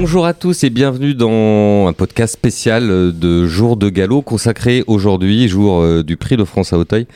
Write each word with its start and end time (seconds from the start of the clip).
Bonjour 0.00 0.26
à 0.26 0.32
tous 0.32 0.62
et 0.62 0.70
bienvenue 0.70 1.12
dans 1.12 1.88
un 1.88 1.92
podcast 1.92 2.32
spécial 2.32 2.86
de 3.18 3.46
Jour 3.48 3.76
de 3.76 3.88
Galop 3.88 4.22
consacré 4.22 4.84
aujourd'hui, 4.86 5.48
jour 5.48 5.80
euh, 5.80 6.04
du 6.04 6.16
prix 6.16 6.36
de 6.36 6.44
France 6.44 6.72
à 6.72 6.78
Auteuil, 6.78 7.08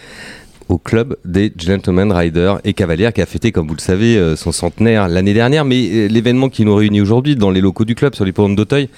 au 0.69 0.79
club 0.79 1.17
des 1.25 1.53
Gentlemen 1.57 2.11
Riders 2.11 2.59
et 2.65 2.73
Cavaliers 2.73 3.13
qui 3.15 3.23
a 3.23 3.27
fêté, 3.27 3.53
comme 3.53 3.69
vous 3.69 3.77
le 3.77 3.81
savez, 3.81 4.17
euh, 4.17 4.35
son 4.35 4.51
centenaire 4.51 5.07
l'année 5.07 5.33
dernière. 5.33 5.65
Mais 5.65 5.89
euh, 5.93 6.09
l'événement 6.09 6.49
qui 6.49 6.65
nous 6.65 6.75
réunit 6.75 7.01
aujourd'hui 7.01 7.37
dans 7.37 7.53
les 7.53 7.61
locaux 7.61 7.85
du 7.85 7.95
club 7.95 8.17
sur 8.17 8.25
l'hippodrome 8.25 8.57
d'Auteuil 8.57 8.89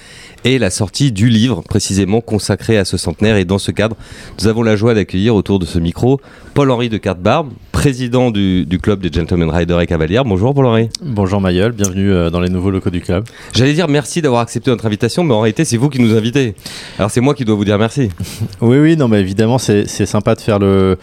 est 0.47 0.57
la 0.57 0.71
sortie 0.71 1.13
du 1.13 1.29
livre 1.29 1.61
précisément 1.61 2.23
consacré 2.23 2.79
à 2.79 2.87
ce 2.87 2.97
centenaire. 2.97 3.37
Et 3.37 3.45
dans 3.45 3.59
ce 3.59 3.71
cadre, 3.71 3.97
nous 4.41 4.47
avons 4.47 4.63
la 4.63 4.77
joie 4.77 4.95
d'accueillir 4.95 5.35
autour 5.35 5.59
de 5.59 5.67
ce 5.67 5.79
micro 5.79 6.23
Paul-Henri 6.55 6.89
de 6.89 6.97
Cartebarbe, 6.97 7.51
président 7.85 8.31
du, 8.31 8.65
du, 8.65 8.79
club 8.79 9.01
des 9.01 9.13
Gentlemen 9.13 9.51
Riders 9.51 9.79
et 9.79 9.87
Cavaliers. 9.87 10.23
Bonjour 10.25 10.55
Paul-Henri. 10.55 10.89
Bonjour 11.03 11.39
Mayol, 11.39 11.73
bienvenue 11.73 12.11
euh, 12.11 12.31
dans 12.31 12.41
les 12.41 12.49
nouveaux 12.49 12.71
locaux 12.71 12.89
du 12.89 13.03
club. 13.03 13.25
J'allais 13.53 13.75
dire 13.75 13.89
merci 13.89 14.23
d'avoir 14.23 14.41
accepté 14.41 14.71
notre 14.71 14.87
invitation, 14.87 15.23
mais 15.23 15.35
en 15.35 15.41
réalité 15.41 15.67
c'est 15.67 15.77
vous 15.77 15.91
qui 15.91 16.01
nous 16.01 16.17
invitez. 16.17 16.55
Alors 16.99 17.11
c'est 17.11 17.21
moi 17.21 17.35
qui 17.35 17.45
dois 17.45 17.55
vous 17.55 17.67
dire 17.67 17.77
merci. 17.77 18.09
oui, 18.63 18.79
oui, 18.79 18.97
non, 18.97 19.07
mais 19.09 19.21
évidemment 19.21 19.59
c'est 19.59 19.87
sympa 19.87 20.35
de 20.35 20.41
faire 20.41 20.59
le, 20.59 20.97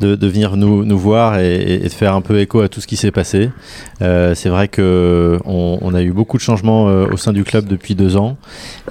de, 0.00 0.14
de 0.14 0.26
venir 0.26 0.58
nous, 0.58 0.84
nous 0.84 0.98
voir 0.98 1.38
et, 1.38 1.76
et, 1.76 1.78
de 1.78 1.88
faire 1.88 2.14
un 2.14 2.20
peu 2.20 2.38
écho 2.38 2.60
à 2.60 2.68
tout 2.68 2.82
ce 2.82 2.86
qui 2.86 2.96
s'est 2.96 3.12
passé. 3.12 3.48
Euh, 4.02 4.34
c'est 4.34 4.50
vrai 4.50 4.68
que 4.68 5.38
on, 5.46 5.94
a 5.94 6.02
eu 6.02 6.12
beaucoup 6.12 6.36
de 6.36 6.42
changements 6.42 6.90
euh, 6.90 7.06
au 7.10 7.16
sein 7.16 7.32
du 7.32 7.44
club 7.44 7.66
depuis 7.66 7.94
deux 7.94 8.18
ans, 8.18 8.36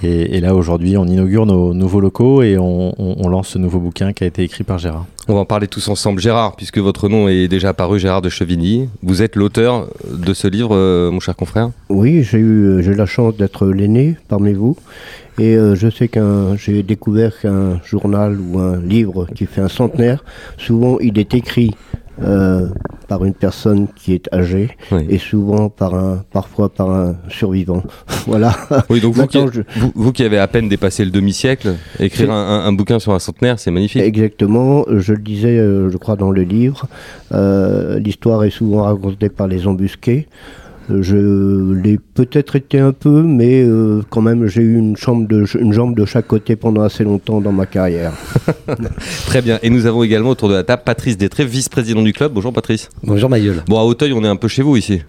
et, 0.01 0.35
et 0.35 0.41
là 0.41 0.55
aujourd'hui 0.55 0.97
on 0.97 1.05
inaugure 1.05 1.45
nos 1.45 1.75
nouveaux 1.75 1.99
locaux 2.01 2.41
et 2.41 2.57
on, 2.57 2.95
on, 2.97 3.29
lance 3.29 3.49
ce 3.49 3.59
nouveau 3.59 3.77
bouquin 3.77 4.13
qui 4.13 4.23
a 4.23 4.27
été 4.27 4.41
écrit 4.41 4.63
par 4.63 4.79
Gérard. 4.79 5.05
On 5.27 5.33
va 5.33 5.39
en 5.39 5.45
parler 5.45 5.67
tous 5.67 5.87
ensemble. 5.87 6.21
Gérard, 6.21 6.55
puisque 6.55 6.77
votre 6.77 7.09
nom 7.09 7.27
est 7.27 7.47
déjà 7.47 7.69
apparu, 7.69 7.99
Gérard 7.99 8.21
de 8.21 8.29
Chevigny. 8.29 8.89
Vous 9.01 9.23
êtes 9.23 9.35
l'auteur 9.35 9.87
de 10.07 10.33
ce 10.35 10.47
livre, 10.47 10.75
euh, 10.75 11.09
mon 11.09 11.19
cher 11.19 11.35
confrère? 11.35 11.71
Oui, 11.89 12.21
j'ai 12.21 12.37
eu, 12.37 12.79
eu 12.83 12.93
la 12.93 13.07
chance 13.07 13.35
d'être 13.35 13.65
l'aîné 13.65 14.17
parmi 14.27 14.53
vous. 14.53 14.77
Et 15.39 15.55
euh, 15.55 15.73
je 15.73 15.89
sais 15.89 16.09
qu'un, 16.09 16.55
j'ai 16.55 16.83
découvert 16.83 17.39
qu'un 17.39 17.81
journal 17.83 18.39
ou 18.39 18.59
un 18.59 18.77
livre 18.77 19.27
qui 19.33 19.47
fait 19.47 19.61
un 19.61 19.67
centenaire, 19.67 20.23
souvent 20.57 20.99
il 20.99 21.17
est 21.17 21.33
écrit 21.33 21.75
euh, 22.21 22.69
par 23.08 23.25
une 23.25 23.33
personne 23.33 23.88
qui 23.95 24.13
est 24.13 24.33
âgée 24.33 24.69
oui. 24.91 25.05
et 25.09 25.17
souvent 25.17 25.69
par 25.69 25.95
un, 25.95 26.23
parfois 26.31 26.69
par 26.69 26.89
un 26.89 27.16
survivant. 27.30 27.83
voilà. 28.27 28.55
Oui, 28.89 29.02
donc 29.02 29.16
vous 29.16 29.27
qui, 29.27 29.39
je... 29.53 29.61
vous, 29.80 29.91
vous 29.95 30.11
qui, 30.11 30.23
avez 30.23 30.39
à 30.39 30.47
peine 30.47 30.69
dépassé 30.69 31.03
le 31.03 31.11
demi-siècle, 31.11 31.75
écrire 31.99 32.31
un, 32.31 32.35
un, 32.35 32.66
un, 32.66 32.73
bouquin 32.73 32.99
sur 32.99 33.13
un 33.13 33.19
centenaire, 33.19 33.59
c'est 33.59 33.72
magnifique. 33.72 34.02
Exactement. 34.02 34.85
Je 34.89 35.13
le 35.13 35.19
disais, 35.19 35.57
euh, 35.57 35.89
je 35.89 35.97
crois, 35.97 36.16
dans 36.16 36.31
le 36.31 36.44
livre. 36.44 36.88
Euh, 37.33 37.99
l'histoire 37.99 38.44
est 38.44 38.50
souvent 38.50 38.83
racontée 38.83 39.29
par 39.29 39.47
les 39.47 39.67
embusqués. 39.67 40.27
Je 40.89 41.73
l'ai 41.73 41.97
peut-être 41.97 42.55
été 42.55 42.80
un 42.80 42.91
peu, 42.91 43.23
mais 43.23 43.64
euh, 43.64 44.02
quand 44.09 44.22
même, 44.22 44.47
j'ai 44.47 44.61
eu 44.61 44.78
une, 44.78 44.95
chambre 44.95 45.28
de, 45.28 45.45
une 45.59 45.73
jambe 45.73 45.95
de 45.95 46.05
chaque 46.05 46.28
côté 46.28 46.55
pendant 46.55 46.81
assez 46.83 47.03
longtemps 47.03 47.41
dans 47.41 47.52
ma 47.52 47.66
carrière. 47.66 48.14
Très 49.25 49.41
bien. 49.41 49.59
Et 49.63 49.69
nous 49.69 49.88
avons 49.88 50.03
également 50.03 50.30
autour 50.30 50.50
de 50.50 50.53
la 50.53 50.63
table 50.63 50.83
Patrice 50.86 51.17
Détré, 51.17 51.45
vice-président 51.45 52.03
du 52.03 52.13
club. 52.13 52.33
Bonjour 52.33 52.53
Patrice. 52.53 52.89
Bonjour 53.03 53.30
Mailleul. 53.30 53.63
Bon, 53.67 53.80
à 53.80 53.83
Auteuil, 53.83 54.13
on 54.13 54.23
est 54.23 54.28
un 54.28 54.36
peu 54.36 54.47
chez 54.47 54.61
vous 54.61 54.78
ici. 54.78 55.02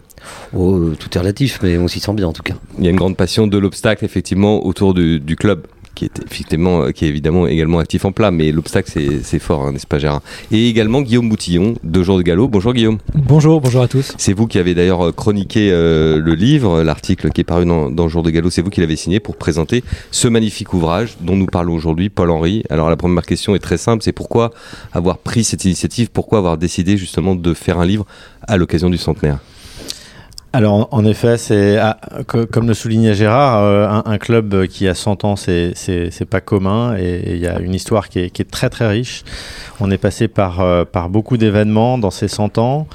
Oh, 0.54 0.90
tout 0.98 1.08
est 1.14 1.18
relatif, 1.20 1.60
mais 1.62 1.76
on 1.78 1.88
s'y 1.88 2.00
sent 2.00 2.14
bien 2.14 2.26
en 2.26 2.32
tout 2.32 2.42
cas. 2.42 2.54
Il 2.78 2.84
y 2.84 2.88
a 2.88 2.90
une 2.90 2.96
grande 2.96 3.16
passion 3.16 3.46
de 3.46 3.58
l'obstacle, 3.58 4.04
effectivement, 4.04 4.64
autour 4.64 4.94
du, 4.94 5.20
du 5.20 5.36
club 5.36 5.66
qui 5.96 6.04
est 6.04 6.20
effectivement 6.30 6.92
qui 6.92 7.06
est 7.06 7.08
évidemment 7.08 7.48
également 7.48 7.80
actif 7.80 8.04
en 8.04 8.12
plat 8.12 8.30
mais 8.30 8.52
l'obstacle 8.52 8.92
c'est 9.22 9.38
fort 9.40 9.66
hein, 9.66 9.72
n'est-ce 9.72 9.86
pas 9.86 9.98
Gérard? 9.98 10.22
Et 10.52 10.68
également 10.68 11.02
Guillaume 11.02 11.28
Boutillon 11.28 11.74
de 11.82 12.02
Jour 12.02 12.18
de 12.18 12.22
Galop. 12.22 12.48
Bonjour 12.48 12.72
Guillaume. 12.72 12.98
Bonjour 13.14 13.60
bonjour 13.60 13.82
à 13.82 13.88
tous. 13.88 14.12
C'est 14.18 14.32
vous 14.34 14.46
qui 14.46 14.58
avez 14.58 14.74
d'ailleurs 14.74 15.14
chroniqué 15.14 15.70
euh, 15.72 16.20
le 16.20 16.34
livre 16.34 16.82
l'article 16.82 17.30
qui 17.30 17.40
est 17.40 17.44
paru 17.44 17.64
dans, 17.64 17.90
dans 17.90 18.08
Jour 18.08 18.22
de 18.22 18.30
Galop. 18.30 18.50
C'est 18.50 18.62
vous 18.62 18.70
qui 18.70 18.80
l'avez 18.80 18.96
signé 18.96 19.18
pour 19.18 19.36
présenter 19.36 19.82
ce 20.10 20.28
magnifique 20.28 20.74
ouvrage 20.74 21.16
dont 21.20 21.36
nous 21.36 21.46
parlons 21.46 21.74
aujourd'hui 21.74 22.10
Paul 22.10 22.30
Henry. 22.30 22.62
Alors 22.70 22.90
la 22.90 22.96
première 22.96 23.24
question 23.24 23.54
est 23.54 23.60
très 23.60 23.78
simple. 23.78 24.02
C'est 24.02 24.12
pourquoi 24.12 24.50
avoir 24.92 25.18
pris 25.18 25.44
cette 25.44 25.64
initiative? 25.64 26.10
Pourquoi 26.12 26.38
avoir 26.38 26.58
décidé 26.58 26.96
justement 26.96 27.34
de 27.34 27.54
faire 27.54 27.78
un 27.78 27.86
livre 27.86 28.06
à 28.46 28.56
l'occasion 28.56 28.90
du 28.90 28.98
centenaire? 28.98 29.38
Alors, 30.56 30.88
en 30.90 31.04
effet, 31.04 31.36
c'est 31.36 31.76
ah, 31.76 31.98
comme 32.26 32.66
le 32.66 32.72
soulignait 32.72 33.12
Gérard, 33.12 33.62
euh, 33.62 34.00
un, 34.06 34.16
club 34.16 34.66
qui 34.68 34.88
a 34.88 34.94
100 34.94 35.24
ans, 35.24 35.36
c'est 35.36 36.24
pas 36.30 36.40
commun 36.40 36.96
et 36.96 37.34
il 37.34 37.36
y 37.36 37.46
a 37.46 37.58
une 37.58 37.74
histoire 37.74 38.08
qui 38.08 38.20
est, 38.20 38.30
qui 38.30 38.40
est, 38.40 38.50
très 38.50 38.70
très 38.70 38.88
riche. 38.88 39.22
On 39.80 39.90
est 39.90 39.98
passé 39.98 40.28
par, 40.28 40.60
euh, 40.60 40.86
par 40.86 41.10
beaucoup 41.10 41.36
d'événements 41.36 41.98
dans 41.98 42.10
ces 42.10 42.26
100 42.26 42.56
ans. 42.56 42.86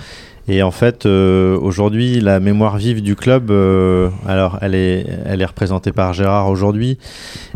Et 0.53 0.63
en 0.63 0.71
fait, 0.71 1.05
euh, 1.05 1.57
aujourd'hui, 1.57 2.19
la 2.19 2.41
mémoire 2.41 2.75
vive 2.75 3.01
du 3.01 3.15
club, 3.15 3.51
euh, 3.51 4.09
alors 4.27 4.59
elle 4.61 4.75
est, 4.75 5.05
elle 5.25 5.41
est 5.41 5.45
représentée 5.45 5.93
par 5.93 6.11
Gérard 6.11 6.49
aujourd'hui. 6.49 6.97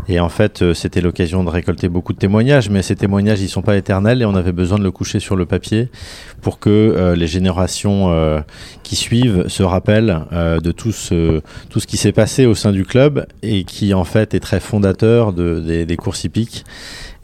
Et 0.08 0.18
en 0.18 0.30
fait, 0.30 0.62
euh, 0.62 0.72
c'était 0.72 1.02
l'occasion 1.02 1.44
de 1.44 1.50
récolter 1.50 1.90
beaucoup 1.90 2.14
de 2.14 2.18
témoignages, 2.18 2.70
mais 2.70 2.80
ces 2.80 2.96
témoignages, 2.96 3.42
ils 3.42 3.50
sont 3.50 3.60
pas 3.60 3.76
éternels 3.76 4.22
et 4.22 4.24
on 4.24 4.34
avait 4.34 4.52
besoin 4.52 4.78
de 4.78 4.82
le 4.82 4.90
coucher 4.92 5.20
sur 5.20 5.36
le 5.36 5.44
papier 5.44 5.90
pour 6.40 6.58
que 6.58 7.14
les 7.16 7.26
générations 7.26 8.44
qui 8.84 8.94
suivent 8.94 9.48
se 9.48 9.64
rappellent 9.64 10.20
de 10.30 10.70
tout 10.70 10.92
ce, 10.92 11.40
tout 11.68 11.80
ce 11.80 11.88
qui 11.88 11.96
s'est 11.96 12.12
passé 12.12 12.46
au 12.46 12.54
sein 12.54 12.70
du 12.70 12.84
club 12.84 13.26
et 13.42 13.64
qui 13.64 13.92
en 13.94 14.04
fait 14.04 14.32
est 14.32 14.40
très 14.40 14.60
fondateur 14.60 15.32
de, 15.32 15.58
des, 15.58 15.86
des 15.86 15.96
courses 15.96 16.22
hippiques. 16.22 16.64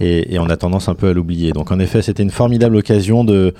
Et, 0.00 0.38
on 0.38 0.48
a 0.48 0.56
tendance 0.56 0.88
un 0.88 0.94
peu 0.94 1.08
à 1.08 1.12
l'oublier. 1.12 1.52
Donc 1.52 1.70
en 1.70 1.78
effet, 1.78 2.02
c'était 2.02 2.22
une 2.22 2.30
formidable 2.30 2.76
occasion 2.76 3.24
de, 3.24 3.54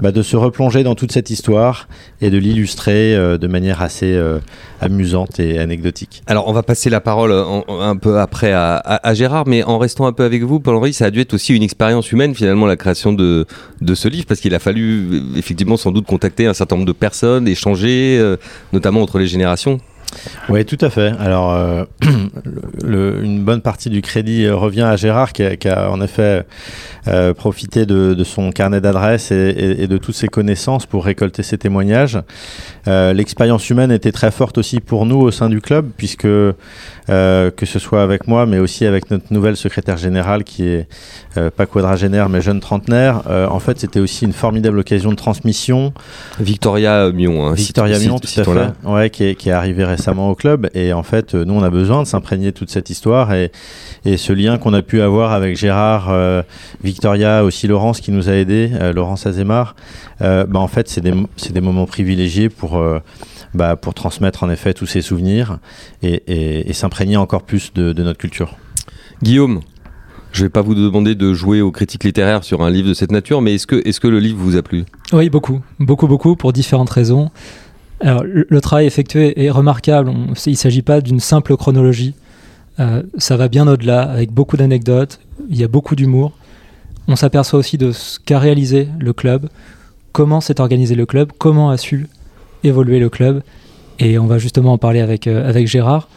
bah, 0.00 0.10
se 0.22 0.36
replonger 0.36 0.82
dans 0.82 0.94
toute 0.94 1.12
cette 1.12 1.30
histoire 1.30 1.88
et 2.20 2.30
de 2.30 2.38
l'illustrer 2.38 3.14
euh, 3.14 3.38
de 3.38 3.46
manière 3.46 3.80
assez 3.80 4.12
euh, 4.12 4.38
amusante 4.80 5.40
et 5.40 5.58
anecdotique. 5.58 6.22
Alors 6.26 6.48
on 6.48 6.52
va 6.52 6.62
passer 6.62 6.90
la 6.90 7.00
parole 7.00 7.32
en, 7.32 7.64
un 7.68 7.96
peu 7.96 8.18
après 8.18 8.52
à, 8.52 9.14
Gérard, 9.14 9.46
mais 9.46 9.62
en 9.62 9.78
restant 9.78 10.06
un 10.06 10.12
peu 10.12 10.24
avec 10.24 10.42
vous, 10.42 10.60
Paul-Henri, 10.60 10.92
ça 10.92 11.06
a 11.06 11.10
dû 11.10 11.20
être 11.20 11.34
aussi 11.34 11.54
une 11.54 11.62
expérience 11.62 12.12
humaine 12.12 12.34
finalement 12.34 12.66
la 12.66 12.76
création 12.76 13.12
de, 13.12 13.46
de 13.80 13.94
ce 13.94 14.08
livre, 14.08 14.26
parce 14.26 14.40
qu'il 14.40 14.54
a 14.54 14.58
fallu 14.58 15.22
effectivement 15.36 15.76
sans 15.76 15.92
doute 15.92 16.06
contacter 16.06 16.46
un 16.46 16.54
certain 16.54 16.76
nombre 16.76 16.86
de 16.86 16.92
personnes, 16.92 17.48
échanger, 17.48 18.18
euh, 18.20 18.36
notamment 18.72 19.02
entre 19.02 19.18
les 19.18 19.26
générations. 19.26 19.80
Oui, 20.48 20.64
tout 20.64 20.78
à 20.80 20.90
fait. 20.90 21.12
Alors, 21.18 21.52
euh, 21.52 21.84
une 22.84 23.42
bonne 23.42 23.60
partie 23.60 23.90
du 23.90 24.02
crédit 24.02 24.48
revient 24.48 24.82
à 24.82 24.96
Gérard, 24.96 25.32
qui 25.32 25.42
a, 25.42 25.90
en 25.90 26.00
effet 26.00 26.44
euh, 27.08 27.34
profité 27.34 27.86
de, 27.86 28.24
son 28.24 28.52
carnet 28.52 28.80
d'adresses 28.80 29.30
et, 29.30 29.86
de 29.86 29.98
toutes 29.98 30.14
ses 30.14 30.28
connaissances 30.28 30.86
pour 30.86 31.04
récolter 31.04 31.42
ses 31.42 31.58
témoignages. 31.58 32.18
Euh, 32.88 33.12
L'expérience 33.12 33.68
humaine 33.70 33.90
était 33.90 34.12
très 34.12 34.30
forte 34.30 34.58
aussi 34.58 34.80
pour 34.80 35.06
nous 35.06 35.18
au 35.18 35.30
sein 35.30 35.48
du 35.48 35.60
club, 35.60 35.90
puisque 35.96 36.28
euh, 37.08 37.50
que 37.50 37.66
ce 37.66 37.78
soit 37.78 38.02
avec 38.02 38.26
moi, 38.26 38.46
mais 38.46 38.58
aussi 38.58 38.84
avec 38.84 39.10
notre 39.10 39.32
nouvelle 39.32 39.56
secrétaire 39.56 39.96
générale, 39.96 40.42
qui 40.42 40.66
est 40.66 40.88
euh, 41.36 41.50
pas 41.50 41.66
quadragénaire, 41.66 42.28
mais 42.28 42.40
jeune 42.40 42.60
trentenaire, 42.60 43.22
euh, 43.28 43.46
en 43.46 43.60
fait, 43.60 43.78
c'était 43.78 44.00
aussi 44.00 44.24
une 44.24 44.32
formidable 44.32 44.80
occasion 44.80 45.10
de 45.10 45.16
transmission. 45.16 45.92
Victoria 46.40 47.12
Mion, 47.12 47.46
hein, 47.46 47.54
Victoria 47.54 47.98
Mion, 48.00 48.18
tout 48.18 48.28
à 48.40 48.44
fait, 48.44 48.88
ouais, 48.88 49.10
qui 49.10 49.24
est, 49.24 49.34
qui 49.36 49.50
est 49.50 49.52
arrivée 49.52 49.84
récemment 49.84 50.30
au 50.30 50.34
club. 50.34 50.68
Et 50.74 50.92
en 50.92 51.04
fait, 51.04 51.34
nous, 51.34 51.54
on 51.54 51.62
a 51.62 51.70
besoin 51.70 52.02
de 52.02 52.08
s'imprégner 52.08 52.52
toute 52.52 52.70
cette 52.70 52.90
histoire 52.90 53.32
et, 53.32 53.52
et 54.04 54.16
ce 54.16 54.32
lien 54.32 54.58
qu'on 54.58 54.74
a 54.74 54.82
pu 54.82 55.00
avoir 55.00 55.32
avec 55.32 55.56
Gérard, 55.56 56.12
Victoria, 56.82 57.44
aussi 57.44 57.68
Laurence 57.68 58.00
qui 58.00 58.10
nous 58.10 58.28
a 58.28 58.32
aidés, 58.32 58.70
Laurence 58.94 59.26
Azemar. 59.26 59.76
Bah, 60.20 60.46
en 60.54 60.68
fait, 60.68 60.88
c'est 60.88 61.00
des, 61.00 61.14
des 61.50 61.60
moments 61.60 61.86
privilégiés 61.86 62.48
pour 62.48 62.82
bah, 63.56 63.76
pour 63.76 63.94
transmettre 63.94 64.42
en 64.42 64.50
effet 64.50 64.74
tous 64.74 64.86
ces 64.86 65.02
souvenirs 65.02 65.58
et, 66.02 66.22
et, 66.26 66.70
et 66.70 66.72
s'imprégner 66.72 67.16
encore 67.16 67.42
plus 67.42 67.72
de, 67.74 67.92
de, 67.92 68.02
notre 68.02 68.18
culture. 68.18 68.56
Guillaume, 69.22 69.60
je 70.32 70.42
ne 70.42 70.46
vais 70.46 70.50
pas 70.50 70.62
vous 70.62 70.74
demander 70.74 71.14
de 71.14 71.32
jouer 71.32 71.60
aux 71.62 71.72
critiques 71.72 72.04
littéraires 72.04 72.44
sur 72.44 72.62
un 72.62 72.70
livre 72.70 72.88
de 72.88 72.94
cette 72.94 73.12
nature, 73.12 73.40
mais 73.40 73.54
est-ce 73.54 73.66
que, 73.66 73.76
est 73.76 73.90
-ce 73.90 74.00
que 74.00 74.08
le 74.08 74.20
livre 74.20 74.38
vous 74.38 74.56
a 74.56 74.62
plu? 74.62 74.84
Oui, 75.12 75.30
beaucoup, 75.30 75.60
beaucoup, 75.80 76.06
beaucoup, 76.06 76.36
pour 76.36 76.52
différentes 76.52 76.90
raisons. 76.90 77.30
Alors, 78.00 78.24
le, 78.24 78.46
le 78.48 78.60
travail 78.60 78.86
effectué 78.86 79.42
est 79.44 79.50
remarquable. 79.50 80.10
On, 80.10 80.34
il 80.46 80.50
ne 80.50 80.56
s'agit 80.56 80.82
pas 80.82 81.00
d'une 81.00 81.20
simple 81.20 81.56
chronologie. 81.56 82.14
Euh, 82.78 83.02
ça 83.16 83.36
va 83.36 83.48
bien 83.48 83.66
au-delà, 83.66 84.02
avec 84.02 84.30
beaucoup 84.32 84.58
d'anecdotes. 84.58 85.18
Il 85.48 85.56
y 85.56 85.64
a 85.64 85.68
beaucoup 85.68 85.96
d'humour. 85.96 86.32
On 87.08 87.16
s'aperçoit 87.16 87.58
aussi 87.58 87.78
de 87.78 87.92
ce 87.92 88.18
qu'a 88.18 88.38
réalisé 88.38 88.88
le 88.98 89.12
club, 89.12 89.48
comment 90.12 90.40
s'est 90.40 90.60
organisé 90.60 90.94
le 90.94 91.06
club, 91.06 91.30
comment 91.38 91.70
a 91.70 91.76
su 91.76 92.08
évoluer 92.66 92.98
le 92.98 93.08
club. 93.08 93.42
Et 93.98 94.18
on 94.18 94.26
va 94.26 94.38
justement 94.38 94.74
en 94.74 94.78
parler 94.78 95.00
avec, 95.00 95.26
euh, 95.26 95.48
avec 95.48 95.66
Gérard. 95.66 96.08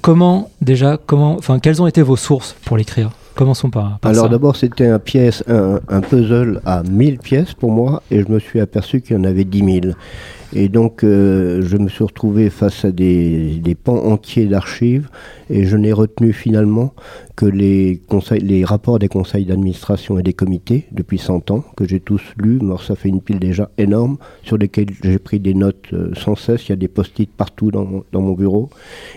Comment, 0.00 0.50
déjà, 0.60 0.98
comment, 1.04 1.36
enfin, 1.36 1.58
quelles 1.58 1.82
ont 1.82 1.86
été 1.86 2.02
vos 2.02 2.16
sources 2.16 2.56
pour 2.64 2.76
l'écrire 2.76 3.10
Commençons 3.34 3.70
par, 3.70 3.98
par 3.98 4.12
Alors 4.12 4.28
d'abord, 4.28 4.54
c'était 4.54 4.86
un, 4.86 5.00
pièce, 5.00 5.42
un, 5.48 5.80
un, 5.88 6.00
puzzle 6.00 6.60
à 6.64 6.84
1000 6.84 7.18
pièces 7.18 7.52
pour 7.52 7.72
moi, 7.72 8.02
et 8.10 8.20
je 8.20 8.30
me 8.30 8.38
suis 8.38 8.60
aperçu 8.60 9.00
qu'il 9.00 9.16
y 9.16 9.18
en 9.18 9.24
avait 9.24 9.42
10 9.42 9.80
000. 9.82 9.94
Et 10.56 10.68
donc, 10.68 11.02
euh, 11.02 11.62
je 11.62 11.76
me 11.76 11.88
suis 11.88 12.04
retrouvé 12.04 12.48
face 12.48 12.84
à 12.84 12.92
des, 12.92 13.76
pans 13.82 14.04
entiers 14.04 14.46
d'archives, 14.46 15.08
et 15.50 15.64
je 15.64 15.76
n'ai 15.76 15.92
retenu 15.92 16.32
finalement 16.32 16.94
que 17.34 17.44
les, 17.44 18.00
conseils, 18.08 18.40
les 18.40 18.64
rapports 18.64 19.00
des 19.00 19.08
conseils 19.08 19.44
d'administration 19.44 20.16
et 20.18 20.22
des 20.22 20.32
comités 20.32 20.86
depuis 20.92 21.18
100 21.18 21.50
ans, 21.50 21.64
que 21.76 21.86
j'ai 21.86 21.98
tous 21.98 22.22
lus, 22.38 22.60
ça 22.86 22.94
fait 22.94 23.08
une 23.08 23.20
pile 23.20 23.40
déjà 23.40 23.68
énorme, 23.78 24.16
sur 24.44 24.56
lesquels 24.56 24.86
j'ai 25.02 25.18
pris 25.18 25.40
des 25.40 25.54
notes 25.54 25.92
euh, 25.92 26.12
sans 26.14 26.36
cesse, 26.36 26.68
il 26.68 26.70
y 26.70 26.72
a 26.72 26.76
des 26.76 26.88
post-it 26.88 27.28
partout 27.28 27.72
dans, 27.72 28.04
mon 28.12 28.32
bureau. 28.32 28.70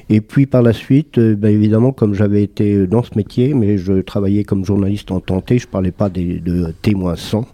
Et 0.10 0.22
puis 0.22 0.48
par 0.48 0.64
la 0.64 0.74
suite, 0.74 1.20
euh, 1.20 1.36
ben 1.36 1.50
évidemment, 1.50 1.92
comme 1.92 2.16
j'avais 2.16 2.42
été 2.42 2.88
dans 2.88 3.04
ce 3.04 3.12
métier, 3.16 3.54
mais 3.54 3.78
je 3.78 4.02
travaillais 4.02 4.44
comme 4.44 4.66
journaliste 4.66 5.12
en 5.12 5.20
tenté, 5.20 5.60
je 5.60 5.68
parlais 5.68 5.92
pas 5.92 6.10
de 6.10 6.74
témoins 6.82 7.16
sans. 7.16 7.46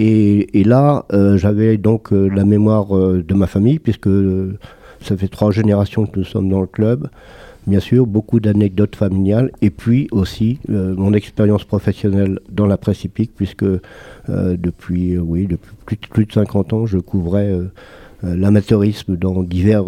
Et, 0.00 0.62
là, 0.64 1.06
euh, 1.12 1.36
j'avais 1.36 1.76
donc 1.76 2.12
euh, 2.12 2.28
la 2.28 2.44
mémoire 2.44 2.96
euh, 2.96 3.24
de 3.26 3.34
ma 3.34 3.48
famille, 3.48 3.80
puisque 3.80 4.08
ça 5.02 5.16
fait 5.16 5.26
trois 5.26 5.50
générations 5.50 6.06
que 6.06 6.20
nous 6.20 6.24
sommes 6.24 6.48
dans 6.48 6.60
le 6.60 6.68
club. 6.68 7.08
Bien 7.66 7.80
sûr, 7.80 8.06
beaucoup 8.06 8.38
d'anecdotes 8.38 8.94
familiales, 8.94 9.50
et 9.60 9.68
puis 9.68 10.08
aussi 10.10 10.58
mon 10.68 11.12
expérience 11.12 11.64
professionnelle 11.64 12.38
dans 12.48 12.64
la 12.64 12.78
presse 12.78 13.06
puisque 13.36 13.66
depuis, 14.26 15.18
oui, 15.18 15.46
depuis 15.46 15.72
plus, 15.84 15.96
plus, 15.96 16.24
de 16.24 16.32
50 16.32 16.72
ans, 16.72 16.86
je 16.86 16.96
couvrais 16.96 17.52
l'amateurisme 18.22 19.16
dans 19.16 19.42
divers 19.42 19.84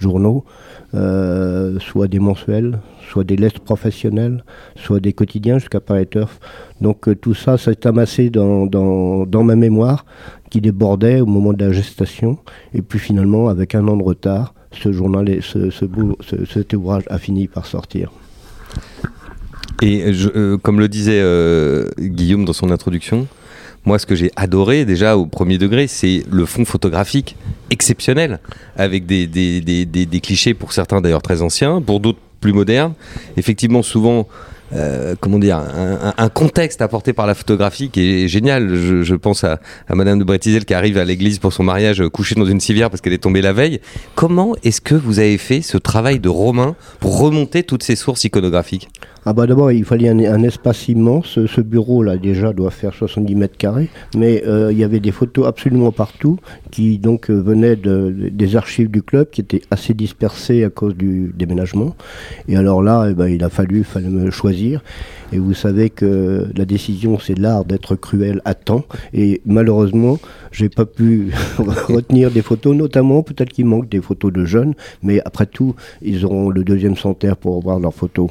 journaux, 0.00 0.44
soit 0.92 2.08
des 2.08 2.18
mensuels, 2.18 2.78
soit 3.10 3.24
des 3.24 3.36
lettres 3.36 3.60
professionnelles, 3.60 4.44
soit 4.76 5.00
des 5.00 5.12
quotidiens 5.12 5.58
jusqu'à 5.58 5.80
Paris 5.80 6.06
Turf. 6.06 6.40
Donc 6.80 7.08
tout 7.20 7.34
ça, 7.34 7.58
s'est 7.58 7.86
amassé 7.86 8.30
dans, 8.30 8.66
dans, 8.66 9.44
ma 9.44 9.56
mémoire, 9.56 10.06
qui 10.50 10.60
débordait 10.60 11.20
au 11.20 11.26
moment 11.26 11.52
de 11.52 11.64
la 11.64 11.72
gestation, 11.72 12.38
et 12.72 12.82
puis 12.82 12.98
finalement, 12.98 13.48
avec 13.48 13.74
un 13.74 13.86
an 13.88 13.96
de 13.96 14.02
retard, 14.02 14.54
ce 14.72 14.92
journal, 14.92 15.28
et 15.28 15.40
ce, 15.42 15.70
ce, 15.70 15.84
ce, 16.20 16.44
cet 16.44 16.72
ouvrage 16.72 17.04
a 17.08 17.18
fini 17.18 17.48
par 17.48 17.66
sortir. 17.66 18.10
Et 19.82 20.04
euh, 20.04 20.56
comme 20.58 20.78
le 20.78 20.88
disait 20.88 21.20
euh, 21.20 21.88
Guillaume 21.98 22.44
dans 22.44 22.52
son 22.52 22.70
introduction, 22.70 23.26
moi, 23.84 23.98
ce 23.98 24.06
que 24.06 24.14
j'ai 24.14 24.30
adoré 24.36 24.84
déjà 24.84 25.16
au 25.16 25.26
premier 25.26 25.58
degré, 25.58 25.86
c'est 25.86 26.22
le 26.30 26.46
fond 26.46 26.64
photographique 26.64 27.36
exceptionnel, 27.70 28.40
avec 28.76 29.06
des, 29.06 29.26
des, 29.26 29.60
des, 29.60 30.20
clichés 30.20 30.54
pour 30.54 30.72
certains 30.72 31.00
d'ailleurs 31.00 31.22
très 31.22 31.42
anciens, 31.42 31.82
pour 31.82 32.00
d'autres 32.00 32.18
plus 32.40 32.52
modernes. 32.52 32.94
Effectivement, 33.36 33.82
souvent, 33.82 34.26
euh, 34.74 35.14
comment 35.20 35.38
dire, 35.38 35.62
un, 36.16 36.28
contexte 36.30 36.82
apporté 36.82 37.12
par 37.12 37.26
la 37.26 37.34
photographie 37.34 37.90
qui 37.90 38.24
est 38.24 38.28
génial. 38.28 38.74
Je, 38.74 39.14
pense 39.14 39.44
à, 39.44 39.60
à, 39.88 39.94
Madame 39.94 40.18
de 40.18 40.24
Brétizel 40.24 40.64
qui 40.64 40.74
arrive 40.74 40.98
à 40.98 41.04
l'église 41.04 41.38
pour 41.38 41.52
son 41.52 41.62
mariage 41.62 42.00
euh, 42.00 42.08
couchée 42.08 42.34
dans 42.34 42.46
une 42.46 42.60
civière 42.60 42.90
parce 42.90 43.00
qu'elle 43.00 43.12
est 43.12 43.18
tombée 43.18 43.42
la 43.42 43.52
veille. 43.52 43.80
Comment 44.14 44.54
est-ce 44.62 44.80
que 44.80 44.94
vous 44.94 45.18
avez 45.18 45.38
fait 45.38 45.62
ce 45.62 45.76
travail 45.78 46.20
de 46.20 46.28
Romain 46.28 46.74
pour 47.00 47.18
remonter 47.18 47.62
toutes 47.62 47.82
ces 47.82 47.96
sources 47.96 48.24
iconographiques? 48.24 48.88
Ah 49.26 49.32
bah 49.32 49.46
d'abord 49.46 49.72
il 49.72 49.84
fallait 49.84 50.08
un, 50.08 50.42
espace 50.42 50.88
immense. 50.88 51.38
Ce 51.46 51.60
bureau 51.60 52.02
là 52.02 52.16
déjà 52.16 52.52
doit 52.52 52.70
faire 52.70 52.92
70 52.92 53.34
mètres 53.34 53.56
carrés, 53.56 53.88
mais 54.16 54.42
euh, 54.46 54.70
il 54.70 54.78
y 54.78 54.84
avait 54.84 55.00
des 55.00 55.12
photos 55.12 55.46
absolument 55.46 55.92
partout 55.92 56.38
qui 56.70 56.98
donc 56.98 57.30
euh, 57.30 57.40
venaient 57.40 57.76
de, 57.76 58.14
des 58.30 58.56
archives 58.56 58.90
du 58.90 59.02
club 59.02 59.30
qui 59.30 59.40
étaient 59.40 59.62
assez 59.70 59.94
dispersées 59.94 60.64
à 60.64 60.70
cause 60.70 60.94
du 60.94 61.32
déménagement. 61.34 61.96
Et 62.48 62.56
alors 62.56 62.82
là, 62.82 63.06
eh 63.10 63.14
ben, 63.14 63.28
il 63.28 63.42
a 63.42 63.48
fallu, 63.48 63.82
fallait 63.84 64.08
me 64.08 64.30
choisir. 64.30 64.82
Et 65.34 65.38
vous 65.40 65.52
savez 65.52 65.90
que 65.90 66.48
la 66.54 66.64
décision, 66.64 67.18
c'est 67.18 67.36
l'art 67.36 67.64
d'être 67.64 67.96
cruel 67.96 68.40
à 68.44 68.54
temps. 68.54 68.84
Et 69.12 69.40
malheureusement, 69.44 70.20
j'ai 70.52 70.68
pas 70.68 70.86
pu 70.86 71.32
retenir 71.58 72.30
des 72.30 72.40
photos, 72.40 72.76
notamment 72.76 73.24
peut-être 73.24 73.50
qu'il 73.50 73.66
manque 73.66 73.88
des 73.88 74.00
photos 74.00 74.32
de 74.32 74.44
jeunes, 74.44 74.74
mais 75.02 75.20
après 75.24 75.46
tout, 75.46 75.74
ils 76.02 76.24
auront 76.24 76.50
le 76.50 76.62
deuxième 76.62 76.96
centenaire 76.96 77.36
pour 77.36 77.60
voir 77.60 77.80
leurs 77.80 77.94
photos. 77.94 78.30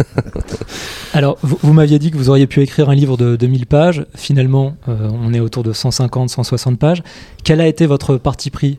Alors, 1.12 1.36
vous, 1.42 1.58
vous 1.60 1.74
m'aviez 1.74 1.98
dit 1.98 2.10
que 2.10 2.16
vous 2.16 2.30
auriez 2.30 2.46
pu 2.46 2.62
écrire 2.62 2.88
un 2.88 2.94
livre 2.94 3.18
de 3.18 3.36
2000 3.36 3.66
pages. 3.66 4.06
Finalement, 4.14 4.76
euh, 4.88 5.10
on 5.12 5.34
est 5.34 5.40
autour 5.40 5.62
de 5.62 5.74
150, 5.74 6.30
160 6.30 6.78
pages. 6.78 7.02
Quel 7.44 7.60
a 7.60 7.66
été 7.66 7.84
votre 7.84 8.16
parti 8.16 8.48
pris? 8.48 8.78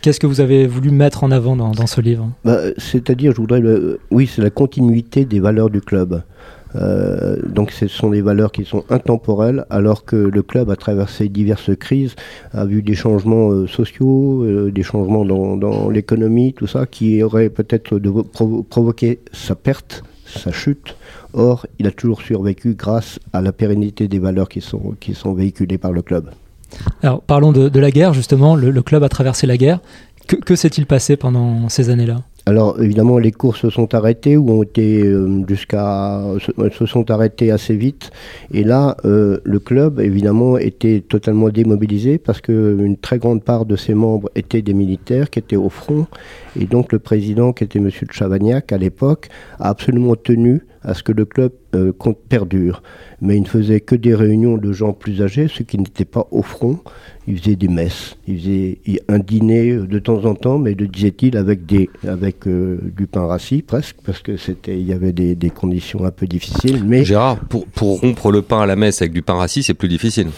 Qu'est-ce 0.00 0.20
que 0.20 0.26
vous 0.26 0.40
avez 0.40 0.66
voulu 0.66 0.90
mettre 0.90 1.24
en 1.24 1.30
avant 1.30 1.56
dans, 1.56 1.72
dans 1.72 1.86
ce 1.86 2.00
livre? 2.00 2.30
Bah, 2.44 2.58
C'est-à-dire, 2.78 3.32
je 3.32 3.36
voudrais, 3.36 3.60
le... 3.60 4.00
oui, 4.10 4.30
c'est 4.32 4.40
la 4.40 4.50
continuité 4.50 5.26
des 5.26 5.40
valeurs 5.40 5.68
du 5.68 5.82
club. 5.82 6.22
Euh, 6.76 7.36
donc 7.46 7.70
ce 7.70 7.86
sont 7.86 8.10
des 8.10 8.22
valeurs 8.22 8.52
qui 8.52 8.64
sont 8.64 8.84
intemporelles 8.88 9.66
alors 9.70 10.04
que 10.04 10.16
le 10.16 10.42
club 10.42 10.70
a 10.70 10.76
traversé 10.76 11.28
diverses 11.28 11.76
crises, 11.78 12.14
a 12.52 12.64
vu 12.64 12.82
des 12.82 12.94
changements 12.94 13.50
euh, 13.50 13.66
sociaux, 13.66 14.44
euh, 14.44 14.70
des 14.70 14.82
changements 14.82 15.24
dans, 15.24 15.90
l'économie, 15.90 16.54
tout 16.54 16.66
ça, 16.66 16.86
qui 16.86 17.22
auraient 17.22 17.50
peut-être 17.50 17.98
provo 18.32 18.62
provoqué 18.62 19.20
sa 19.32 19.54
perte, 19.54 20.02
sa 20.26 20.52
chute. 20.52 20.96
Or, 21.34 21.66
il 21.78 21.86
a 21.86 21.90
toujours 21.90 22.22
survécu 22.22 22.74
grâce 22.74 23.18
à 23.32 23.42
la 23.42 23.52
pérennité 23.52 24.08
des 24.08 24.18
valeurs 24.18 24.48
qui 24.48 24.60
sont, 24.60 24.96
véhiculées 25.34 25.78
par 25.78 25.92
le 25.92 26.02
club. 26.02 26.30
Alors 27.02 27.20
parlons 27.20 27.52
de, 27.52 27.78
la 27.78 27.90
guerre 27.90 28.14
justement, 28.14 28.56
le, 28.56 28.82
club 28.82 29.02
a 29.02 29.08
traversé 29.08 29.46
la 29.46 29.56
guerre. 29.56 29.80
Que 30.26 30.56
s'est-il 30.56 30.86
passé 30.86 31.16
pendant 31.16 31.68
ces 31.68 31.90
années-là? 31.90 32.22
Alors 32.44 32.80
évidemment 32.80 33.18
les 33.18 33.30
courses 33.30 33.60
se 33.60 33.70
sont 33.70 33.94
arrêtées 33.94 34.36
ou 34.36 34.50
ont 34.50 34.62
été 34.62 35.02
euh, 35.04 35.44
jusqu'à 35.46 36.22
se 36.72 36.86
sont 36.86 37.10
arrêtées 37.10 37.50
assez 37.52 37.76
vite. 37.76 38.10
Et 38.52 38.64
là 38.64 38.96
euh, 39.04 39.38
le 39.44 39.58
club 39.60 40.00
évidemment 40.00 40.58
était 40.58 41.00
totalement 41.06 41.50
démobilisé 41.50 42.18
parce 42.18 42.40
que 42.40 42.76
une 42.80 42.96
très 42.96 43.18
grande 43.18 43.44
part 43.44 43.64
de 43.64 43.76
ses 43.76 43.94
membres 43.94 44.28
étaient 44.34 44.62
des 44.62 44.74
militaires 44.74 45.30
qui 45.30 45.38
étaient 45.38 45.56
au 45.56 45.68
front. 45.68 46.06
Et 46.58 46.66
donc 46.66 46.92
le 46.92 46.98
président 46.98 47.52
qui 47.52 47.64
était 47.64 47.78
monsieur 47.78 48.06
de 48.06 48.12
Chavagnac 48.12 48.72
à 48.72 48.78
l'époque 48.78 49.28
a 49.60 49.68
absolument 49.68 50.16
tenu 50.16 50.62
à 50.84 50.94
ce 50.94 51.02
que 51.02 51.12
le 51.12 51.24
club 51.24 51.52
euh, 51.74 51.92
perdure. 52.28 52.82
Mais 53.20 53.36
il 53.36 53.42
ne 53.42 53.46
faisait 53.46 53.80
que 53.80 53.94
des 53.94 54.14
réunions 54.14 54.56
de 54.56 54.72
gens 54.72 54.92
plus 54.92 55.22
âgés, 55.22 55.46
ceux 55.48 55.64
qui 55.64 55.78
n'étaient 55.78 56.04
pas 56.04 56.26
au 56.30 56.42
front. 56.42 56.78
Il 57.28 57.38
faisait 57.38 57.54
des 57.54 57.68
messes, 57.68 58.16
il 58.26 58.40
faisait 58.40 58.78
un 59.06 59.20
dîner 59.20 59.76
de 59.76 59.98
temps 60.00 60.24
en 60.24 60.34
temps, 60.34 60.58
mais 60.58 60.74
le 60.74 60.88
disait-il 60.88 61.36
avec, 61.36 61.66
des, 61.66 61.88
avec 62.04 62.48
euh, 62.48 62.80
du 62.96 63.06
pain 63.06 63.24
rassis 63.28 63.62
presque, 63.62 63.94
parce 64.04 64.22
que 64.22 64.36
c'était, 64.36 64.76
il 64.76 64.84
y 64.84 64.92
avait 64.92 65.12
des, 65.12 65.36
des, 65.36 65.50
conditions 65.50 66.04
un 66.04 66.10
peu 66.10 66.26
difficiles. 66.26 66.82
Mais 66.84 67.04
Gérard, 67.04 67.38
pour, 67.38 67.66
pour 67.66 68.00
rompre 68.00 68.32
le 68.32 68.42
pain 68.42 68.62
à 68.62 68.66
la 68.66 68.74
messe 68.74 69.02
avec 69.02 69.12
du 69.12 69.22
pain 69.22 69.34
rassis, 69.34 69.62
c'est 69.62 69.74
plus 69.74 69.86
difficile. 69.86 70.30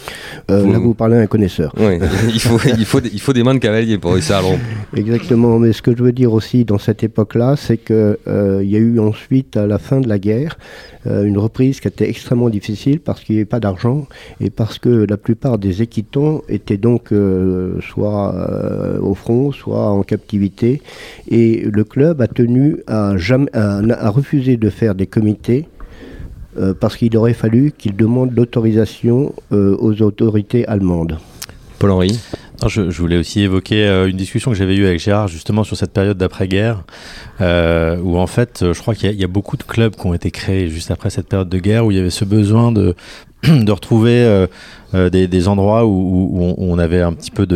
Euh. 0.50 0.70
Là, 0.70 0.79
vous 0.79 0.93
parlez 0.93 1.17
à 1.17 1.20
un 1.20 1.26
connaisseur. 1.26 1.73
Oui, 1.79 1.99
il 2.29 2.41
faut, 2.41 2.58
il 2.67 2.85
faut, 2.85 3.00
il 3.00 3.20
faut 3.20 3.32
des 3.32 3.43
mains 3.43 3.55
de 3.55 3.61
cavalier 3.61 3.96
pour 3.96 4.12
réussir 4.12 4.37
à 4.37 4.41
le 4.43 4.49
rompre. 4.49 4.64
Exactement, 4.94 5.58
mais 5.58 5.73
ce 5.73 5.81
que 5.81 5.96
je 5.96 6.02
veux 6.02 6.12
dire 6.12 6.35
aussi 6.35 6.67
dans 6.67 6.79
cette 6.79 7.02
époque-là, 7.02 7.56
c'est 7.56 7.79
qu'il 7.79 8.17
euh, 8.29 8.63
y 8.63 8.77
a 8.77 8.79
eu 8.79 8.98
ensuite, 8.98 9.56
à 9.56 9.67
la 9.67 9.79
fin 9.79 10.01
de 10.01 10.08
la 10.08 10.19
guerre, 10.19 10.33
euh, 11.06 11.24
une 11.24 11.38
reprise 11.38 11.81
qui 11.81 11.88
était 11.88 12.08
extrêmement 12.08 12.48
difficile 12.48 13.00
parce 13.00 13.22
qu'il 13.22 13.34
n'y 13.36 13.41
avait 13.41 13.46
pas 13.56 13.60
d'argent 13.60 14.06
et 14.41 14.50
parce 14.50 14.79
que 14.79 15.06
la 15.08 15.17
plupart 15.17 15.58
des 15.58 15.82
équitants 15.82 16.43
étaient 16.48 16.76
donc 16.76 17.12
euh, 17.12 17.81
soit 17.81 18.34
euh, 18.34 18.98
au 19.00 19.14
front, 19.14 19.53
soit 19.53 19.91
en 19.91 20.03
captivité. 20.03 20.82
Et 21.29 21.67
le 21.70 21.84
club 21.84 22.20
a 22.20 22.29
tenu 22.29 22.79
à, 22.86 23.14
refuser 24.10 24.56
de 24.56 24.70
faire 24.70 24.94
des 24.94 25.06
comités 25.06 25.67
parce 26.79 26.96
qu'il 26.96 27.17
aurait 27.17 27.34
fallu 27.34 27.72
qu'il 27.76 27.96
demande 27.96 28.31
l'autorisation 28.36 29.34
aux 29.50 30.03
autorités 30.03 30.64
allemandes. 30.69 31.19
Paul-Henri 31.81 32.17
je, 32.67 32.91
je, 32.91 33.01
voulais 33.01 33.17
aussi 33.17 33.43
évoquer 33.43 33.87
euh, 33.87 34.08
une 34.08 34.17
discussion 34.17 34.51
que 34.51 34.56
j'avais 34.56 34.77
eue 34.77 34.87
avec 34.87 35.01
Gérard 35.01 35.29
justement 35.29 35.65
sur 35.65 35.77
cette 35.77 35.93
période 35.93 36.17
d'après-guerre, 36.17 36.84
euh, 37.41 37.96
où 37.99 38.17
en 38.19 38.27
fait, 38.27 38.73
je 38.73 38.81
crois 38.81 38.94
qu'il 38.94 39.11
y, 39.11 39.17
y, 39.17 39.25
a 39.25 39.29
beaucoup 39.29 39.56
de 39.56 39.63
clubs 39.63 39.94
qui 39.94 40.06
ont 40.06 40.15
été 40.15 40.31
créés 40.31 40.69
juste 40.69 40.91
après 40.91 41.11
cette 41.11 41.29
période 41.29 41.49
de 41.49 41.58
guerre, 41.58 41.84
où 41.87 41.91
il 41.91 41.96
y 41.96 42.01
avait 42.01 42.11
ce 42.11 42.25
besoin 42.25 42.73
de, 42.73 42.94
de 43.65 43.73
retrouver 43.73 44.25
euh, 44.25 44.46
euh, 44.94 45.11
des, 45.11 45.29
des, 45.29 45.49
endroits 45.49 45.84
où, 45.84 45.91
où, 45.91 46.55
on 46.58 46.79
avait 46.79 47.03
un 47.03 47.13
petit 47.13 47.31
peu 47.31 47.46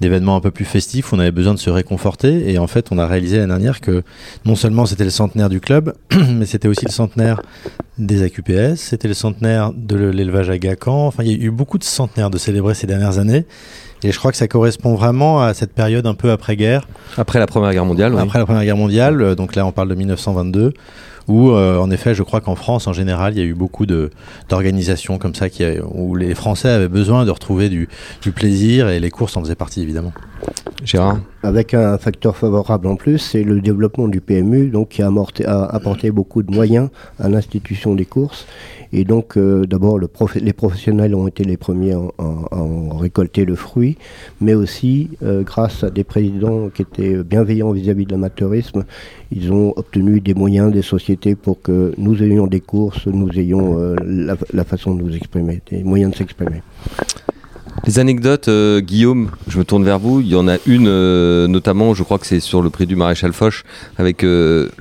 d'événements 0.00 0.36
un 0.36 0.40
peu 0.40 0.50
plus 0.50 0.64
festifs, 0.64 1.12
où 1.12 1.16
on 1.16 1.18
avait 1.18 1.30
besoin 1.30 1.54
de 1.54 1.58
se 1.58 1.70
réconforter. 1.70 2.50
Et 2.50 2.58
en 2.58 2.66
fait, 2.66 2.88
on 2.90 2.98
a 2.98 3.06
réalisé 3.06 3.36
l'année 3.36 3.48
dernière 3.48 3.80
que 3.80 4.02
non 4.44 4.56
seulement 4.56 4.86
c'était 4.86 5.04
le 5.04 5.10
centenaire 5.10 5.48
du 5.48 5.60
club, 5.60 5.94
mais 6.34 6.46
c'était 6.46 6.68
aussi 6.68 6.84
le 6.84 6.90
centenaire 6.90 7.42
des 7.98 8.22
AQPS, 8.22 8.76
c'était 8.76 9.08
le 9.08 9.14
centenaire 9.14 9.72
de 9.74 9.96
l'élevage 9.96 10.50
à 10.50 10.58
Gacan. 10.58 11.06
Enfin, 11.06 11.22
il 11.22 11.30
y 11.30 11.34
a 11.34 11.46
eu 11.46 11.50
beaucoup 11.50 11.78
de 11.78 11.84
centenaires 11.84 12.30
de 12.30 12.38
célébrer 12.38 12.74
ces 12.74 12.86
dernières 12.86 13.18
années. 13.18 13.44
Et 14.02 14.12
je 14.12 14.18
crois 14.18 14.30
que 14.30 14.36
ça 14.36 14.48
correspond 14.48 14.94
vraiment 14.94 15.42
à 15.42 15.54
cette 15.54 15.72
période 15.72 16.06
un 16.06 16.14
peu 16.14 16.30
après-guerre. 16.30 16.88
Après 17.16 17.38
la 17.38 17.46
Première 17.46 17.72
Guerre 17.72 17.84
mondiale. 17.84 18.12
Après 18.14 18.24
oui. 18.24 18.38
la 18.38 18.46
Première 18.46 18.64
Guerre 18.64 18.76
mondiale, 18.76 19.20
euh, 19.20 19.34
donc 19.34 19.54
là 19.54 19.66
on 19.66 19.72
parle 19.72 19.88
de 19.88 19.94
1922, 19.94 20.72
où 21.28 21.50
euh, 21.50 21.76
en 21.78 21.90
effet 21.90 22.14
je 22.14 22.22
crois 22.22 22.40
qu'en 22.40 22.54
France 22.54 22.86
en 22.86 22.92
général 22.92 23.34
il 23.34 23.38
y 23.38 23.42
a 23.42 23.44
eu 23.44 23.54
beaucoup 23.54 23.84
d'organisations 23.86 25.18
comme 25.18 25.34
ça 25.34 25.50
qui 25.50 25.64
où 25.92 26.16
les 26.16 26.34
Français 26.34 26.70
avaient 26.70 26.88
besoin 26.88 27.24
de 27.24 27.30
retrouver 27.30 27.68
du, 27.68 27.88
du, 28.22 28.32
plaisir 28.32 28.88
et 28.88 29.00
les 29.00 29.10
courses 29.10 29.36
en 29.36 29.42
faisaient 29.42 29.54
partie 29.54 29.82
évidemment. 29.82 30.12
Gérard 30.84 31.18
Avec 31.42 31.74
un 31.74 31.98
facteur 31.98 32.36
favorable 32.36 32.86
en 32.86 32.96
plus, 32.96 33.18
c'est 33.18 33.42
le 33.42 33.60
développement 33.60 34.08
du 34.08 34.20
PMU, 34.22 34.70
donc 34.70 34.88
qui 34.88 35.02
a, 35.02 35.08
amorté, 35.08 35.44
a 35.44 35.64
apporté 35.64 36.10
beaucoup 36.10 36.42
de 36.42 36.52
moyens 36.52 36.88
à 37.18 37.28
l'institution 37.28 37.94
des 37.94 38.06
courses. 38.06 38.46
Et 38.92 39.04
donc, 39.04 39.36
euh, 39.36 39.66
d'abord, 39.66 39.98
les 39.98 40.52
professionnels 40.52 41.14
ont 41.14 41.28
été 41.28 41.44
les 41.44 41.56
premiers 41.56 41.92
à 41.92 42.56
en 42.56 42.96
récolter 42.96 43.44
le 43.44 43.54
fruit, 43.54 43.96
mais 44.40 44.54
aussi, 44.54 45.10
euh, 45.22 45.42
grâce 45.42 45.84
à 45.84 45.90
des 45.90 46.02
présidents 46.02 46.70
qui 46.74 46.82
étaient 46.82 47.22
bienveillants 47.22 47.70
vis-à-vis 47.72 48.04
-vis 48.04 48.06
de 48.08 48.12
l'amateurisme, 48.12 48.84
ils 49.30 49.52
ont 49.52 49.72
obtenu 49.76 50.20
des 50.20 50.34
moyens, 50.34 50.72
des 50.72 50.82
sociétés 50.82 51.00
société 51.00 51.34
pour 51.34 51.62
que 51.62 51.94
nous 51.96 52.22
ayons 52.22 52.46
des 52.46 52.60
courses, 52.60 53.06
nous 53.06 53.30
ayons 53.38 53.78
euh, 53.78 53.96
la, 54.52 54.64
façon 54.64 54.94
de 54.94 55.02
nous 55.02 55.14
exprimer, 55.16 55.62
des 55.70 55.82
moyens 55.82 56.12
de 56.12 56.16
s'exprimer. 56.16 56.60
Les 57.86 57.98
anecdotes, 57.98 58.50
Guillaume, 58.80 59.30
je 59.48 59.58
me 59.58 59.64
tourne 59.64 59.84
vers 59.84 59.98
vous. 59.98 60.20
Il 60.20 60.28
y 60.28 60.34
en 60.34 60.46
a 60.46 60.56
une, 60.66 60.90
notamment, 61.46 61.94
je 61.94 62.02
crois 62.02 62.18
que 62.18 62.26
c'est 62.26 62.40
sur 62.40 62.60
le 62.60 62.68
prix 62.68 62.86
du 62.86 62.96
maréchal 62.96 63.32
Foch, 63.32 63.62
avec 63.96 64.22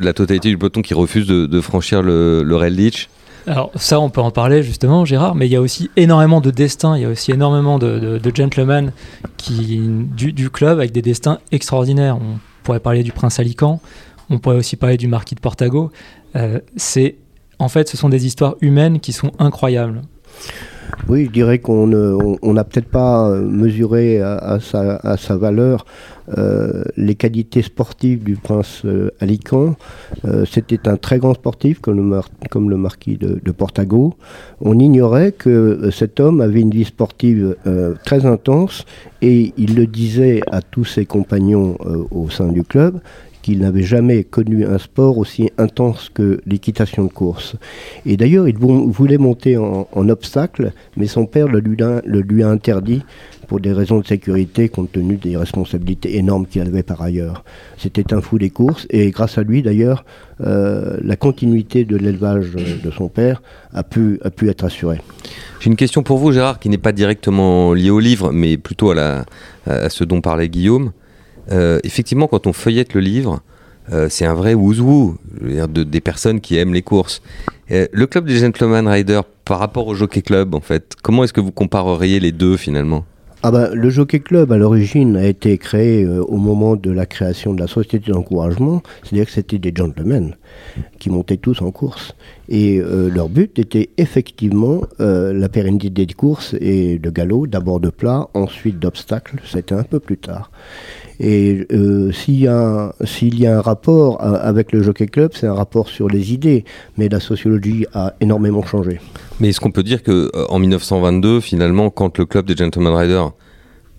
la 0.08 0.14
totalité 0.14 0.50
du 0.50 0.58
peloton 0.58 0.82
qui 0.82 0.94
refuse 0.94 1.28
de, 1.28 1.62
franchir 1.62 2.02
le, 2.02 2.44
le 2.44 2.56
rail 2.58 2.76
ditch. 2.76 3.08
Alors 3.50 3.72
ça, 3.74 4.00
on 4.00 4.12
peut 4.12 4.22
en 4.22 4.30
parler 4.30 4.62
justement, 4.62 5.06
Gérard, 5.06 5.34
mais 5.34 5.48
il 5.48 5.52
y 5.52 5.56
a 5.56 5.62
aussi 5.62 5.90
énormément 5.96 6.40
de 6.40 6.52
destins, 6.52 6.96
il 6.96 7.02
y 7.02 7.06
a 7.06 7.10
aussi 7.10 7.32
énormément 7.32 7.80
de, 7.80 8.22
gentlemen 8.36 8.92
qui, 9.38 9.80
du, 9.80 10.34
du 10.34 10.52
club 10.52 10.78
avec 10.78 10.92
des 10.92 11.02
destins 11.02 11.40
extraordinaires. 11.52 12.18
On 12.18 12.38
pourrait 12.62 12.80
parler 12.80 13.02
du 13.02 13.12
prince 13.12 13.40
Alican, 13.40 13.82
on 14.30 14.38
pourrait 14.38 14.58
aussi 14.58 14.76
parler 14.76 14.98
du 14.98 15.08
marquis 15.08 15.34
de 15.34 15.40
Portago. 15.40 15.92
Euh, 16.36 16.60
c'est, 16.76 17.16
en 17.58 17.70
fait, 17.70 17.90
ce 17.90 17.98
sont 17.98 18.08
des 18.08 18.28
histoires 18.28 18.54
humaines 18.62 19.00
qui 19.00 19.14
sont 19.14 19.32
incroyables. 19.40 20.04
Oui, 21.08 21.26
je 21.26 21.32
dirais 21.32 21.60
qu'on 21.60 21.88
n'a 21.88 22.64
peut-être 22.64 22.90
pas 22.90 23.30
euh, 23.30 23.42
mesuré 23.42 24.22
à, 24.22 24.60
sa, 24.60 25.38
valeur 25.38 25.86
euh, 26.38 26.84
les 26.98 27.16
qualités 27.16 27.64
sportives 27.64 28.24
du 28.24 28.36
prince 28.36 28.84
euh, 28.86 29.10
Alican. 29.20 29.76
C'était 30.46 30.88
un 30.88 30.98
très 30.98 31.18
grand 31.18 31.34
sportif, 31.34 31.80
comme 31.80 31.98
le, 31.98 32.78
marquis 32.78 33.18
de, 33.18 33.52
Portago. 33.52 34.14
On 34.62 34.78
ignorait 34.78 35.32
que 35.32 35.90
cet 35.92 36.20
homme 36.20 36.42
avait 36.42 36.62
une 36.62 36.72
vie 36.72 36.86
sportive 36.86 37.56
très 38.06 38.26
intense 38.26 38.86
et 39.22 39.54
il 39.58 39.76
le 39.76 39.88
disait 39.88 40.42
à 40.52 40.62
tous 40.62 40.86
ses 40.86 41.06
compagnons 41.06 41.78
au 42.12 42.30
sein 42.30 42.48
du 42.48 42.64
club 42.64 43.00
qu'il 43.50 43.60
n'avait 43.62 43.82
jamais 43.82 44.24
connu 44.24 44.64
un 44.64 44.78
sport 44.78 45.18
aussi 45.18 45.50
intense 45.58 46.12
que 46.14 46.40
l'équitation 46.46 47.04
de 47.04 47.10
course. 47.10 47.56
Et 48.06 48.16
d'ailleurs, 48.16 48.48
il 48.48 48.56
vou- 48.56 48.92
voulait 48.92 49.18
monter 49.18 49.58
en, 49.58 49.88
obstacle, 50.10 50.72
mais 50.98 51.08
son 51.08 51.26
père 51.26 51.48
le 51.48 51.60
lui, 51.60 52.44
a, 52.44 52.50
interdit 52.50 53.02
pour 53.48 53.60
des 53.60 53.74
raisons 53.74 54.00
de 54.00 54.06
sécurité, 54.06 54.70
compte 54.70 54.92
tenu 54.92 55.16
des 55.16 55.36
responsabilités 55.36 56.18
énormes 56.18 56.46
qu'il 56.46 56.62
avait 56.62 56.84
par 56.84 57.02
ailleurs. 57.02 57.44
C'était 57.78 58.14
un 58.14 58.22
fou 58.22 58.38
des 58.38 58.52
courses, 58.52 58.86
et 58.92 59.10
grâce 59.10 59.40
à 59.40 59.44
lui, 59.44 59.64
d'ailleurs, 59.64 60.06
euh, 60.42 60.98
la 61.04 61.16
continuité 61.16 61.86
de 61.86 61.98
l'élevage 61.98 62.52
de 62.52 62.92
son 62.92 63.08
père 63.08 63.42
a 63.74 63.82
pu, 63.84 64.20
être 64.44 64.64
assurée. 64.64 65.02
J'ai 65.60 65.70
une 65.72 65.76
question 65.76 66.04
pour 66.04 66.20
vous, 66.20 66.32
Gérard, 66.32 66.60
qui 66.60 66.70
n'est 66.70 66.78
pas 66.78 66.92
directement 66.92 67.74
liée 67.74 67.90
au 67.90 68.00
livre, 68.00 68.32
mais 68.32 68.58
plutôt 68.58 68.92
à 68.92 69.26
ce 69.90 70.04
dont 70.04 70.22
parlait 70.22 70.50
Guillaume. 70.50 70.92
Euh, 71.52 71.80
effectivement, 71.84 72.28
quand 72.28 72.48
on 72.48 72.54
feuillette 72.54 72.94
le 72.94 73.02
livre, 73.02 73.42
euh, 73.92 74.08
c'est 74.10 74.26
un 74.26 74.36
vrai 74.36 74.54
ouzou 74.54 75.18
de, 75.42 75.84
des 75.84 76.02
personnes 76.02 76.42
qui 76.42 76.58
aiment 76.58 76.74
les 76.74 76.84
courses. 76.84 77.22
Euh, 77.72 77.88
le 77.92 78.08
club 78.08 78.26
des 78.26 78.38
Gentleman 78.38 78.88
Riders, 78.88 79.24
par 79.46 79.60
rapport 79.60 79.88
au 79.88 79.96
Jockey 79.96 80.22
Club, 80.22 80.54
en 80.54 80.60
fait, 80.60 80.94
comment 81.02 81.24
est-ce 81.24 81.34
que 81.34 81.42
vous 81.42 81.52
compareriez 81.52 82.20
les 82.20 82.32
deux 82.32 82.56
finalement? 82.58 83.06
Ah 83.42 83.52
ben, 83.52 83.74
le 83.74 83.90
Jockey 83.90 84.20
Club, 84.20 84.52
à 84.52 84.58
l'origine, 84.58 85.16
a 85.16 85.26
été 85.26 85.58
créé 85.58 86.06
au 86.06 86.36
moment 86.36 86.76
de 86.76 86.92
la 86.92 87.06
création 87.06 87.54
de 87.54 87.62
la 87.62 87.68
société 87.68 88.12
d'encouragement, 88.12 88.84
c'est-à-dire 89.02 89.28
que 89.28 89.32
c'était 89.32 89.58
des 89.58 89.72
gentlemen 89.74 90.36
qui 91.00 91.10
montaient 91.10 91.38
tous 91.38 91.62
en 91.62 91.72
course. 91.72 92.16
Et 92.50 92.82
leur 92.82 93.30
but 93.30 93.58
était 93.58 93.92
effectivement 93.96 94.82
la 95.00 95.48
pérennité 95.48 95.90
des 95.90 96.14
courses 96.14 96.54
et 96.60 97.00
de 97.00 97.10
galop, 97.10 97.48
d'abord 97.48 97.80
de 97.80 97.90
plat, 97.90 98.28
ensuite 98.34 98.78
d'obstacles, 98.78 99.38
c'était 99.46 99.74
un 99.76 99.84
peu 99.84 100.02
plus 100.02 100.18
tard. 100.18 100.52
Et 101.20 101.68
euh, 101.72 102.12
s'il 102.14 102.36
y, 102.36 102.44
y 102.44 102.48
a 103.48 103.58
un 103.58 103.62
rapport 103.62 104.24
euh, 104.24 104.38
avec 104.42 104.72
le 104.72 104.82
Jockey 104.82 105.08
Club, 105.08 105.32
c'est 105.34 105.48
un 105.48 105.54
rapport 105.54 105.90
sur 105.90 106.08
les 106.08 106.34
idées, 106.34 106.64
mais 106.98 107.10
la 107.10 107.20
sociologie 107.20 107.86
a 107.94 108.14
énormément 108.22 108.66
changé. 108.66 109.02
Mais 109.40 109.50
est-ce 109.50 109.60
qu'on 109.60 109.72
peut 109.72 109.84
dire 109.84 110.02
que 110.02 110.32
euh, 110.34 110.46
en 110.50 110.60
1922, 110.60 111.42
finalement, 111.42 111.90
quand 111.90 112.18
le 112.18 112.26
club 112.26 112.46
des 112.46 112.56
Gentleman 112.56 112.94
Riders 112.94 113.32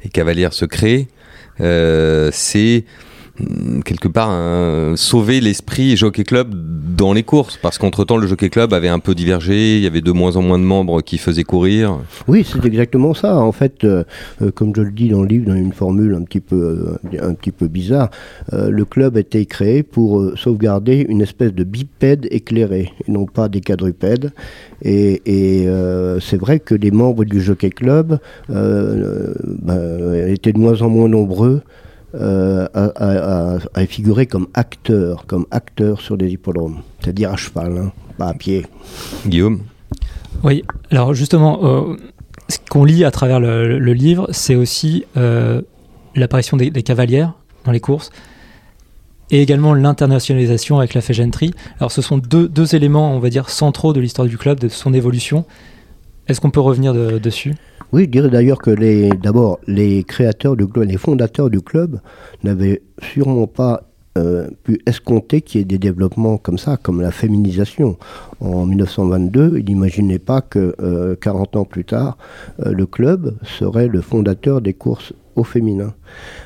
et 0.02 0.08
Cavalières 0.08 0.54
se 0.54 0.64
crée, 0.64 1.08
euh, 1.60 2.30
c'est 2.32 2.84
quelque 3.84 4.08
part 4.08 4.30
un- 4.30 4.94
sauver 4.96 5.40
l'esprit 5.40 5.96
Jockey 5.96 6.24
Club 6.24 6.54
dans 6.96 7.12
les 7.12 7.22
courses 7.22 7.56
parce 7.56 7.78
qu'entre-temps 7.78 8.16
le 8.16 8.26
Jockey 8.26 8.50
Club 8.50 8.74
avait 8.74 8.88
un 8.88 8.98
peu 8.98 9.14
divergé, 9.14 9.76
il 9.76 9.82
y 9.82 9.86
avait 9.86 10.00
de 10.00 10.12
moins 10.12 10.36
en 10.36 10.42
moins 10.42 10.58
de 10.58 10.64
membres 10.64 11.00
qui 11.00 11.18
faisaient 11.18 11.44
courir. 11.44 11.98
Oui, 12.28 12.46
c'est 12.46 12.64
exactement 12.66 13.14
ça. 13.14 13.38
En 13.38 13.52
fait, 13.52 13.84
euh, 13.84 14.04
euh, 14.42 14.50
comme 14.50 14.72
je 14.76 14.82
le 14.82 14.90
dis 14.90 15.08
dans 15.08 15.22
le 15.22 15.28
livre, 15.28 15.46
dans 15.46 15.54
une 15.54 15.72
formule 15.72 16.14
un 16.14 16.22
petit 16.22 16.40
peu, 16.40 16.98
euh, 17.12 17.18
un 17.22 17.34
petit 17.34 17.52
peu 17.52 17.68
bizarre, 17.68 18.10
le 18.52 18.84
club 18.84 19.16
a 19.16 19.20
été 19.20 19.46
créé 19.46 19.82
pour 19.82 20.32
sauvegarder 20.36 21.06
une 21.08 21.22
espèce 21.22 21.54
de 21.54 21.64
bipède 21.64 22.26
éclairé, 22.30 22.92
et 23.06 23.10
non 23.10 23.26
pas 23.26 23.48
des 23.48 23.60
quadrupèdes. 23.60 24.32
Et, 24.82 25.22
c'est 26.20 26.36
vrai 26.36 26.60
que 26.60 26.74
les 26.74 26.90
membres 26.90 27.24
du 27.24 27.40
Jockey 27.40 27.70
Club 27.70 28.18
ben, 28.48 30.28
étaient 30.28 30.52
de 30.52 30.58
moins 30.58 30.82
en 30.82 30.88
moins 30.88 31.08
nombreux. 31.08 31.62
Euh, 32.14 32.66
à, 32.74 32.84
à- 32.96 33.54
à- 33.54 33.58
à 33.74 33.86
figurer 33.86 34.26
comme 34.26 34.48
acteurs, 34.54 35.26
comme 35.26 35.46
acteurs 35.50 36.00
sur 36.00 36.16
des 36.16 36.28
hippodromes, 36.30 36.78
c'est-à-dire 37.00 37.32
à 37.32 37.36
cheval, 37.36 37.76
hein, 37.78 37.92
pas 38.18 38.26
à 38.28 38.34
pied. 38.34 38.66
Guillaume 39.26 39.60
Oui, 40.42 40.64
alors 40.90 41.14
justement, 41.14 41.60
euh, 41.64 41.96
ce 42.48 42.58
qu'on 42.68 42.84
lit 42.84 43.04
à 43.04 43.10
travers 43.10 43.40
le, 43.40 43.78
le 43.78 43.92
livre, 43.92 44.26
c'est 44.32 44.54
aussi 44.56 45.04
euh, 45.16 45.62
l'apparition 46.14 46.56
des, 46.56 46.70
des 46.70 46.82
cavalières 46.82 47.34
dans 47.64 47.72
les 47.72 47.80
courses 47.80 48.10
et 49.30 49.40
également 49.42 49.74
l'internationalisation 49.74 50.78
avec 50.78 50.94
la 50.94 51.00
Gentry. 51.00 51.52
Alors 51.78 51.92
ce 51.92 52.02
sont 52.02 52.18
deux, 52.18 52.48
deux 52.48 52.74
éléments, 52.74 53.14
on 53.14 53.20
va 53.20 53.30
dire, 53.30 53.48
centraux 53.48 53.92
de 53.92 54.00
l'histoire 54.00 54.26
du 54.26 54.36
club, 54.36 54.58
de 54.58 54.68
son 54.68 54.92
évolution. 54.92 55.44
Est-ce 56.26 56.40
qu'on 56.40 56.50
peut 56.50 56.60
revenir 56.60 56.92
de- 56.94 57.18
dessus? 57.18 57.54
Oui, 57.92 58.04
je 58.04 58.10
dirais 58.10 58.30
d'ailleurs 58.30 58.58
que 58.58 58.70
les, 58.70 59.08
d'abord, 59.08 59.58
les 59.66 60.04
créateurs 60.04 60.56
du 60.56 60.66
club, 60.66 60.86
les 60.88 60.96
fondateurs 60.96 61.50
du 61.50 61.60
club 61.60 62.00
n'avaient 62.44 62.82
sûrement 63.02 63.48
pas 63.48 63.82
euh, 64.16 64.48
pu 64.62 64.80
escompter 64.86 65.40
qu'il 65.40 65.60
y 65.60 65.62
ait 65.62 65.64
des 65.64 65.78
développements 65.78 66.36
comme 66.36 66.58
ça, 66.58 66.76
comme 66.76 67.00
la 67.00 67.10
féminisation. 67.10 67.96
En 68.40 68.66
1922, 68.66 69.58
ils 69.58 69.64
n'imaginaient 69.64 70.20
pas 70.20 70.40
que 70.40 70.74
euh, 70.80 71.16
40 71.20 71.56
ans 71.56 71.64
plus 71.64 71.84
tard, 71.84 72.16
euh, 72.64 72.72
le 72.72 72.86
club 72.86 73.36
serait 73.42 73.88
le 73.88 74.00
fondateur 74.00 74.60
des 74.60 74.74
courses 74.74 75.12
au 75.36 75.44
féminin. 75.44 75.94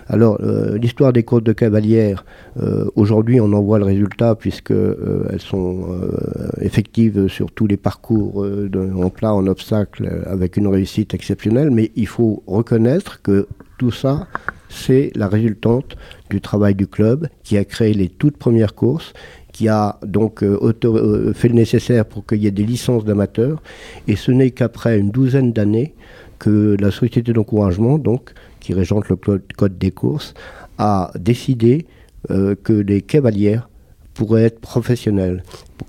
Alors, 0.09 0.39
euh, 0.41 0.77
l'histoire 0.79 1.13
des 1.13 1.23
courses 1.23 1.43
de 1.43 1.53
cavalières, 1.53 2.25
euh, 2.61 2.85
aujourd'hui, 2.95 3.41
on 3.41 3.53
en 3.53 3.63
voit 3.63 3.79
le 3.79 3.85
résultat 3.85 4.35
puisque 4.35 4.71
euh, 4.71 5.27
elles 5.31 5.41
sont 5.41 5.87
euh, 5.91 6.49
effectives 6.61 7.29
sur 7.29 7.51
tous 7.51 7.67
les 7.67 7.77
parcours 7.77 8.45
en 8.45 9.11
plat, 9.11 9.35
en 9.35 9.47
obstacle, 9.47 10.23
avec 10.27 10.57
une 10.57 10.67
réussite 10.67 11.15
exceptionnelle. 11.15 11.71
Mais 11.71 11.91
il 11.97 12.07
faut 12.07 12.43
reconnaître 12.47 13.23
que 13.23 13.47
tout 13.79 13.91
ça, 13.91 14.29
c'est 14.69 15.11
la 15.15 15.29
résultante 15.29 15.97
du 16.31 16.41
travail 16.41 16.75
du 16.75 16.87
club 16.87 17.29
qui 17.43 17.57
a 17.59 17.65
créé 17.65 17.95
les 17.95 18.09
toutes 18.09 18.37
premières 18.37 18.75
courses, 18.75 19.13
qui 19.53 19.69
a 19.69 19.99
donc 20.05 20.41
fait 20.41 21.49
le 21.49 21.55
nécessaire 21.55 22.05
pour 22.05 22.27
qu'il 22.27 22.43
y 22.43 22.47
ait 22.47 22.53
des 22.53 22.65
licences 22.65 23.05
d'amateurs. 23.05 23.63
Et 24.09 24.17
ce 24.17 24.31
n'est 24.31 24.51
qu'après 24.51 24.99
une 24.99 25.11
douzaine 25.11 25.53
d'années 25.53 25.95
que 26.45 26.77
la 26.79 26.91
société 26.91 27.33
d'encouragement, 27.33 27.97
donc, 27.97 28.35
qui 28.61 28.75
régente 28.75 29.09
le 29.09 29.17
code 29.17 29.79
des 29.79 29.91
courses, 29.91 30.35
a 30.77 31.11
décidé 31.19 31.87
euh, 32.31 32.55
que 32.63 32.75
les 32.75 33.01
cavalières 33.01 33.71
pourraient 34.13 34.45
être 34.45 34.61
professionnelles. 34.61 35.43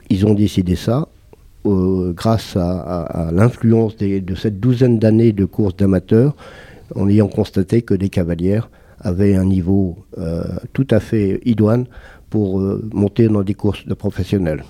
Ils 0.09 0.25
ont 0.25 0.33
décidé 0.33 0.77
ça 0.77 1.09
euh, 1.65 2.13
grâce 2.13 2.55
à, 2.55 3.31
l'influence 3.33 3.97
de 3.97 4.35
cette 4.35 4.61
douzaine 4.61 4.97
d'années 4.97 5.33
de 5.33 5.43
courses 5.43 5.75
d'amateurs, 5.75 6.37
en 6.95 7.09
ayant 7.09 7.27
constaté 7.27 7.81
que 7.81 7.93
les 7.93 8.07
cavalières 8.07 8.69
avaient 9.01 9.35
un 9.35 9.43
niveau 9.43 9.97
euh, 10.17 10.41
tout 10.71 10.87
à 10.89 11.01
fait 11.01 11.41
idoine 11.43 11.85
pour 12.29 12.61
monter 12.93 13.27
dans 13.27 13.43
des 13.43 13.55
courses 13.55 13.85
de 13.85 13.93
professionnels. 13.93 14.63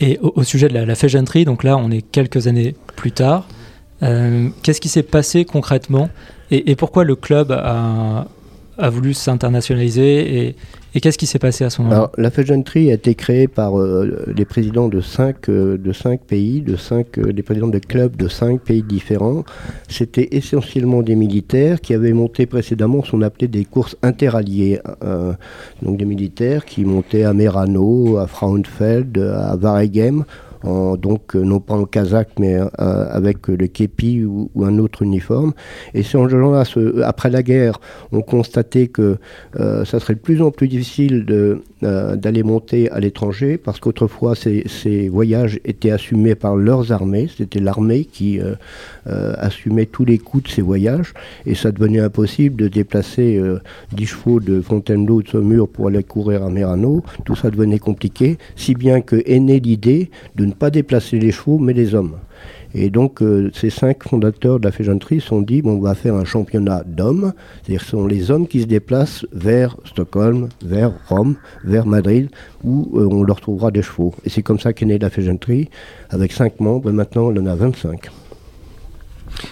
Et 0.00 0.18
au, 0.18 0.42
sujet 0.42 0.66
de 0.66 0.74
la, 0.74 0.84
la 0.84 1.44
donc 1.44 1.62
là 1.62 1.76
on 1.76 1.90
est 1.92 2.02
quelques 2.02 2.48
années 2.48 2.74
plus 2.96 3.12
tard, 3.12 3.46
euh, 4.02 4.48
qu'est-ce 4.62 4.80
qui 4.80 4.88
s'est 4.88 5.02
passé 5.02 5.44
concrètement 5.44 6.10
et, 6.50 6.76
pourquoi 6.76 7.04
le 7.04 7.16
club 7.16 7.50
a, 7.50 8.26
voulu 8.90 9.14
s'internationaliser 9.14 10.54
et, 10.94 11.00
qu'est-ce 11.00 11.18
qui 11.18 11.26
s'est 11.26 11.38
passé 11.38 11.64
à 11.64 11.70
ce 11.70 11.82
moment-là 11.82 12.10
la 12.16 12.30
Gentry 12.30 12.90
a 12.90 12.94
été 12.94 13.14
créée 13.14 13.48
par 13.48 13.78
euh, 13.78 14.24
les 14.34 14.44
présidents 14.44 14.88
de 14.88 15.00
cinq, 15.00 15.48
euh, 15.48 15.76
de 15.76 15.92
cinq 15.92 16.20
pays, 16.20 16.62
de 16.62 16.76
cinq, 16.76 17.18
euh, 17.18 17.32
des 17.32 17.42
présidents 17.42 17.68
de 17.68 17.78
clubs 17.78 18.16
de 18.16 18.28
cinq 18.28 18.60
pays 18.60 18.82
différents. 18.82 19.44
C'était 19.88 20.28
essentiellement 20.32 21.02
des 21.02 21.16
militaires 21.16 21.80
qui 21.80 21.92
avaient 21.92 22.14
monté 22.14 22.46
précédemment 22.46 23.02
ce 23.04 23.10
qu'on 23.10 23.22
appelait 23.22 23.48
des 23.48 23.64
courses 23.64 23.96
interalliées. 24.02 24.80
donc 25.82 25.98
des 25.98 26.04
militaires 26.04 26.64
qui 26.64 26.84
montaient 26.84 27.24
à 27.24 27.32
Merano, 27.32 28.16
à 28.18 28.26
Frauenfeld, 28.26 29.18
à 29.18 29.56
Waregem, 29.56 30.24
en, 30.66 30.96
donc 30.96 31.34
euh, 31.34 31.40
non 31.42 31.60
pas 31.60 31.74
en 31.74 31.84
kazakh, 31.84 32.30
mais 32.38 32.56
euh, 32.56 32.68
avec 32.78 33.48
le 33.48 33.66
képi 33.66 34.24
ou, 34.24 34.50
un 34.64 34.78
autre 34.78 35.02
uniforme. 35.02 35.52
Et 35.94 36.02
ces 36.02 36.18
gens-là, 36.18 36.64
après 37.04 37.30
la 37.30 37.42
guerre, 37.42 37.80
ont 38.12 38.22
constaté 38.22 38.88
que 38.88 39.18
euh, 39.58 39.84
ça 39.84 40.00
serait 40.00 40.14
de 40.14 40.20
plus 40.20 40.42
en 40.42 40.50
plus 40.50 40.68
difficile 40.68 41.24
euh, 41.82 42.16
d'aller 42.16 42.42
monter 42.42 42.90
à 42.90 43.00
l'étranger, 43.00 43.58
parce 43.58 43.80
qu'autrefois, 43.80 44.34
ces, 44.34 45.08
voyages 45.08 45.60
étaient 45.64 45.90
assumés 45.90 46.34
par 46.34 46.56
leurs 46.56 46.92
armées. 46.92 47.28
C'était 47.36 47.60
l'armée 47.60 48.04
qui 48.04 48.40
euh, 48.40 48.54
assumait 49.38 49.86
tous 49.86 50.04
les 50.04 50.18
coûts 50.18 50.40
de 50.40 50.48
ces 50.48 50.62
voyages, 50.62 51.14
et 51.46 51.54
ça 51.54 51.72
devenait 51.72 52.00
impossible 52.00 52.56
de 52.56 52.68
déplacer 52.68 53.40
10 53.92 54.06
chevaux 54.06 54.40
de 54.40 54.60
Fontainebleau 54.60 55.22
de 55.22 55.28
Saumur 55.28 55.68
pour 55.68 55.88
aller 55.88 56.02
courir 56.02 56.42
à 56.42 56.50
Merano. 56.50 57.02
Tout 57.24 57.36
ça 57.36 57.50
devenait 57.50 57.78
compliqué, 57.78 58.38
si 58.56 58.74
bien 58.74 59.00
que 59.00 59.22
est 59.26 59.40
née 59.40 59.60
l'idée 59.60 60.10
de 60.34 60.44
ne 60.44 60.52
pas 60.56 60.70
déplacer 60.70 61.18
les 61.18 61.32
chevaux, 61.32 61.58
mais 61.58 61.72
les 61.72 61.94
hommes. 61.94 62.16
Et 62.74 62.90
donc, 62.90 63.22
euh, 63.22 63.50
ces 63.54 63.70
cinq 63.70 64.02
fondateurs 64.02 64.60
de 64.60 64.64
la 64.64 64.72
Féjanterie 64.72 65.20
se 65.20 65.28
sont 65.28 65.40
dit, 65.40 65.62
on 65.64 65.78
va 65.78 65.94
faire 65.94 66.14
un 66.14 66.24
championnat 66.24 66.82
d'hommes, 66.84 67.32
c'est-à-dire 67.62 67.80
ce 67.82 67.90
sont 67.90 68.06
les 68.06 68.30
hommes 68.30 68.46
qui 68.46 68.60
se 68.60 68.66
déplacent 68.66 69.24
vers 69.32 69.76
Stockholm, 69.84 70.48
vers 70.64 70.92
Rome, 71.08 71.36
vers 71.64 71.86
Madrid, 71.86 72.28
où 72.64 72.90
euh, 72.94 73.08
on 73.10 73.22
leur 73.22 73.40
trouvera 73.40 73.70
des 73.70 73.82
chevaux. 73.82 74.14
Et 74.24 74.28
c'est 74.28 74.42
comme 74.42 74.58
ça 74.58 74.72
qu'est 74.72 74.86
née 74.86 74.98
la 74.98 75.10
Féjanterie, 75.10 75.70
avec 76.10 76.32
cinq 76.32 76.60
membres, 76.60 76.90
et 76.90 76.92
maintenant 76.92 77.32
on 77.32 77.36
en 77.36 77.46
a 77.46 77.54
25. 77.54 78.10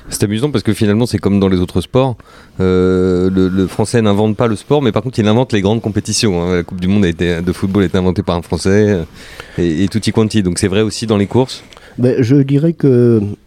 C'est 0.08 0.22
amusant 0.24 0.50
parce 0.50 0.62
que 0.64 0.72
finalement, 0.72 1.06
c'est 1.06 1.18
comme 1.18 1.40
dans 1.40 1.48
les 1.48 1.58
autres 1.58 1.80
sports. 1.80 2.16
Euh, 2.60 3.30
le, 3.30 3.66
français 3.66 4.00
n'invente 4.02 4.36
pas 4.36 4.46
le 4.46 4.56
sport, 4.56 4.82
mais 4.82 4.92
par 4.92 5.02
contre, 5.02 5.18
il 5.18 5.26
invente 5.26 5.52
les 5.52 5.60
grandes 5.60 5.80
compétitions. 5.80 6.42
Hein. 6.42 6.56
La 6.56 6.62
Coupe 6.62 6.80
du 6.80 6.88
Monde 6.88 7.04
de 7.04 7.52
football 7.52 7.82
a 7.82 7.86
été 7.86 7.98
inventée 7.98 8.22
par 8.22 8.36
un 8.36 8.42
français 8.42 9.04
et, 9.58 9.84
et 9.84 9.88
tutti 9.88 10.12
quanti. 10.12 10.42
Donc 10.42 10.58
c'est 10.58 10.68
vrai 10.68 10.82
aussi 10.82 11.06
dans 11.06 11.16
les 11.16 11.26
courses 11.26 11.62
ben, 11.98 12.22
Je 12.22 12.36
dirais 12.36 12.72
que 12.72 12.86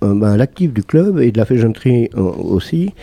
euh, 0.04 0.14
ben, 0.14 0.38
l'actif 0.38 0.74
du 0.74 0.84
club 0.84 1.20
et 1.20 1.32
de 1.32 1.38
la 1.38 1.46
féjanterie 1.46 2.10
euh, 2.16 2.22
aussi, 2.22 2.94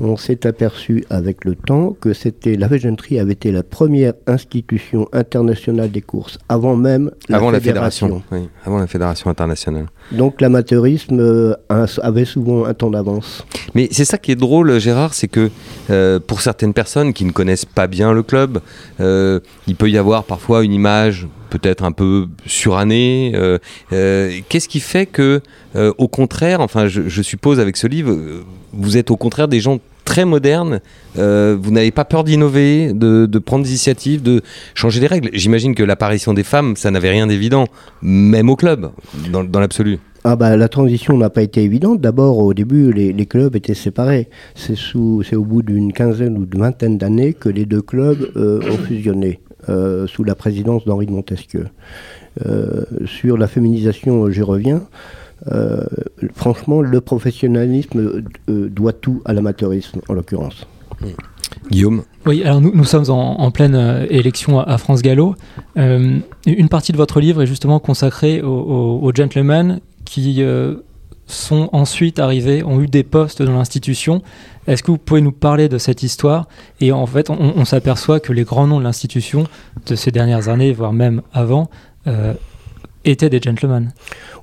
on 0.00 0.16
s'est 0.16 0.46
aperçu 0.46 1.04
avec 1.10 1.44
le 1.44 1.54
temps 1.54 1.96
que 2.00 2.12
c'était 2.14 2.56
la 2.56 2.68
féjanterie 2.68 3.18
avait 3.18 3.34
été 3.34 3.52
la 3.52 3.62
première 3.62 4.14
institution 4.26 5.08
internationale 5.12 5.90
des 5.90 6.00
courses 6.00 6.38
avant 6.48 6.74
même 6.76 7.10
la 7.28 7.36
avant 7.36 7.52
fédération. 7.52 8.08
la 8.08 8.14
fédération, 8.14 8.22
oui, 8.32 8.48
avant 8.64 8.78
la 8.78 8.86
fédération 8.86 9.30
internationale. 9.30 9.86
Donc 10.12 10.40
l'amateurisme 10.40 11.20
euh, 11.20 11.54
avait 12.02 12.24
souvent 12.24 12.64
un 12.64 12.74
temps 12.74 12.90
d'avance. 12.90 13.44
Mais 13.74 13.88
c'est 13.90 14.04
ça 14.04 14.18
qui 14.18 14.32
est 14.32 14.36
drôle, 14.36 14.78
Gérard, 14.78 15.14
c'est 15.14 15.28
que 15.28 15.50
euh, 15.90 16.18
pour 16.18 16.40
certaines 16.40 16.72
personnes 16.72 17.12
qui 17.12 17.24
ne 17.24 17.32
connaissent 17.32 17.66
pas 17.66 17.86
bien 17.86 18.12
le 18.12 18.22
club, 18.22 18.60
euh, 19.00 19.40
il 19.66 19.76
peut 19.76 19.90
y 19.90 19.98
avoir 19.98 20.24
parfois 20.24 20.64
une 20.64 20.72
image 20.72 21.28
peut-être 21.50 21.84
un 21.84 21.92
peu 21.92 22.26
surannée. 22.46 23.32
Qu'est-ce 23.90 24.68
qui 24.68 24.78
fait 24.78 25.06
que, 25.06 25.40
au 25.74 26.06
contraire, 26.06 26.60
enfin, 26.60 26.86
je, 26.86 27.08
je, 27.08 27.22
suppose 27.22 27.58
avec 27.58 27.76
ce 27.76 27.88
livre, 27.88 28.16
vous 28.72 28.96
êtes 28.96 29.10
au 29.10 29.16
contraire 29.16 29.48
des 29.48 29.58
gens 29.58 29.80
très 30.10 30.24
modernes. 30.24 30.80
vous 31.14 31.70
n'avez 31.70 31.92
pas 31.92 32.04
peur 32.04 32.24
d'innover, 32.24 32.92
de, 32.92 33.38
prendre 33.38 33.62
des 33.62 33.70
initiatives, 33.70 34.22
de 34.22 34.42
changer 34.74 35.00
les 35.00 35.06
règles. 35.06 35.30
J'imagine 35.32 35.76
que 35.76 35.84
l'apparition 35.84 36.34
des 36.34 36.42
femmes, 36.42 36.74
ça 36.74 36.90
n'avait 36.90 37.10
rien 37.10 37.28
d'évident, 37.28 37.66
même 38.02 38.50
au 38.50 38.56
club, 38.56 38.90
dans, 39.32 39.60
l'absolu. 39.60 40.00
Ah 40.24 40.34
bah, 40.34 40.56
la 40.56 40.68
transition 40.68 41.16
n'a 41.16 41.30
pas 41.30 41.42
été 41.42 41.62
évidente. 41.62 42.00
D'abord, 42.00 42.38
au 42.38 42.52
début, 42.54 42.92
les, 42.92 43.26
clubs 43.26 43.54
étaient 43.54 43.74
séparés. 43.74 44.28
C'est 44.56 45.36
au 45.36 45.44
bout 45.44 45.62
d'une 45.62 45.92
quinzaine 45.92 46.36
ou 46.36 46.44
d'une 46.44 46.60
vingtaine 46.60 46.98
d'années 46.98 47.32
que 47.32 47.48
les 47.48 47.66
deux 47.66 47.82
clubs 47.82 48.30
euh, 48.36 48.60
ont 48.68 48.78
fusionné. 48.78 49.40
Euh, 49.68 50.06
sous 50.06 50.24
la 50.24 50.34
présidence 50.34 50.86
d'Henri 50.86 51.04
de 51.04 51.12
Montesquieu. 51.12 51.66
Euh, 52.46 52.84
sur 53.04 53.36
la 53.36 53.46
féminisation, 53.46 54.30
j'y 54.30 54.40
reviens. 54.40 54.82
Euh, 55.46 55.84
franchement, 56.34 56.80
le 56.82 57.00
professionnalisme 57.00 58.22
doit 58.48 58.92
tout 58.92 59.22
à 59.24 59.32
l'amateurisme, 59.32 60.00
en 60.08 60.14
l'occurrence. 60.14 60.66
Guillaume 61.70 62.02
Oui, 62.26 62.42
alors 62.44 62.60
nous, 62.60 62.72
nous 62.74 62.84
sommes 62.84 63.10
en, 63.10 63.40
en 63.40 63.50
pleine 63.50 63.74
euh, 63.74 64.06
élection 64.10 64.60
à, 64.60 64.64
à, 64.64 64.78
France 64.78 65.02
Gallo. 65.02 65.34
Euh, 65.76 66.18
une 66.46 66.68
partie 66.68 66.92
de 66.92 66.96
votre 66.96 67.20
livre 67.20 67.42
est 67.42 67.46
justement 67.46 67.80
consacrée 67.80 68.42
aux, 68.42 68.48
aux, 68.48 69.00
aux 69.02 69.14
gentlemen 69.14 69.80
qui 70.04 70.42
euh, 70.42 70.76
sont 71.26 71.68
ensuite 71.72 72.18
arrivés, 72.18 72.62
ont 72.64 72.80
eu 72.80 72.86
des 72.86 73.02
postes 73.02 73.42
dans 73.42 73.54
l'institution. 73.56 74.22
Est-ce 74.66 74.82
que 74.82 74.90
vous 74.90 74.98
pouvez 74.98 75.20
nous 75.20 75.32
parler 75.32 75.68
de 75.68 75.78
cette 75.78 76.02
histoire? 76.02 76.48
Et 76.80 76.92
en 76.92 77.06
fait, 77.06 77.30
on, 77.30 77.38
on 77.38 77.64
s'aperçoit 77.64 78.20
que 78.20 78.32
les 78.32 78.44
grands 78.44 78.66
noms 78.66 78.78
de 78.78 78.84
l'institution 78.84 79.44
de 79.86 79.94
ces 79.94 80.10
dernières 80.10 80.48
années, 80.48 80.72
voire 80.72 80.92
même 80.92 81.22
avant, 81.32 81.70
euh, 82.06 82.34
étaient 83.04 83.30
des 83.30 83.40
gentlemen. 83.40 83.92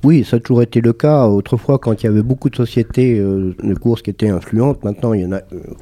Oui, 0.03 0.23
ça 0.23 0.37
a 0.37 0.39
toujours 0.39 0.61
été 0.61 0.81
le 0.81 0.93
cas. 0.93 1.27
Autrefois, 1.27 1.79
quand 1.79 2.01
il 2.01 2.05
y 2.05 2.09
avait 2.09 2.23
beaucoup 2.23 2.49
de 2.49 2.55
sociétés 2.55 3.19
euh, 3.19 3.55
de 3.61 3.73
courses 3.75 4.01
qui 4.01 4.09
étaient 4.09 4.29
influentes, 4.29 4.83
maintenant 4.83 5.13
il 5.13 5.21
y 5.21 5.25
en 5.25 5.33
a 5.33 5.41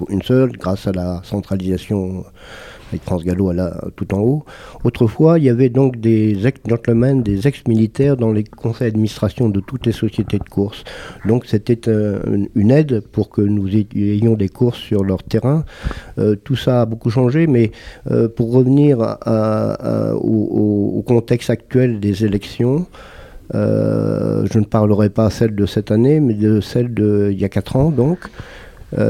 une 0.09 0.21
seule 0.21 0.51
grâce 0.53 0.87
à 0.87 0.91
la 0.91 1.21
centralisation 1.23 2.25
avec 2.89 3.03
France 3.03 3.23
Gallo 3.23 3.51
là, 3.51 3.75
tout 3.95 4.13
en 4.13 4.19
haut. 4.19 4.45
Autrefois, 4.83 5.39
il 5.39 5.45
y 5.45 5.49
avait 5.49 5.69
donc 5.69 5.99
des 5.99 6.45
ex-gentlemen, 6.45 7.23
des 7.23 7.47
ex-militaires 7.47 8.17
dans 8.17 8.31
les 8.31 8.43
conseils 8.43 8.91
d'administration 8.91 9.49
de 9.49 9.59
toutes 9.59 9.85
les 9.85 9.91
sociétés 9.91 10.37
de 10.37 10.49
course. 10.49 10.83
Donc 11.25 11.45
c'était 11.45 11.89
euh, 11.89 12.19
une 12.55 12.71
aide 12.71 13.01
pour 13.01 13.29
que 13.29 13.41
nous 13.41 13.67
ayons 13.75 14.35
des 14.35 14.49
courses 14.49 14.79
sur 14.79 15.03
leur 15.03 15.23
terrain. 15.23 15.65
Euh, 16.17 16.35
tout 16.35 16.55
ça 16.55 16.81
a 16.81 16.85
beaucoup 16.85 17.09
changé, 17.09 17.47
mais 17.47 17.71
euh, 18.11 18.27
pour 18.27 18.51
revenir 18.53 18.99
au, 20.21 21.03
contexte 21.05 21.49
actuel 21.49 21.99
des 21.99 22.25
élections, 22.25 22.87
je 23.53 24.57
ne 24.59 24.65
parlerai 24.65 25.09
pas 25.09 25.29
celle 25.29 25.55
de 25.55 25.65
cette 25.65 25.91
année, 25.91 26.19
mais 26.19 26.33
de 26.33 26.61
celle 26.61 26.93
d'il 26.93 27.39
y 27.39 27.45
a 27.45 27.49
4 27.49 27.75
ans. 27.75 27.91
Donc, 27.91 28.19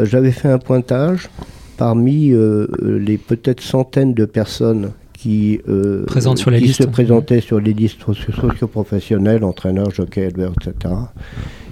j'avais 0.04 0.32
fait 0.32 0.50
un 0.50 0.58
pointage 0.58 1.30
parmi 1.78 2.32
euh, 2.32 2.68
les 2.82 3.18
peut-être 3.18 3.62
centaines 3.62 4.14
de 4.14 4.26
personnes 4.26 4.92
qui, 5.14 5.60
euh, 5.68 6.06
sur 6.36 6.52
qui 6.52 6.60
listes. 6.60 6.84
se 6.84 6.88
présentaient 6.88 7.42
sur 7.42 7.60
les 7.60 7.74
listes 7.74 8.02
socio-professionnelles, 8.02 9.44
entraîneurs, 9.44 9.92
jockeys, 9.92 10.28
éleveurs, 10.28 10.54
etc. 10.62 10.94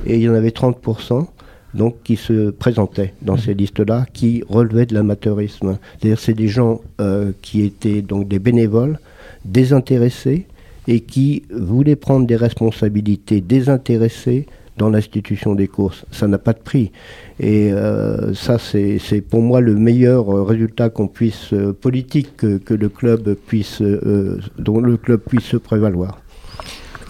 Et 0.06 0.16
il 0.16 0.24
y 0.24 0.30
en 0.30 0.34
avait 0.34 0.50
30% 0.50 1.28
donc, 1.74 1.96
qui 2.04 2.16
se 2.16 2.52
présentaient 2.52 3.14
dans 3.22 3.36
mmh. 3.36 3.40
ces 3.40 3.54
listes-là, 3.54 4.06
qui 4.14 4.44
relevaient 4.48 4.86
de 4.86 4.94
l'amateurisme. 4.94 5.78
C'est-à-dire 5.98 6.20
c'est 6.20 6.34
des 6.34 6.48
gens 6.48 6.82
euh, 7.02 7.32
qui 7.42 7.64
étaient 7.64 8.02
donc 8.02 8.28
des 8.28 8.40
bénévoles, 8.40 9.00
désintéressés, 9.46 10.48
et 10.88 11.00
qui 11.00 11.44
voulaient 11.50 11.96
prendre 11.96 12.28
des 12.28 12.36
responsabilités 12.36 13.42
désintéressées 13.42 14.48
dans 14.78 14.90
l'institution 14.90 15.56
des 15.56 15.68
courses. 15.68 16.06
Ça 16.12 16.28
n'a 16.28 16.38
pas 16.38 16.54
de 16.54 16.60
prix. 16.60 16.92
Et 17.40 17.72
euh, 17.72 18.34
ça, 18.34 18.58
c'est 18.60 19.22
pour 19.22 19.42
moi 19.42 19.62
le 19.62 19.76
meilleur 19.76 20.28
résultat 20.46 20.90
qu'on 20.90 21.08
puisse, 21.08 21.54
euh, 21.54 21.74
politique, 21.74 22.38
que, 22.38 22.74
le 22.74 22.90
club 22.90 23.36
puisse, 23.36 23.82
euh, 23.82 24.40
dont 24.58 24.80
le 24.80 24.98
club 24.98 25.22
puisse 25.22 25.46
se 25.46 25.58
prévaloir. 25.58 26.20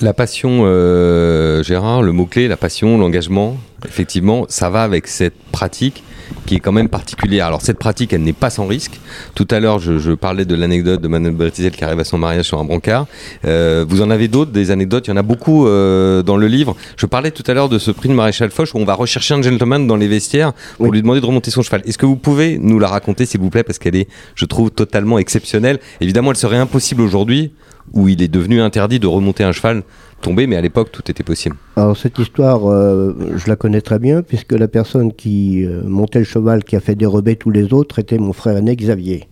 La 0.02 0.14
passion, 0.14 0.62
euh, 0.64 1.64
Gérard, 1.64 2.02
le 2.02 2.12
mot-clé, 2.12 2.48
la 2.48 2.58
passion, 2.58 2.98
l'engagement, 2.98 3.58
effectivement, 3.86 4.46
ça 4.50 4.70
va 4.70 4.84
avec 4.84 5.08
cette 5.08 5.38
pratique 5.52 6.04
qui 6.46 6.56
est 6.56 6.60
quand 6.60 6.72
même 6.72 6.90
particulière. 6.90 7.48
Alors 7.48 7.62
cette 7.62 7.80
pratique, 7.80 8.14
elle 8.14 8.24
n'est 8.24 8.34
pas 8.34 8.50
sans 8.50 8.68
risque. 8.68 9.00
Tout 9.36 9.48
à 9.52 9.60
l'heure, 9.60 9.80
je, 9.80 10.00
je, 10.00 10.12
parlais 10.12 10.46
de 10.46 10.56
l'anecdote 10.56 11.02
de 11.02 11.08
Manuel 11.08 11.34
Bretizel 11.34 11.72
qui 11.72 11.84
arrive 11.84 12.00
à 12.00 12.04
son 12.04 12.18
mariage 12.18 12.46
sur 12.46 12.60
un 12.60 12.64
brancard. 12.64 13.08
Euh, 13.46 13.86
vous 13.88 14.02
en 14.02 14.10
avez 14.10 14.28
d'autres, 14.28 14.52
des 14.52 14.72
anecdotes, 14.72 15.08
il 15.08 15.12
y 15.12 15.14
en 15.14 15.18
a 15.18 15.24
beaucoup 15.24 15.68
euh, 15.68 16.24
dans 16.24 16.38
le 16.38 16.48
livre. 16.48 16.76
Je 16.98 17.06
parlais 17.06 17.32
tout 17.32 17.44
à 17.48 17.54
l'heure 17.54 17.70
de 17.70 17.80
ce 17.80 17.92
prix 17.92 18.10
de 18.10 18.14
maréchal 18.14 18.52
Foch 18.52 18.70
où 18.74 18.78
on 18.78 18.86
va 18.86 18.94
rechercher 18.94 19.34
un 19.34 19.42
gentleman 19.42 19.88
dans 19.88 19.96
les 19.96 20.08
vestiaires 20.08 20.54
pour 20.78 20.88
oui. 20.88 20.94
lui 20.94 21.02
demander 21.02 21.22
de 21.22 21.26
remonter 21.26 21.52
son 21.52 21.62
cheval. 21.62 21.82
Est-ce 21.86 21.98
que 21.98 22.06
vous 22.06 22.16
pouvez 22.16 22.58
nous 22.58 22.80
la 22.80 22.88
raconter, 22.88 23.26
s'il 23.26 23.42
vous 23.42 23.50
plaît, 23.50 23.64
parce 23.64 23.80
qu'elle 23.80 23.96
est, 23.96 24.08
je 24.36 24.46
trouve, 24.46 24.72
totalement 24.72 25.18
exceptionnelle. 25.20 25.80
Évidemment, 26.02 26.32
elle 26.32 26.38
serait 26.38 26.58
impossible 26.58 27.02
aujourd'hui 27.02 27.52
où 27.94 28.08
il 28.08 28.22
est 28.22 28.28
devenu 28.28 28.62
interdit 28.62 29.00
de 29.00 29.08
remonter 29.08 29.44
un 29.44 29.52
cheval 29.52 29.84
tombé, 30.24 30.48
mais 30.48 30.56
à 30.56 30.62
l'époque 30.62 30.92
tout 30.92 31.04
était 31.12 31.24
possible. 31.24 31.56
Alors 31.76 31.96
cette 31.96 32.18
histoire, 32.18 32.68
euh, 32.68 33.14
je 33.36 33.48
la 33.48 33.56
connais 33.56 33.82
très 33.82 34.00
bien, 34.00 34.24
puisque 34.24 34.54
la 34.54 34.68
personne 34.68 35.14
qui 35.14 35.64
euh, 35.66 35.84
montait 35.86 36.20
le 36.20 36.26
cheval, 36.26 36.64
qui 36.64 36.76
a 36.76 36.80
fait 36.80 36.96
dérober 36.96 37.36
tous 37.36 37.52
les 37.52 37.74
autres, 37.74 38.00
était 38.00 38.18
mon 38.18 38.34
frère 38.34 38.58
aîné 38.58 38.76
Xavier. 38.76 39.28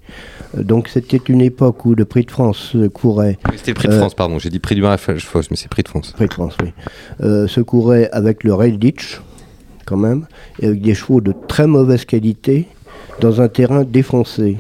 Euh, 0.58 0.64
donc 0.64 0.88
c'était 0.88 1.22
une 1.30 1.42
époque 1.42 1.86
où 1.86 1.96
le 1.96 2.06
prix 2.06 2.26
de 2.26 2.32
France 2.32 2.76
courait... 2.94 3.40
Oui, 3.50 3.56
c'était 3.58 3.72
le 3.72 3.76
prix 3.76 3.88
de 3.88 3.94
France, 3.94 4.14
pardon, 4.14 4.38
j'ai 4.38 4.50
dit 4.50 4.60
prix 4.60 4.76
du 4.76 4.82
maréchal 4.82 5.20
Foch, 5.20 5.46
mais 5.50 5.58
c'est 5.58 5.70
prix 5.70 5.84
de 5.84 5.88
France. 5.88 6.12
Prix 6.12 6.28
de 6.28 6.34
France, 6.34 6.56
oui. 6.62 6.72
se 7.20 7.62
courait 7.62 8.10
avec 8.12 8.44
le 8.44 8.54
Rail 8.54 8.78
Ditch, 8.78 9.22
quand 9.86 9.98
même, 9.98 10.28
et 10.60 10.68
avec 10.68 10.82
des 10.82 10.94
chevaux 10.94 11.22
de 11.22 11.34
très 11.48 11.68
mauvaise 11.68 12.06
qualité, 12.06 12.68
dans 13.20 13.42
un 13.42 13.48
terrain 13.48 13.84
défoncé. 13.84 14.58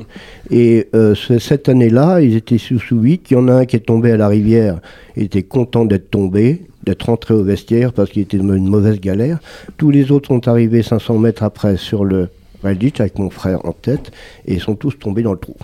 Et 0.49 0.87
euh, 0.93 1.15
cette 1.15 1.69
année-là, 1.69 2.21
ils 2.21 2.35
étaient 2.35 2.57
sous 2.57 2.79
sous 2.79 2.97
8. 2.97 3.31
Il 3.31 3.33
y 3.33 3.37
en 3.37 3.47
a 3.47 3.53
un 3.53 3.65
qui 3.65 3.75
est 3.75 3.79
tombé 3.79 4.11
à 4.11 4.17
la 4.17 4.27
rivière. 4.27 4.79
Il 5.15 5.23
était 5.23 5.43
content 5.43 5.85
d'être 5.85 6.11
tombé, 6.11 6.63
d'être 6.83 7.03
rentré 7.03 7.33
au 7.33 7.43
vestiaire 7.43 7.93
parce 7.93 8.09
qu'il 8.09 8.23
était 8.23 8.37
dans 8.37 8.53
une 8.53 8.67
mauvaise 8.67 8.99
galère. 8.99 9.39
Tous 9.77 9.91
les 9.91 10.11
autres 10.11 10.27
sont 10.27 10.47
arrivés 10.47 10.83
500 10.83 11.17
mètres 11.17 11.43
après 11.43 11.77
sur 11.77 12.03
le 12.03 12.29
Reddit 12.63 12.93
avec 12.99 13.17
mon 13.17 13.29
frère 13.29 13.65
en 13.65 13.71
tête 13.71 14.11
et 14.45 14.53
ils 14.53 14.61
sont 14.61 14.75
tous 14.75 14.97
tombés 14.99 15.23
dans 15.23 15.33
le 15.33 15.39
trou. 15.39 15.55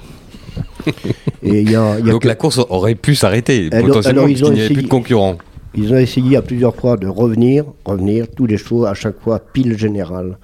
et 1.44 1.62
y 1.62 1.76
a, 1.76 2.00
y 2.00 2.10
a 2.10 2.12
Donc 2.12 2.24
que... 2.24 2.28
la 2.28 2.36
course 2.36 2.60
aurait 2.70 2.96
pu 2.96 3.14
s'arrêter, 3.14 3.70
potentiellement, 3.70 4.24
parce 4.24 4.34
qu'il 4.34 4.54
n'y 4.54 4.62
avait 4.62 4.74
plus 4.74 4.84
de 4.84 4.88
concurrents. 4.88 5.38
Ils 5.78 5.94
ont 5.94 5.98
essayé 5.98 6.36
à 6.38 6.42
plusieurs 6.42 6.76
fois 6.76 6.98
de 6.98 7.08
revenir, 7.08 7.64
revenir, 7.86 8.26
tous 8.36 8.46
les 8.48 8.58
chevaux, 8.58 8.86
à 8.86 8.94
chaque 8.96 9.20
fois, 9.22 9.40
pile 9.40 9.78
générale. 9.78 10.38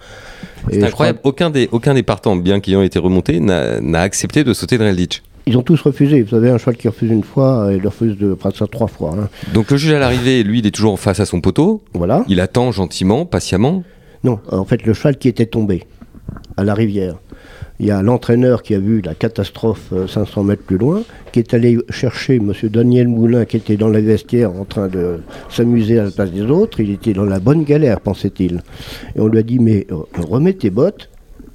Et 0.69 0.75
C'est 0.75 0.83
incroyable. 0.83 1.19
crois- 1.19 1.29
Aucun 1.31 1.49
des, 1.49 1.67
aucun 1.71 1.93
des 1.95 2.03
partants, 2.03 2.35
bien 2.35 2.59
qu'ils 2.59 2.77
ont 2.77 2.83
été 2.83 2.99
remontés, 2.99 3.39
n'a 3.39 4.01
accepté 4.01 4.43
de 4.43 4.53
sauter 4.53 4.77
de 4.77 4.83
Relditch. 4.83 5.23
Ils 5.45 5.57
ont 5.57 5.61
tous 5.63 5.81
refusé. 5.81 6.21
Vous 6.21 6.29
savez, 6.29 6.49
un 6.51 6.57
cheval 6.57 6.77
qui 6.77 6.87
refuse 6.87 7.11
une 7.11 7.23
fois, 7.23 7.65
euh, 7.65 7.75
il 7.75 7.85
refuse 7.85 8.17
de 8.17 8.33
presque 8.33 8.69
trois 8.69 8.87
fois. 8.87 9.15
hein. 9.19 9.27
Donc 9.53 9.71
le 9.71 9.77
juge 9.77 9.91
à 9.91 9.99
l'arrivée, 9.99 10.41
lui, 10.43 10.59
il 10.59 10.67
est 10.67 10.71
toujours 10.71 10.97
face 10.99 11.19
à 11.19 11.25
son 11.25 11.41
poteau. 11.41 11.81
Voilà. 11.93 12.23
Il 12.29 12.39
attend 12.39 12.71
gentiment, 12.71 13.25
patiemment. 13.25 13.83
Non, 14.23 14.39
en 14.49 14.63
fait, 14.63 14.85
le 14.85 14.93
cheval 14.93 15.17
qui 15.17 15.27
était 15.27 15.45
tombé 15.47 15.83
à 16.55 16.63
la 16.63 16.73
rivière. 16.73 17.15
Il 17.83 17.87
y 17.87 17.91
a 17.91 18.01
l'entraîneur 18.01 18.63
qui 18.63 18.75
a 18.75 18.79
vu 18.79 19.01
la 19.01 19.13
catastrophe 19.13 19.91
euh, 19.91 20.07
500 20.07 20.45
mètres 20.45 20.63
plus 20.63 20.77
loin, 20.77 21.03
qui 21.33 21.39
est 21.39 21.53
allé 21.53 21.77
chercher 21.89 22.37
M. 22.37 22.53
Daniel 22.69 23.09
Moulin, 23.09 23.43
qui 23.43 23.57
était 23.57 23.75
dans 23.75 23.89
la 23.89 23.99
vestiaire 23.99 24.53
en 24.53 24.63
train 24.63 24.87
de 24.87 25.19
s'amuser 25.49 25.99
à 25.99 26.05
la 26.05 26.11
place 26.11 26.31
des 26.31 26.43
autres. 26.43 26.79
Il 26.79 26.91
était 26.91 27.11
dans 27.11 27.25
la 27.25 27.41
bonne 27.41 27.65
galère, 27.65 27.99
pensait-il. 27.99 28.63
Et 29.17 29.19
on 29.19 29.27
lui 29.27 29.37
a 29.37 29.43
dit 29.43 29.59
Mais 29.59 29.85
euh, 29.91 29.97
remets 30.17 30.53
tes 30.53 30.69
bottes, 30.69 31.09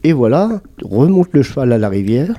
et 0.04 0.12
voilà, 0.12 0.60
remonte 0.82 1.28
le 1.32 1.42
cheval 1.42 1.72
à 1.72 1.78
la 1.78 1.88
rivière, 1.88 2.34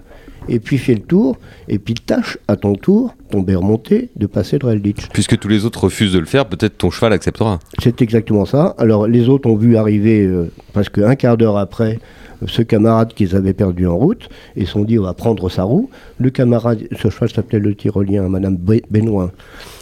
et 0.50 0.60
puis 0.60 0.78
fais 0.78 0.96
le 0.96 1.00
tour, 1.02 1.38
et 1.68 1.80
puis 1.80 1.94
tâche 1.94 2.38
à 2.48 2.56
ton 2.58 2.74
tour, 2.76 3.14
tomber 3.32 3.56
remonté, 3.56 4.10
de 4.16 4.26
passer 4.26 4.58
le 4.60 4.68
Relditch. 4.68 5.08
Puisque 5.14 5.38
tous 5.38 5.48
les 5.48 5.64
autres 5.66 5.84
refusent 5.86 6.14
de 6.14 6.20
le 6.20 6.26
faire, 6.26 6.46
peut-être 6.48 6.78
ton 6.78 6.90
cheval 6.92 7.14
acceptera. 7.14 7.60
C'est 7.82 8.02
exactement 8.02 8.46
ça. 8.46 8.76
Alors 8.78 9.08
les 9.08 9.30
autres 9.30 9.48
ont 9.50 9.56
vu 9.56 9.78
arriver 9.78 10.26
euh, 10.26 10.52
presque 10.74 10.98
un 10.98 11.16
quart 11.16 11.38
d'heure 11.38 11.58
après 11.58 12.00
ce 12.48 12.62
camarade 12.62 13.14
qu'ils 13.14 13.36
avaient 13.36 13.54
perdu 13.54 13.86
en 13.86 13.98
route 13.98 14.30
et 14.56 14.66
se 14.66 14.72
sont 14.72 14.84
dit 14.84 14.98
on 14.98 15.04
va 15.04 15.14
prendre 15.14 15.50
sa 15.50 15.64
roue. 15.64 15.90
Le 16.20 16.30
camarade, 16.30 16.80
ce 16.92 17.10
cheval 17.10 17.30
s'appelait 17.30 17.60
le 17.60 17.76
tyrolien, 17.76 18.28
Madame 18.30 18.56
Be- 18.56 18.82
Benoît. 18.90 19.32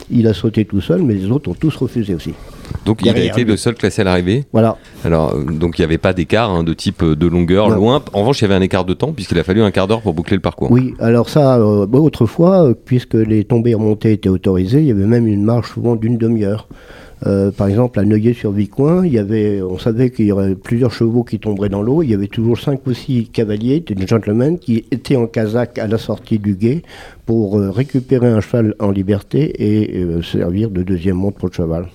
Il 0.10 0.28
a 0.28 0.34
sauté 0.34 0.66
tout 0.66 0.82
seul, 0.82 1.04
mais 1.04 1.14
les 1.14 1.30
autres 1.32 1.50
ont 1.50 1.54
tous 1.54 1.76
refusé 1.76 2.16
aussi. 2.16 2.34
Donc 2.86 3.02
il 3.02 3.10
a 3.10 3.14
Derrière 3.14 3.34
été 3.34 3.44
le 3.44 3.58
seul 3.58 3.76
classé 3.76 4.02
à 4.02 4.06
l'arrivée. 4.06 4.46
Voilà. 4.54 4.78
Alors, 5.04 5.36
euh, 5.36 5.44
donc 5.44 5.78
il 5.78 5.82
n'y 5.82 5.86
avait 5.86 5.98
pas 5.98 6.14
d'écart 6.14 6.52
hein, 6.52 6.64
de 6.64 6.74
type 6.74 7.04
euh, 7.04 7.16
de 7.16 7.28
longueur 7.28 7.70
Non. 7.70 7.76
loin. 7.76 8.04
En 8.14 8.22
revanche, 8.22 8.40
il 8.40 8.44
y 8.44 8.46
avait 8.46 8.56
un 8.56 8.62
écart 8.62 8.86
de 8.86 8.94
temps, 8.94 9.12
puisqu'il 9.12 9.38
a 9.40 9.44
fallu 9.44 9.62
un 9.62 9.72
quart 9.72 9.88
d'heure 9.88 10.02
pour 10.02 10.14
boucler 10.14 10.36
le 10.36 10.42
parcours. 10.42 10.72
Oui, 10.72 10.94
alors 11.00 11.30
ça, 11.30 11.58
euh, 11.58 11.86
bah, 11.86 12.00
autrefois, 12.00 12.74
puisque 12.86 13.16
les 13.16 13.44
tombées 13.44 13.74
remontées 13.74 14.14
étaient 14.14 14.30
autorisées, 14.30 14.80
il 14.80 14.88
y 14.88 14.92
avait 14.92 15.06
même 15.06 15.28
une 15.28 15.44
marche 15.44 15.74
souvent 15.74 15.96
d'une 15.96 16.18
demi-heure. 16.18 16.68
Euh, 17.26 17.50
par 17.52 17.68
exemple, 17.68 18.00
à 18.00 18.06
Neuilly-sur-Vicoin, 18.06 19.04
il 19.04 19.12
y 19.12 19.18
avait, 19.18 19.62
on 19.64 19.80
savait 19.80 20.12
qu'il 20.12 20.26
y 20.26 20.32
aurait 20.32 20.54
plusieurs 20.54 20.92
chevaux 20.92 21.24
qui 21.24 21.40
tomberaient 21.40 21.70
dans 21.70 21.82
l'eau. 21.82 22.04
Il 22.04 22.12
y 22.12 22.14
avait 22.14 22.28
toujours 22.28 22.60
cinq 22.60 22.86
ou 22.86 22.94
six 22.94 23.28
cavaliers, 23.28 23.80
des 23.80 24.06
gentlemen, 24.08 24.60
qui 24.60 24.86
étaient 24.92 25.16
en 25.16 25.26
casaque 25.26 25.80
à 25.80 25.88
la 25.88 25.98
sortie 25.98 26.38
du 26.38 26.54
guet 26.54 26.84
pour 27.26 27.58
euh, 27.58 27.72
récupérer 27.72 28.28
un 28.28 28.40
cheval 28.40 28.76
en 28.80 28.92
liberté 28.92 29.52
et 29.58 30.06
servir 30.22 30.70
de 30.70 30.84
deuxième 30.84 31.16
montre 31.16 31.38
pour 31.38 31.50
le 31.50 31.54
cheval. 31.54 31.88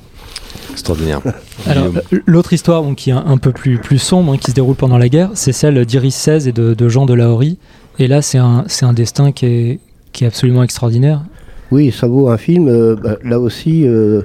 Extraordinaire. 0.71 1.21
Alors, 1.67 1.87
euh, 2.13 2.19
l'autre 2.27 2.53
histoire 2.53 2.85
qui 2.97 3.11
est 3.11 3.15
un, 3.15 3.37
peu 3.39 3.53
plus, 3.53 3.79
plus 3.79 3.99
sombre, 3.99 4.33
hein, 4.33 4.37
qui 4.39 4.51
se 4.51 4.55
déroule 4.55 4.75
pendant 4.77 4.99
la 4.99 5.09
guerre, 5.09 5.31
c'est 5.35 5.53
celle 5.53 5.85
d'Iris 5.85 6.15
XVI 6.29 6.49
et 6.49 6.53
de, 6.53 6.75
de 6.75 6.89
Jean 6.89 7.07
de 7.07 7.15
Lahorie. 7.15 7.59
Et 7.99 8.09
là, 8.09 8.23
c'est 8.23 8.39
un, 8.39 8.65
c'est 8.69 8.87
un 8.87 8.93
destin 8.93 9.33
qui 9.33 9.47
est, 9.47 9.79
qui 10.13 10.25
est 10.25 10.27
absolument 10.27 10.63
extraordinaire. 10.63 11.23
Oui, 11.71 11.91
ça 11.93 12.07
vaut 12.07 12.29
un 12.29 12.39
film. 12.39 12.69
Euh, 12.69 12.97
bah, 12.97 13.17
là 13.25 13.39
aussi, 13.39 13.87
euh, 13.87 14.23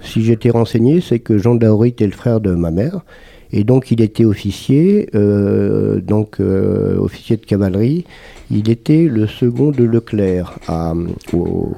si 0.00 0.22
j'étais 0.24 0.50
renseigné, 0.50 1.00
c'est 1.00 1.18
que 1.20 1.38
Jean 1.38 1.54
de 1.54 1.64
Lahorie 1.64 1.90
était 1.90 2.06
le 2.06 2.12
frère 2.12 2.40
de 2.40 2.50
ma 2.52 2.70
mère. 2.70 3.00
Et 3.52 3.62
donc, 3.62 3.92
il 3.92 4.00
était 4.00 4.24
officier, 4.24 5.08
euh, 5.14 6.00
donc 6.00 6.40
euh, 6.40 6.96
officier 6.98 7.36
de 7.36 7.46
cavalerie. 7.46 8.04
Il 8.50 8.68
était 8.68 9.04
le 9.04 9.28
second 9.28 9.70
de 9.70 9.84
Leclerc 9.84 10.58
à, 10.66 10.92
au- 11.32 11.72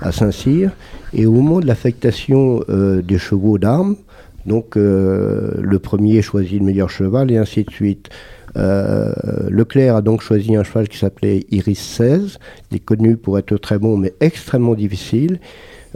à 0.00 0.10
Saint-Cyr. 0.10 0.70
Et 1.14 1.26
au 1.26 1.32
moment 1.32 1.60
de 1.60 1.66
l'affectation 1.66 2.62
euh, 2.68 3.02
des 3.02 3.18
chevaux 3.18 3.58
d'armes, 3.58 3.96
donc 4.46 4.76
euh, 4.76 5.52
le 5.60 5.78
premier 5.78 6.22
choisit 6.22 6.58
le 6.58 6.66
meilleur 6.66 6.90
cheval 6.90 7.30
et 7.30 7.36
ainsi 7.36 7.64
de 7.64 7.70
suite. 7.70 8.08
Euh, 8.56 9.12
Leclerc 9.48 9.96
a 9.96 10.02
donc 10.02 10.20
choisi 10.20 10.56
un 10.56 10.62
cheval 10.62 10.88
qui 10.88 10.98
s'appelait 10.98 11.46
Iris 11.50 11.78
16. 11.78 12.38
Il 12.70 12.76
est 12.76 12.80
connu 12.80 13.16
pour 13.16 13.38
être 13.38 13.56
très 13.56 13.78
bon, 13.78 13.96
mais 13.96 14.12
extrêmement 14.20 14.74
difficile. 14.74 15.38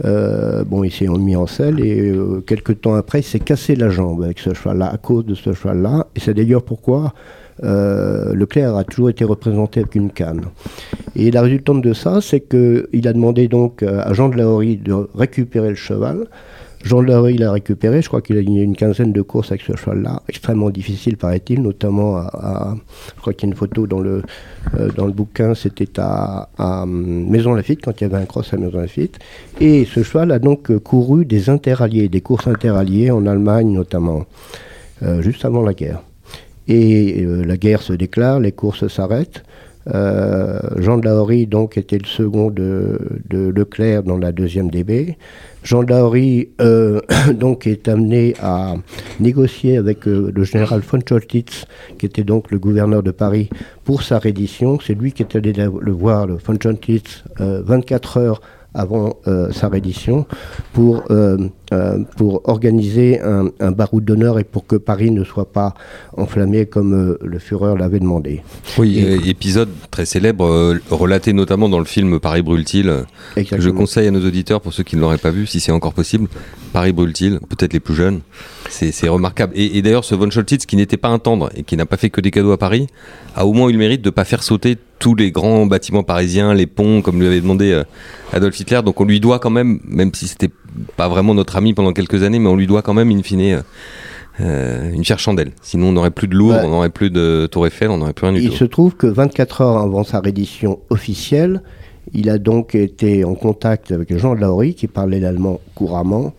Euh, 0.05 0.63
bon, 0.63 0.83
il 0.83 0.91
s'est 0.91 1.07
mis 1.07 1.35
en 1.35 1.47
selle 1.47 1.79
et 1.79 2.11
quelques 2.45 2.81
temps 2.81 2.95
après, 2.95 3.19
il 3.19 3.23
s'est 3.23 3.39
cassé 3.39 3.75
la 3.75 3.89
jambe 3.89 4.23
avec 4.23 4.39
ce 4.39 4.53
cheval-là, 4.53 4.87
à 4.87 4.97
cause 4.97 5.25
de 5.25 5.35
ce 5.35 5.53
cheval-là. 5.53 6.07
Et 6.15 6.19
c'est 6.19 6.33
d'ailleurs 6.33 6.63
pourquoi 6.63 7.13
euh, 7.63 8.33
Leclerc 8.33 8.75
a 8.75 8.83
toujours 8.83 9.09
été 9.09 9.23
représenté 9.23 9.81
avec 9.81 9.95
une 9.95 10.11
canne. 10.11 10.41
Et 11.15 11.31
la 11.31 11.41
résultante 11.41 11.81
de 11.81 11.93
ça, 11.93 12.21
c'est 12.21 12.41
qu'il 12.41 13.07
a 13.07 13.13
demandé 13.13 13.47
donc 13.47 13.83
euh, 13.83 14.01
à 14.03 14.13
Jean 14.13 14.29
de 14.29 14.37
Lahorie 14.37 14.77
de 14.77 14.93
récupérer 15.15 15.69
le 15.69 15.75
cheval. 15.75 16.27
Jean 16.83 17.01
de 17.01 17.07
Lahorie 17.07 17.37
l'a 17.37 17.51
récupéré, 17.51 18.03
je 18.03 18.07
crois 18.07 18.21
qu'il 18.21 18.37
a 18.37 18.43
gagné 18.43 18.61
une 18.61 18.75
quinzaine 18.75 19.11
de 19.11 19.21
courses 19.23 19.51
avec 19.51 19.63
ce 19.63 19.75
cheval-là, 19.75 20.21
extrêmement 20.29 20.69
difficile 20.69 21.17
paraît-il, 21.17 21.61
notamment 21.61 22.17
à, 22.17 22.75
je 23.15 23.19
crois 23.19 23.33
qu'il 23.33 23.49
y 23.49 23.51
a 23.51 23.51
une 23.51 23.57
photo 23.57 23.87
dans 23.87 23.99
le, 23.99 24.21
euh, 24.79 24.89
dans 24.95 25.07
le 25.07 25.11
bouquin, 25.11 25.55
c'était 25.55 25.99
à, 25.99 26.49
à 26.57 26.83
hum, 26.83 27.27
Maison 27.27 27.55
Lafitte, 27.55 27.81
quand 27.83 27.99
il 27.99 28.03
y 28.03 28.05
avait 28.05 28.21
un 28.21 28.25
cross 28.25 28.53
à 28.53 28.57
Maison 28.57 28.77
Lafitte. 28.77 29.17
Et 29.59 29.85
ce 29.85 30.03
cheval 30.03 30.31
a 30.31 30.37
donc 30.37 30.77
couru 30.77 31.25
des 31.25 31.49
interalliés, 31.49 32.09
des 32.09 32.21
courses 32.21 32.47
interalliées 32.47 33.09
en 33.09 33.25
Allemagne 33.25 33.71
notamment, 33.71 34.25
juste 35.21 35.45
avant 35.45 35.63
la 35.63 35.73
guerre. 35.73 36.01
Et 36.67 37.23
euh, 37.23 37.43
la 37.43 37.57
guerre 37.57 37.81
se 37.81 37.93
déclare, 37.93 38.39
les 38.39 38.51
courses 38.51 38.87
s'arrêtent. 38.87 39.43
Euh, 39.93 40.59
Jean 40.77 40.97
de 40.97 41.45
donc 41.45 41.77
était 41.77 41.97
le 41.97 42.05
second 42.05 42.49
de, 42.49 42.99
de 43.29 43.49
Leclerc 43.55 44.03
dans 44.03 44.17
la 44.17 44.31
deuxième 44.31 44.69
DB. 44.69 45.15
Jean 45.63 45.83
de 45.83 46.47
euh, 46.61 47.01
donc 47.33 47.67
est 47.67 47.87
amené 47.87 48.33
à 48.41 48.75
négocier 49.19 49.77
avec 49.77 50.07
euh, 50.07 50.31
le 50.33 50.43
général 50.43 50.81
von 50.81 50.99
Choltitz, 50.99 51.65
qui 51.97 52.05
était 52.05 52.23
donc 52.23 52.51
le 52.51 52.59
gouverneur 52.59 53.03
de 53.03 53.11
Paris, 53.11 53.49
pour 53.83 54.03
sa 54.03 54.19
reddition. 54.19 54.79
C'est 54.79 54.93
lui 54.93 55.11
qui 55.11 55.23
est 55.23 55.35
allé 55.35 55.53
le 55.53 55.91
voir, 55.91 56.27
le 56.27 56.35
von 56.35 56.57
Choltitz, 56.57 57.23
euh, 57.39 57.61
24 57.65 58.17
heures 58.17 58.41
avant 58.73 59.17
euh, 59.27 59.51
sa 59.51 59.69
reddition 59.69 60.25
pour, 60.73 61.03
euh, 61.09 61.37
euh, 61.73 61.99
pour 62.15 62.47
organiser 62.47 63.19
un, 63.21 63.49
un 63.59 63.71
baroud 63.71 64.03
d'honneur 64.05 64.37
et 64.39 64.43
pour 64.43 64.67
que 64.67 64.75
Paris 64.75 65.09
ne 65.11 65.23
soit 65.23 65.51
pas 65.51 65.73
enflammé 66.15 66.65
comme 66.65 67.17
le 67.21 67.39
Führer 67.39 67.75
l'avait 67.77 67.99
demandé. 67.99 68.43
Oui, 68.77 68.99
Et- 68.99 69.29
épisode 69.29 69.69
très 69.91 70.05
célèbre, 70.05 70.77
relaté 70.91 71.33
notamment 71.33 71.69
dans 71.69 71.79
le 71.79 71.85
film 71.85 72.19
Paris 72.19 72.41
brûle-t-il. 72.41 72.93
Je 73.35 73.69
conseille 73.69 74.07
à 74.07 74.11
nos 74.11 74.25
auditeurs, 74.25 74.61
pour 74.61 74.73
ceux 74.73 74.83
qui 74.83 74.95
ne 74.95 75.01
l'auraient 75.01 75.17
pas 75.17 75.31
vu, 75.31 75.47
si 75.47 75.59
c'est 75.59 75.71
encore 75.71 75.93
possible, 75.93 76.27
Paris 76.73 76.91
brûle-t-il, 76.91 77.39
peut-être 77.39 77.73
les 77.73 77.79
plus 77.79 77.95
jeunes. 77.95 78.19
C'est 78.69 79.07
remarquable. 79.09 79.53
Et, 79.55 79.77
et 79.77 79.81
d'ailleurs, 79.81 80.03
ce 80.05 80.15
Von 80.15 80.29
Scholtitz, 80.29 80.65
qui 80.65 80.75
n'était 80.75 80.97
pas 80.97 81.07
un 81.09 81.19
tendre 81.19 81.49
et 81.55 81.63
qui 81.63 81.75
n'a 81.77 81.85
pas 81.85 81.97
fait 81.97 82.09
que 82.09 82.21
des 82.21 82.31
cadeaux 82.31 82.51
à 82.51 82.57
Paris, 82.57 82.87
a 83.35 83.45
au 83.45 83.53
moins 83.53 83.69
eu 83.69 83.73
le 83.73 83.77
mérite 83.79 84.01
de 84.01 84.07
ne 84.09 84.11
pas 84.11 84.23
faire 84.25 84.43
sauter 84.43 84.77
tous 84.99 85.15
les 85.15 85.31
grands 85.31 85.65
bâtiments 85.65 86.03
parisiens, 86.03 86.53
les 86.53 86.67
ponts, 86.67 87.01
comme 87.01 87.19
lui 87.19 87.27
avait 87.27 87.41
demandé 87.41 87.71
euh, 87.71 87.83
Adolf 88.33 88.59
Hitler. 88.59 88.81
Donc 88.83 88.99
on 89.01 89.05
lui 89.05 89.19
doit 89.19 89.39
quand 89.39 89.49
même, 89.49 89.79
même 89.87 90.13
si 90.13 90.27
c'était 90.27 90.49
pas 90.95 91.07
vraiment 91.07 91.33
notre 91.33 91.55
ami 91.55 91.73
pendant 91.73 91.93
quelques 91.93 92.23
années, 92.23 92.39
mais 92.39 92.49
on 92.49 92.55
lui 92.55 92.67
doit 92.67 92.81
quand 92.81 92.93
même, 92.93 93.09
in 93.11 93.21
fine, 93.23 93.41
euh, 93.41 93.61
euh, 94.41 94.91
une 94.91 95.03
fière 95.05 95.19
chandelle. 95.19 95.51
Sinon, 95.61 95.87
on 95.87 95.91
n'aurait 95.93 96.11
plus 96.11 96.27
de 96.27 96.35
Louvre, 96.35 96.55
Ouais. 96.55 96.61
on 96.65 96.69
n'aurait 96.69 96.89
plus 96.89 97.09
de 97.09 97.47
Tour 97.51 97.65
Eiffel, 97.67 97.89
on 97.89 97.97
n'aurait 97.97 98.13
plus 98.13 98.25
rien 98.27 98.33
du 98.37 98.41
Il 98.43 98.49
tout. 98.49 98.55
se 98.55 98.65
trouve 98.65 98.95
que 98.95 99.07
24 99.07 99.61
heures 99.61 99.77
avant 99.77 100.03
sa 100.03 100.19
reddition 100.19 100.79
officielle, 100.89 101.61
il 102.13 102.29
a 102.29 102.37
donc 102.37 102.73
été 102.75 103.23
en 103.25 103.35
contact 103.35 103.91
avec 103.91 104.15
Jean 104.17 104.35
de 104.35 104.41
Lahorie, 104.41 104.75
qui 104.75 104.87
parlait 104.87 105.19
l'allemand 105.19 105.59
couramment, 105.75 106.33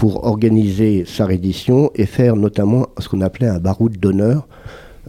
pour 0.00 0.24
organiser 0.24 1.04
sa 1.06 1.26
reddition 1.26 1.90
et 1.94 2.06
faire 2.06 2.34
notamment 2.34 2.86
ce 2.98 3.06
qu'on 3.10 3.20
appelait 3.20 3.48
un 3.48 3.58
baroud 3.58 3.98
d'honneur. 3.98 4.48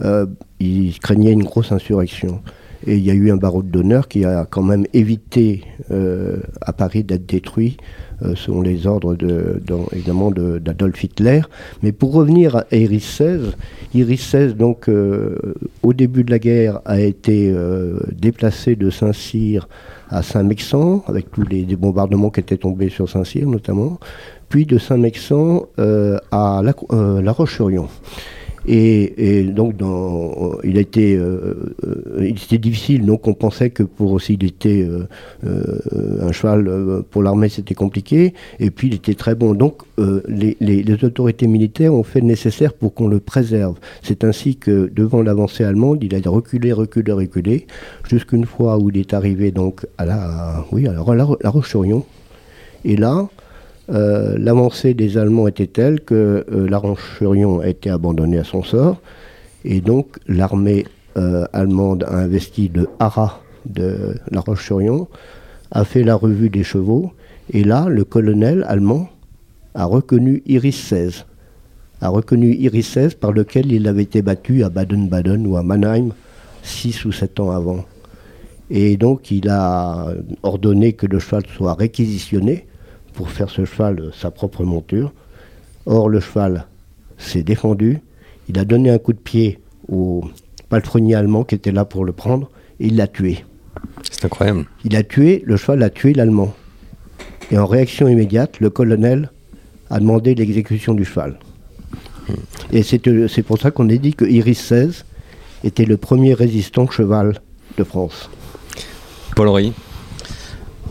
Euh, 0.04 0.26
il 0.60 0.98
craignait 1.00 1.32
une 1.32 1.44
grosse 1.44 1.72
insurrection. 1.72 2.42
Et 2.86 2.96
il 2.98 3.02
y 3.02 3.10
a 3.10 3.14
eu 3.14 3.30
un 3.30 3.36
baroud 3.38 3.70
d'honneur 3.70 4.06
qui 4.06 4.26
a 4.26 4.44
quand 4.44 4.62
même 4.62 4.84
évité 4.92 5.62
euh, 5.90 6.36
à 6.60 6.74
Paris 6.74 7.04
d'être 7.04 7.24
détruit 7.24 7.78
euh, 8.22 8.34
selon 8.36 8.60
les 8.60 8.86
ordres 8.86 9.16
évidemment 9.94 10.30
de- 10.30 10.58
d'Adolf 10.58 11.02
Hitler. 11.02 11.40
Mais 11.82 11.92
pour 11.92 12.12
revenir 12.12 12.56
à 12.56 12.66
Iris 12.76 13.04
16, 13.16 13.56
Iris 13.94 14.20
16 14.20 14.56
donc 14.56 14.90
euh, 14.90 15.38
au 15.82 15.94
début 15.94 16.22
de 16.22 16.30
la 16.30 16.38
guerre 16.38 16.80
a 16.84 17.00
été 17.00 17.50
déplacé 18.14 18.76
de 18.76 18.90
Saint-Cyr 18.90 19.68
à 20.12 20.22
Saint-Mexan 20.22 21.02
avec 21.08 21.30
tous 21.30 21.42
les, 21.42 21.64
bombardements 21.76 22.30
qui 22.30 22.40
étaient 22.40 22.58
tombés 22.58 22.90
sur 22.90 23.08
Saint-Cyr 23.08 23.48
notamment, 23.48 23.98
puis 24.48 24.66
de 24.66 24.78
Saint-Mexan 24.78 25.66
euh, 25.78 26.18
à 26.30 26.60
La, 26.62 26.74
euh, 26.92 27.32
Roche-sur-Yon. 27.32 27.88
Et, 28.66 29.44
donc, 29.44 29.76
dans, 29.76 30.58
il 30.62 30.78
a 30.78 30.80
été, 30.80 31.16
euh, 31.16 31.74
euh, 31.84 32.22
était 32.22 32.58
difficile. 32.58 33.04
Donc, 33.04 33.26
on 33.26 33.34
pensait 33.34 33.70
que 33.70 33.82
pour 33.82 34.12
aussi, 34.12 34.34
il 34.34 34.44
était 34.44 34.82
euh, 34.82 35.08
euh, 35.44 36.26
un 36.28 36.32
cheval 36.32 36.68
euh, 36.68 37.02
pour 37.08 37.22
l'armée, 37.22 37.48
c'était 37.48 37.74
compliqué. 37.74 38.34
Et 38.60 38.70
puis, 38.70 38.88
il 38.88 38.94
était 38.94 39.14
très 39.14 39.34
bon. 39.34 39.54
Donc, 39.54 39.82
euh, 39.98 40.22
les, 40.28 41.04
autorités 41.04 41.46
militaires 41.46 41.94
ont 41.94 42.02
fait 42.02 42.20
le 42.20 42.26
nécessaire 42.26 42.72
pour 42.74 42.94
qu'on 42.94 43.08
le 43.08 43.18
préserve. 43.18 43.76
C'est 44.02 44.24
ainsi 44.24 44.56
que, 44.56 44.90
devant 44.94 45.22
l'avancée 45.22 45.64
allemande, 45.64 46.02
il 46.04 46.14
a 46.14 46.30
reculé, 46.30 46.72
reculé, 46.72 47.12
reculé, 47.12 47.66
jusqu'une 48.08 48.46
fois 48.46 48.78
où 48.78 48.90
il 48.90 48.98
est 48.98 49.14
arrivé 49.14 49.50
donc 49.50 49.86
à 49.98 50.04
la, 50.04 50.64
oui, 50.70 50.86
à 50.86 50.92
la 50.92 51.50
Roche-sur-Yon. 51.50 52.04
Et 52.84 52.96
là, 52.96 53.28
euh, 53.92 54.36
l'avancée 54.38 54.94
des 54.94 55.18
Allemands 55.18 55.48
était 55.48 55.66
telle 55.66 56.00
que 56.00 56.46
euh, 56.50 56.68
la 56.68 56.78
Roche-sur-Yon 56.78 57.60
a 57.60 57.68
été 57.68 57.90
abandonnée 57.90 58.38
à 58.38 58.44
son 58.44 58.62
sort. 58.62 59.02
Et 59.64 59.80
donc 59.80 60.18
l'armée 60.26 60.86
euh, 61.18 61.44
allemande 61.52 62.04
a 62.08 62.16
investi 62.16 62.70
le 62.74 62.88
haras 62.98 63.40
de 63.66 64.14
la 64.30 64.40
Roche-sur-Yon, 64.40 65.08
a 65.70 65.84
fait 65.84 66.04
la 66.04 66.14
revue 66.14 66.48
des 66.48 66.64
chevaux. 66.64 67.12
Et 67.52 67.64
là, 67.64 67.88
le 67.88 68.04
colonel 68.04 68.64
allemand 68.66 69.08
a 69.74 69.84
reconnu 69.84 70.42
Iris 70.46 70.76
16. 70.76 71.26
A 72.00 72.08
reconnu 72.08 72.54
Iris 72.54 72.88
16 72.88 73.14
par 73.14 73.32
lequel 73.32 73.72
il 73.72 73.86
avait 73.88 74.02
été 74.04 74.22
battu 74.22 74.64
à 74.64 74.70
Baden-Baden 74.70 75.46
ou 75.46 75.56
à 75.56 75.62
Mannheim 75.62 76.12
6 76.62 77.04
ou 77.04 77.12
7 77.12 77.40
ans 77.40 77.50
avant. 77.50 77.84
Et 78.70 78.96
donc 78.96 79.30
il 79.30 79.50
a 79.50 80.08
ordonné 80.42 80.94
que 80.94 81.06
le 81.06 81.18
cheval 81.18 81.42
soit 81.54 81.74
réquisitionné 81.74 82.66
pour 83.12 83.30
faire 83.30 83.50
ce 83.50 83.64
cheval 83.64 84.10
sa 84.14 84.30
propre 84.30 84.64
monture. 84.64 85.12
Or, 85.86 86.08
le 86.08 86.20
cheval 86.20 86.66
s'est 87.18 87.42
défendu. 87.42 88.00
Il 88.48 88.58
a 88.58 88.64
donné 88.64 88.90
un 88.90 88.98
coup 88.98 89.12
de 89.12 89.18
pied 89.18 89.58
au 89.88 90.24
palefrenier 90.68 91.14
allemand 91.14 91.44
qui 91.44 91.54
était 91.54 91.72
là 91.72 91.84
pour 91.84 92.04
le 92.04 92.12
prendre 92.12 92.50
et 92.80 92.86
il 92.86 92.96
l'a 92.96 93.06
tué. 93.06 93.44
C'est 94.10 94.24
incroyable. 94.24 94.66
Il 94.84 94.96
a 94.96 95.02
tué, 95.02 95.42
le 95.46 95.56
cheval 95.56 95.82
a 95.82 95.90
tué 95.90 96.12
l'allemand. 96.12 96.54
Et 97.50 97.58
en 97.58 97.66
réaction 97.66 98.08
immédiate, 98.08 98.60
le 98.60 98.70
colonel 98.70 99.30
a 99.90 100.00
demandé 100.00 100.34
l'exécution 100.34 100.94
du 100.94 101.04
cheval. 101.04 101.38
Et 102.72 102.82
c'est 102.82 103.06
euh, 103.08 103.28
c'est 103.28 103.42
pour 103.42 103.58
ça 103.58 103.70
qu'on 103.70 103.88
a 103.90 103.96
dit 103.96 104.14
que 104.14 104.24
Iris 104.24 104.60
16 104.60 105.04
était 105.64 105.84
le 105.84 105.96
premier 105.96 106.34
résistant 106.34 106.88
cheval 106.88 107.40
de 107.76 107.84
France. 107.84 108.30
Paul-Henri 109.36 109.72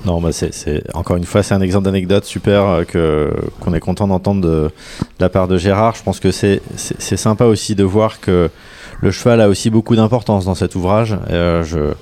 Non, 0.06 0.20
bah 0.20 0.32
c'est, 0.32 0.84
encore 0.96 1.16
une 1.16 1.26
fois, 1.26 1.44
c'est 1.44 1.54
un 1.54 1.62
exemple 1.62 1.86
d'anecdote 1.86 2.26
super 2.26 2.66
euh, 2.66 2.84
que, 2.84 3.32
qu'on 3.60 3.74
est 3.74 3.80
content 3.80 4.08
d'entendre 4.08 4.42
de, 4.42 4.48
de 4.48 4.72
la 5.20 5.30
part 5.30 5.48
de 5.48 5.58
Gérard. 5.58 5.96
Je 5.96 6.04
pense 6.04 6.20
que 6.20 6.32
c'est, 6.32 6.62
c'est, 6.76 7.18
sympa 7.18 7.46
aussi 7.46 7.76
de 7.76 7.84
voir 7.84 8.20
que 8.20 8.50
le 9.02 9.12
cheval 9.12 9.42
a 9.42 9.48
aussi 9.48 9.70
beaucoup 9.70 9.96
d'importance 9.96 10.46
dans 10.46 10.56
cet 10.56 10.76
ouvrage. 10.76 11.16
Euh, 11.30 11.64
je, 11.64 11.94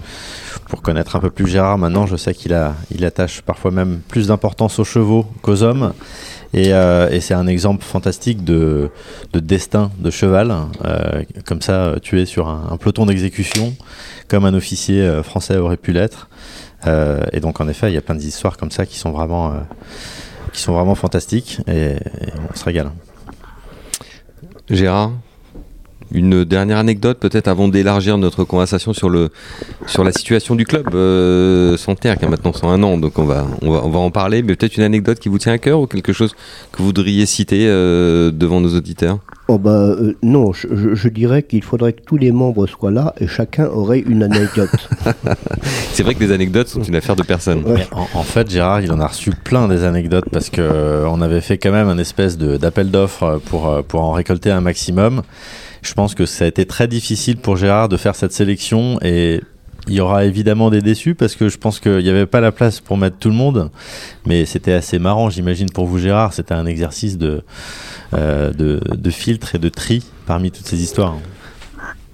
pour 0.70 0.82
connaître 0.82 1.16
un 1.16 1.20
peu 1.20 1.30
plus 1.30 1.48
Gérard 1.48 1.78
maintenant, 1.78 2.06
je 2.06 2.16
sais 2.16 2.34
qu'il 2.34 2.54
a, 2.54 2.76
il 2.92 3.04
attache 3.04 3.42
parfois 3.42 3.72
même 3.72 4.00
plus 4.08 4.28
d'importance 4.28 4.80
aux 4.80 4.86
chevaux 4.86 5.26
qu'aux 5.42 5.64
hommes. 5.64 5.94
Et, 6.54 6.74
euh, 6.74 7.10
et 7.10 7.20
c'est 7.20 7.34
un 7.34 7.48
exemple 7.48 7.84
fantastique 7.84 8.44
de, 8.44 8.90
de 9.34 9.40
destin 9.40 9.92
de 10.00 10.10
cheval, 10.10 10.54
euh, 10.84 11.24
comme 11.46 11.62
ça, 11.62 11.74
euh, 11.74 12.00
tué 12.00 12.26
sur 12.26 12.48
un, 12.48 12.70
un 12.72 12.78
peloton 12.78 13.06
d'exécution, 13.06 13.76
comme 14.28 14.46
un 14.46 14.54
officier 14.54 15.02
euh, 15.02 15.22
français 15.22 15.58
aurait 15.58 15.78
pu 15.78 15.92
l'être. 15.92 16.28
Euh, 16.88 17.24
et 17.34 17.39
donc 17.39 17.60
en 17.62 17.68
effet, 17.68 17.92
il 17.92 17.94
y 17.94 17.98
a 17.98 18.02
plein 18.02 18.15
d'histoires 18.15 18.58
comme 18.58 18.72
ça 18.72 18.86
qui 18.86 18.98
sont 18.98 19.12
vraiment, 19.12 19.52
euh, 19.52 19.60
qui 20.54 20.62
sont 20.62 20.74
vraiment 20.74 20.96
fantastiques 20.96 21.60
et, 21.68 21.96
on 22.52 22.56
se 22.56 22.63
régale. 22.63 22.92
Gérard 24.70 25.12
une 26.12 26.44
dernière 26.44 26.78
anecdote 26.78 27.20
peut-être 27.20 27.48
avant 27.48 27.68
d'élargir 27.68 28.18
notre 28.18 28.44
conversation 28.44 28.94
sur 28.94 29.10
le 29.10 29.30
sur 29.86 30.04
la 30.04 30.12
situation 30.12 30.56
du 30.56 30.65
club 30.65 30.88
euh, 30.94 31.78
Santerre 31.78 32.18
qui 32.18 32.26
a 32.26 32.30
maintenant 32.30 32.54
101 32.54 32.82
ans 32.84 32.98
donc 32.98 33.20
on 33.20 33.26
va 33.26 33.46
on 33.62 33.72
va 33.72 33.82
on 33.84 33.89
va 33.89 34.00
en 34.00 34.12
parler. 34.12 34.42
Mais 34.42 34.56
peut-être 34.56 34.78
une 34.78 34.84
anecdote 34.84 35.20
qui 35.20 35.30
vous 35.30 35.38
tient 35.38 35.54
à 35.54 35.58
cœur 35.58 35.80
ou 35.80 35.88
quelque 35.88 36.13
chose 36.13 36.34
que 36.72 36.80
vous 36.80 36.86
voudriez 36.86 37.26
citer 37.26 37.68
euh, 37.68 38.32
devant 38.32 38.60
nos 38.62 38.76
auditeurs? 38.76 39.20
Oh 39.52 39.58
bah 39.58 39.72
euh, 39.72 40.14
non, 40.22 40.54
je, 40.54 40.68
je- 40.76 40.94
je 40.94 41.10
dirais 41.10 41.42
qu'il 41.42 41.64
faudrait 41.64 41.94
que 41.94 42.02
tous 42.06 42.18
les 42.18 42.32
membres 42.32 42.68
soient 42.68 42.92
là 42.92 43.16
et 43.20 43.26
chacun 43.28 43.66
aurait 43.66 43.98
une 44.00 44.22
anecdote. 44.22 44.70
c'est 45.92 46.04
vrai 46.04 46.14
que 46.14 46.20
les 46.24 46.32
anecdotes 46.32 46.68
sont 46.68 46.84
une 46.84 46.96
affaire 46.96 47.16
de 47.16 47.24
personne 47.24 47.64
Ouais. 47.66 47.88
En, 47.92 48.06
en 48.20 48.24
fait, 48.24 48.50
Gérard, 48.50 48.82
il 48.82 48.92
en 48.92 49.00
a 49.00 49.08
reçu 49.08 49.32
plein 49.32 49.68
des 49.68 49.86
anecdotes 49.86 50.30
parce 50.32 50.52
que 50.52 50.62
euh, 50.62 51.06
on 51.10 51.20
avait 51.22 51.42
fait 51.42 51.58
quand 51.58 51.72
même 51.72 51.88
un 51.88 51.98
espèce 51.98 52.38
de- 52.38 52.58
d'appel 52.58 52.92
d'offres 52.92 53.42
pour, 53.46 53.68
euh, 53.70 53.82
pour 53.82 54.02
en 54.02 54.12
récolter 54.12 54.52
un 54.52 54.62
maximum. 54.62 55.24
Je 55.82 55.94
pense 55.94 56.14
que 56.14 56.26
ça 56.28 56.46
a 56.46 56.48
été 56.48 56.66
très 56.66 56.88
difficile 56.88 57.38
pour 57.38 57.58
Gérard 57.58 57.90
de 57.90 57.98
faire 57.98 58.16
cette 58.16 58.34
sélection 58.34 59.00
et 59.02 59.42
il 59.88 59.96
y 59.96 60.02
aura 60.02 60.26
évidemment 60.26 60.70
des 60.70 60.82
déçus 60.82 61.15
parce 61.15 61.36
que 61.36 61.50
je 61.50 61.58
pense 61.58 61.80
qu'il 61.80 62.00
n'y 62.00 62.10
avait 62.10 62.26
pas 62.26 62.42
la 62.42 62.52
place 62.52 62.80
pour 62.80 62.98
mettre 62.98 63.18
tout 63.18 63.30
le 63.30 63.36
monde. 63.36 63.70
Mais 64.26 64.46
c'était 64.46 64.74
assez 64.74 65.00
marrant, 65.00 65.30
j'imagine, 65.30 65.70
pour 65.70 65.86
vous, 65.86 66.00
Gérard. 66.00 66.34
C'était 66.34 66.54
un 66.54 66.65
exercice 66.65 67.18
de, 67.18 67.42
euh, 68.13 68.52
de, 68.52 68.80
de 68.96 69.10
filtre 69.10 69.56
et 69.56 69.60
de 69.60 69.70
tri 69.70 70.04
parmi 70.26 70.52
toutes 70.52 70.68
ces 70.68 70.82
histoires. 70.82 71.15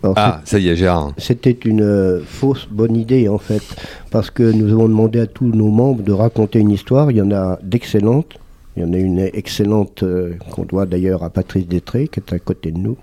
Alors, 0.04 0.14
ah 0.18 0.42
ça 0.46 0.60
y 0.60 0.70
est 0.70 0.76
Gérard 0.76 1.14
C'était 1.18 1.58
une 1.66 1.82
euh, 1.82 2.22
fausse 2.24 2.68
bonne 2.70 2.96
idée 2.96 3.28
en 3.28 3.40
fait, 3.40 3.64
parce 4.12 4.30
que 4.30 4.44
nous 4.44 4.72
avons 4.72 4.88
demandé 4.88 5.20
à 5.20 5.26
tous 5.26 5.48
nos 5.48 5.70
membres 5.70 6.04
de 6.04 6.12
raconter 6.12 6.60
une 6.60 6.70
histoire. 6.70 7.10
Il 7.10 7.18
y 7.18 7.22
en 7.22 7.32
a 7.32 7.58
d'excellentes. 7.64 8.38
Il 8.78 8.84
y 8.84 8.86
en 8.86 8.94
a 8.94 8.98
une 8.98 9.20
excellente 9.20 10.04
euh, 10.04 10.34
qu'on 10.52 10.64
doit 10.64 10.86
d'ailleurs 10.86 11.24
à 11.24 11.30
Patrice 11.30 11.68
Détré, 11.68 12.08
qui 12.08 12.20
est 12.20 12.34
à 12.34 12.40
côté 12.40 12.72
de 12.72 12.78
nous. 12.78 12.98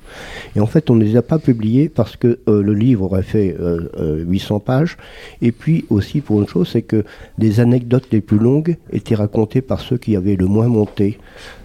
Et 0.57 0.61
en 0.61 0.67
fait, 0.67 0.91
on 0.91 0.95
ne 0.95 1.05
les 1.05 1.17
a 1.17 1.23
pas 1.23 1.39
publiées 1.39 1.89
parce 1.89 2.17
que 2.17 2.39
euh, 2.49 2.63
le 2.63 2.75
livre 2.75 3.05
aurait 3.05 3.23
fait 3.23 3.57
euh, 3.59 3.91
euh, 3.99 4.25
800 4.25 4.61
pages. 4.61 4.97
Et 5.41 5.53
puis 5.53 5.85
aussi 5.91 6.21
pour 6.21 6.41
une 6.41 6.49
chose, 6.49 6.69
c'est 6.73 6.83
que 6.83 7.05
les 7.39 7.61
anecdotes 7.61 8.07
les 8.13 8.21
plus 8.21 8.39
longues 8.39 8.77
étaient 8.93 9.15
racontées 9.15 9.63
par 9.63 9.81
ceux 9.81 9.97
qui 9.97 10.17
avaient 10.17 10.37
le 10.37 10.47
moins 10.47 10.69
monté. 10.69 11.19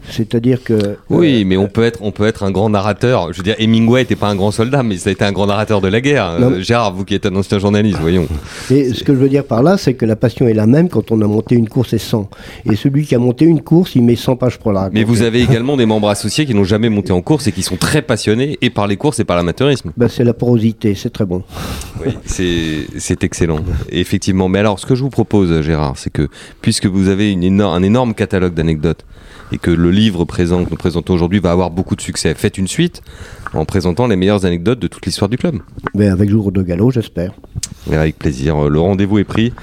C'est-à-dire 0.09 0.63
que... 0.63 0.97
oui 1.09 1.43
mais 1.43 1.57
on 1.57 1.67
peut 1.67 1.83
être 1.83 1.99
on 2.01 2.11
peut 2.11 2.25
être 2.25 2.43
un 2.43 2.51
grand 2.51 2.69
narrateur 2.69 3.33
je 3.33 3.39
veux 3.39 3.43
dire 3.43 3.55
Hemingway 3.59 4.03
était 4.03 4.15
pas 4.15 4.29
un 4.29 4.37
grand 4.37 4.51
soldat 4.51 4.81
mais 4.81 4.95
ça 4.95 5.09
a 5.09 5.11
été 5.13 5.25
un 5.25 5.33
grand 5.33 5.47
narrateur 5.47 5.81
de 5.81 5.89
la 5.89 5.99
guerre 5.99 6.39
Non. 6.39 6.61
Gérard 6.61 6.93
vous 6.93 7.03
qui 7.03 7.13
êtes 7.13 7.25
un 7.25 7.35
ancien 7.35 7.59
journaliste 7.59 7.99
voyons 7.99 8.25
Et 8.71 8.93
ce 8.93 9.03
que 9.03 9.13
je 9.13 9.19
veux 9.19 9.27
dire 9.27 9.43
par 9.43 9.63
là, 9.63 9.77
c'est 9.77 9.95
que 9.95 10.05
la 10.05 10.15
passion 10.15 10.47
est 10.47 10.53
la 10.53 10.65
même 10.65 10.87
quand 10.87 11.11
on 11.11 11.21
a 11.21 11.27
monté 11.27 11.55
une 11.55 11.67
course 11.67 11.91
et 11.93 11.97
100. 11.97 12.29
Et 12.71 12.75
celui 12.75 13.05
qui 13.05 13.15
a 13.15 13.19
monté 13.19 13.45
une 13.45 13.61
course, 13.61 13.95
il 13.97 14.03
met 14.03 14.15
100 14.15 14.35
pages 14.37 14.57
pour 14.57 14.71
la 14.71 14.81
raconter. 14.81 14.99
Mais 14.99 15.05
vous 15.05 15.21
avez 15.21 15.41
également 15.43 15.77
des 15.77 15.85
membres 15.85 16.09
associés 16.09 16.45
qui 16.45 16.53
n'ont 16.53 16.63
jamais 16.63 16.89
monté 16.89 17.11
en 17.11 17.21
course 17.21 17.47
et 17.47 17.51
qui 17.51 17.63
sont 17.63 17.77
très 17.77 18.01
passionnés 18.01 18.57
et 18.61 18.69
par 18.69 18.87
les 18.87 18.97
courses 18.97 19.19
et 19.19 19.25
par 19.25 19.35
l'amateurisme. 19.35 19.91
Ben, 19.97 20.07
c'est 20.07 20.23
la 20.23 20.33
porosité, 20.33 20.95
c'est 20.95 21.09
très 21.09 21.25
bon. 21.25 21.43
Oui, 22.05 22.15
c'est 22.95 23.23
excellent. 23.23 23.61
Effectivement. 23.89 24.49
Mais 24.49 24.59
alors, 24.59 24.79
ce 24.79 24.85
que 24.85 24.93
je 24.93 25.01
vous 25.01 25.09
propose, 25.09 25.61
Gérard, 25.61 25.97
c'est 25.97 26.11
que 26.11 26.29
puisque 26.61 26.85
vous 26.85 27.07
avez 27.07 27.31
une 27.31 27.59
un 27.59 27.81
énorme 27.81 28.13
catalogue 28.13 28.53
d'anecdotes 28.53 29.03
et 29.51 29.57
que 29.57 29.71
le 29.71 29.89
livre 29.89 30.23
présent 30.25 30.63
que 30.63 30.69
nous 30.69 30.77
présentons 30.77 31.13
aujourd'hui 31.13 31.39
va 31.39 31.51
avoir 31.51 31.71
beaucoup 31.71 31.95
de 31.95 32.01
succès, 32.01 32.33
faites 32.35 32.57
une 32.57 32.67
suite 32.67 33.01
en 33.53 33.65
présentant 33.65 34.07
les 34.07 34.15
meilleures 34.15 34.45
anecdotes 34.45 34.79
de 34.79 34.87
toute 34.87 35.05
l'histoire 35.05 35.29
du 35.29 35.37
club. 35.37 35.55
Mais 35.95 36.07
avec 36.07 36.29
jour 36.29 36.51
de 36.51 36.61
galop, 36.61 36.91
j'espère. 36.91 37.33
Avec 37.91 38.19
plaisir. 38.19 38.69
Le 38.69 38.79
rendez-vous 38.79 39.17
est 39.19 39.23
pris. 39.23 39.53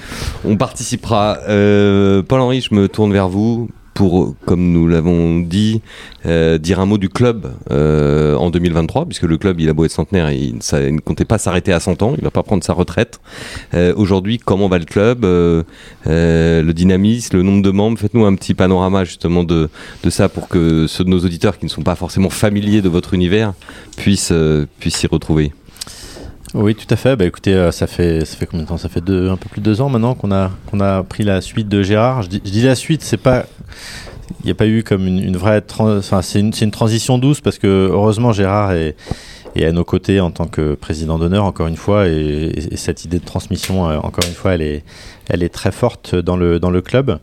On 0.44 0.56
participera. 0.56 1.38
Euh, 1.48 2.22
Paul-Henri, 2.22 2.62
je 2.62 2.74
me 2.74 2.88
tourne 2.88 3.12
vers 3.12 3.28
vous 3.28 3.68
pour, 3.94 4.34
comme 4.44 4.72
nous 4.72 4.88
l'avons 4.88 5.38
dit, 5.38 5.80
euh, 6.26 6.58
dire 6.58 6.80
un 6.80 6.86
mot 6.86 6.98
du 6.98 7.08
club 7.08 7.52
euh, 7.70 8.34
en 8.34 8.50
2023, 8.50 9.06
puisque 9.06 9.22
le 9.22 9.38
club, 9.38 9.60
il 9.60 9.68
a 9.68 9.72
beau 9.72 9.84
être 9.84 9.92
centenaire, 9.92 10.30
il, 10.32 10.56
ne 10.56 11.00
comptait 11.00 11.24
pas 11.24 11.38
s'arrêter 11.38 11.72
à 11.72 11.80
100 11.80 12.02
ans, 12.02 12.14
il 12.16 12.20
ne 12.20 12.24
va 12.24 12.30
pas 12.30 12.42
prendre 12.42 12.64
sa 12.64 12.72
retraite. 12.72 13.20
Euh, 13.72 13.94
Aujourd'hui, 13.96 14.38
comment 14.38 14.68
va 14.68 14.78
le 14.78 14.84
club 14.84 15.24
euh, 15.24 15.62
Le 16.06 16.72
dynamisme, 16.72 17.36
le 17.36 17.42
nombre 17.42 17.62
de 17.62 17.70
membres? 17.70 17.98
Faites-nous 17.98 18.26
un 18.26 18.34
petit 18.34 18.54
panorama 18.54 19.04
justement 19.04 19.44
de, 19.44 19.70
de 20.02 20.10
ça 20.10 20.28
pour 20.28 20.48
que 20.48 20.86
ceux 20.88 21.04
de 21.04 21.10
nos 21.10 21.20
auditeurs 21.20 21.58
qui 21.58 21.64
ne 21.64 21.70
sont 21.70 21.82
pas 21.82 21.94
forcément 21.94 22.30
familiers 22.30 22.82
de 22.82 22.88
votre 22.88 23.14
univers 23.14 23.54
puissent 23.96 24.32
puissent 24.80 24.96
s'y 24.96 25.06
retrouver. 25.06 25.52
Oui, 26.54 26.76
tout 26.76 26.86
à 26.88 26.96
fait. 26.96 27.16
Bah, 27.16 27.24
écoutez, 27.24 27.52
euh, 27.52 27.72
ça 27.72 27.88
fait 27.88 28.24
ça 28.24 28.36
fait 28.36 28.46
combien 28.46 28.62
de 28.62 28.68
temps? 28.68 28.78
Ça 28.78 28.88
fait 28.88 29.00
deux, 29.00 29.28
un 29.28 29.36
peu 29.36 29.48
plus 29.48 29.60
de 29.60 29.64
deux 29.64 29.80
ans 29.80 29.88
maintenant 29.88 30.14
qu'on 30.14 30.30
a 30.30 30.52
qu'on 30.70 30.78
a 30.78 31.02
pris 31.02 31.24
la 31.24 31.40
suite 31.40 31.68
de 31.68 31.82
Gérard. 31.82 32.22
Je 32.22 32.28
dis, 32.28 32.62
la 32.62 32.76
suite, 32.76 33.02
c'est 33.02 33.16
pas 33.16 33.46
il 34.40 34.46
n'y 34.46 34.52
a 34.52 34.54
pas 34.54 34.68
eu 34.68 34.84
comme 34.84 35.06
une, 35.06 35.36
vraie 35.36 35.62
enfin 35.78 36.22
c'est 36.22 36.38
une, 36.38 36.52
une 36.58 36.70
transition 36.70 37.18
douce 37.18 37.40
parce 37.40 37.58
que 37.58 37.90
heureusement 37.92 38.32
Gérard 38.32 38.72
est, 38.72 38.96
est 39.54 39.66
à 39.66 39.72
nos 39.72 39.84
côtés 39.84 40.20
en 40.20 40.30
tant 40.30 40.46
que 40.46 40.74
président 40.74 41.18
d'honneur 41.18 41.44
encore 41.44 41.66
une 41.66 41.76
fois 41.76 42.06
et 42.08 42.52
cette 42.76 43.04
idée 43.04 43.18
de 43.18 43.24
transmission 43.24 43.90
euh, 43.90 43.98
encore 43.98 44.24
une 44.26 44.34
fois 44.34 44.54
elle 44.54 44.62
est 44.62 44.82
elle 45.28 45.42
est 45.42 45.50
très 45.50 45.72
forte 45.72 46.14
dans 46.14 46.36
le 46.36 46.60
dans 46.60 46.70
le 46.70 46.80
club. 46.80 47.18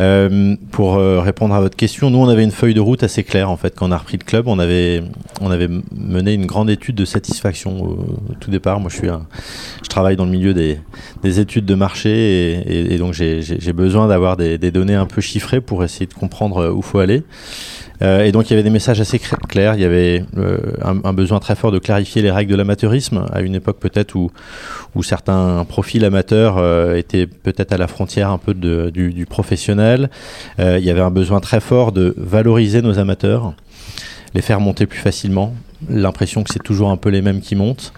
Euh, 0.00 0.56
pour 0.72 0.96
euh, 0.96 1.20
répondre 1.20 1.54
à 1.54 1.60
votre 1.60 1.76
question, 1.76 2.10
nous 2.10 2.18
on 2.18 2.28
avait 2.28 2.42
une 2.42 2.50
feuille 2.50 2.74
de 2.74 2.80
route 2.80 3.04
assez 3.04 3.22
claire 3.22 3.48
en 3.48 3.56
fait 3.56 3.76
quand 3.76 3.88
on 3.88 3.92
a 3.92 3.98
repris 3.98 4.16
le 4.16 4.24
club. 4.24 4.48
On 4.48 4.58
avait 4.58 5.02
on 5.40 5.50
avait 5.50 5.68
mené 5.96 6.34
une 6.34 6.46
grande 6.46 6.68
étude 6.68 6.96
de 6.96 7.04
satisfaction 7.04 7.82
au, 7.82 7.98
tout 8.40 8.50
départ. 8.50 8.80
Moi 8.80 8.90
je 8.90 8.96
suis 8.96 9.08
un, 9.08 9.26
je 9.82 9.88
travaille 9.88 10.16
dans 10.16 10.24
le 10.24 10.32
milieu 10.32 10.52
des, 10.52 10.80
des 11.22 11.38
études 11.38 11.64
de 11.66 11.74
marché 11.74 12.92
et, 12.92 12.98
donc 12.98 13.14
j'ai 13.14 13.72
besoin 13.72 14.08
d'avoir 14.08 14.36
des, 14.36 14.58
des 14.58 14.70
données 14.72 14.94
un 14.94 15.06
peu 15.06 15.20
chiffrées 15.20 15.60
pour 15.60 15.84
essayer 15.84 16.06
de 16.06 16.14
comprendre 16.14 16.58
euh, 16.58 16.72
où 16.72 16.82
faut 16.82 16.98
aller. 16.98 17.22
Euh, 18.02 18.24
et 18.24 18.32
donc 18.32 18.48
il 18.48 18.50
y 18.50 18.54
avait 18.54 18.62
des 18.62 18.70
messages 18.70 19.00
assez 19.00 19.18
clairs. 19.18 19.74
Il 19.74 19.80
y 19.80 19.84
avait 19.84 20.24
euh, 20.36 20.58
un, 20.82 21.12
besoin 21.12 21.38
très 21.38 21.54
fort 21.54 21.72
de 21.72 21.78
clarifier 21.78 22.22
les 22.22 22.30
règles 22.30 22.50
de 22.52 22.56
l'amateurisme 22.56 23.26
à 23.32 23.40
une 23.40 23.54
époque 23.54 23.78
peut-être 23.78 24.14
où, 24.16 24.30
certains 25.02 25.64
profils 25.68 26.04
amateurs 26.04 26.56
euh, 26.58 26.96
étaient 26.96 27.26
peut-être 27.26 27.72
à 27.72 27.76
la 27.76 27.86
frontière 27.86 28.30
un 28.30 28.38
peu 28.38 28.54
du, 28.54 29.26
professionnel. 29.28 30.10
Il 30.58 30.80
y 30.80 30.90
avait 30.90 31.00
un 31.00 31.10
besoin 31.10 31.40
très 31.40 31.60
fort 31.60 31.92
de 31.92 32.14
valoriser 32.16 32.82
nos 32.82 32.98
amateurs, 32.98 33.54
les 34.34 34.42
faire 34.42 34.60
monter 34.60 34.86
plus 34.86 34.98
facilement. 34.98 35.54
L'impression 35.88 36.42
que 36.42 36.50
c'est 36.52 36.62
toujours 36.62 36.90
un 36.90 36.96
peu 36.96 37.10
les 37.10 37.22
mêmes 37.22 37.40
qui 37.40 37.54
montent. 37.56 37.92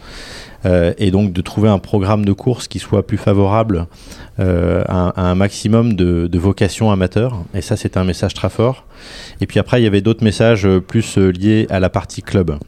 Euh, 0.66 0.92
et 0.98 1.10
donc 1.10 1.32
de 1.32 1.40
trouver 1.40 1.68
un 1.68 1.78
programme 1.78 2.24
de 2.24 2.32
course 2.32 2.66
qui 2.66 2.78
soit 2.80 3.06
plus 3.06 3.18
favorable 3.18 3.86
euh, 4.40 4.82
à, 4.88 5.28
un 5.30 5.34
maximum 5.34 5.94
de, 5.94 6.26
de 6.26 6.38
vocations 6.38 6.90
amateurs. 6.90 7.44
Et 7.54 7.60
ça, 7.60 7.76
c'était 7.76 7.98
un 7.98 8.04
message 8.04 8.34
très 8.34 8.50
fort. 8.50 8.84
Et 9.40 9.46
puis 9.46 9.60
après, 9.60 9.80
il 9.80 9.84
y 9.84 9.86
avait 9.86 10.00
d'autres 10.00 10.24
messages 10.24 10.66
euh, 10.66 10.80
plus 10.80 11.18
liés 11.18 11.66
à 11.70 11.78
la 11.78 11.88
partie 11.88 12.22
club. 12.22 12.58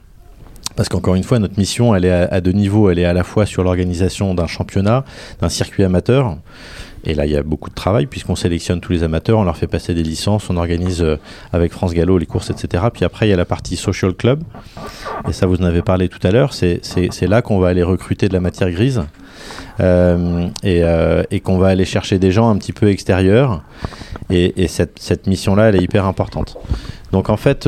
Parce 0.77 0.89
qu'encore 0.89 1.17
une 1.17 1.25
fois, 1.25 1.41
notre 1.41 1.59
mission, 1.59 1.97
elle 1.97 2.05
est 2.05 2.13
à 2.13 2.41
deux 2.41 2.53
niveaux. 2.53 2.89
Elle 2.89 3.01
est 3.01 3.05
à 3.05 3.13
la 3.13 3.25
fois 3.25 3.47
sur 3.47 3.65
l'organisation 3.65 4.33
d'un 4.35 4.47
championnat, 4.47 5.05
d'un 5.41 5.49
circuit 5.49 5.83
amateur. 5.83 6.37
Et 7.09 7.15
là, 7.15 7.25
il 7.25 7.33
y 7.33 7.37
a 7.37 7.43
beaucoup 7.43 7.71
de 7.71 7.75
travail 7.75 8.07
puisqu'on 8.07 8.37
sélectionne 8.37 8.81
tous 8.81 8.93
les 8.93 9.03
amateurs, 9.03 9.39
on 9.39 9.45
leur 9.45 9.57
fait 9.57 9.67
passer 9.67 9.95
des 9.95 10.03
licences, 10.03 10.51
on 10.51 10.59
organise 10.59 11.03
euh, 11.03 11.17
avec 11.55 11.73
France 11.73 11.95
Gallo 11.95 12.19
les 12.19 12.27
courses, 12.27 12.51
etc. 12.51 12.85
Puis 12.93 13.05
après, 13.05 13.27
il 13.27 13.31
y 13.31 13.33
a 13.33 13.37
la 13.37 13.47
partie 13.47 13.77
social 13.77 14.13
club. 14.13 14.43
Et 15.27 15.33
ça, 15.33 15.47
vous 15.47 15.57
en 15.57 15.65
avez 15.65 15.81
parlé 15.81 16.11
tout 16.11 16.25
à 16.27 16.31
l'heure. 16.31 16.53
C'est 16.53 17.27
là 17.27 17.41
qu'on 17.41 17.59
va 17.59 17.69
aller 17.69 17.83
recruter 17.83 18.29
de 18.29 18.35
la 18.35 18.41
matière 18.41 18.71
grise 18.71 19.03
euh, 19.81 20.49
et, 20.63 20.85
euh, 20.85 21.23
et 21.31 21.41
qu'on 21.41 21.57
va 21.57 21.69
aller 21.69 21.87
chercher 21.87 22.19
des 22.19 22.31
gens 22.31 22.51
un 22.51 22.59
petit 22.59 22.75
peu 22.75 22.89
extérieurs. 22.91 23.63
Et, 24.29 24.63
et 24.63 24.69
cette, 24.69 25.27
mission-là, 25.27 25.71
elle 25.71 25.77
est 25.77 25.83
hyper 25.83 26.05
importante. 26.05 26.59
Donc 27.13 27.31
en 27.31 27.39
fait, 27.39 27.67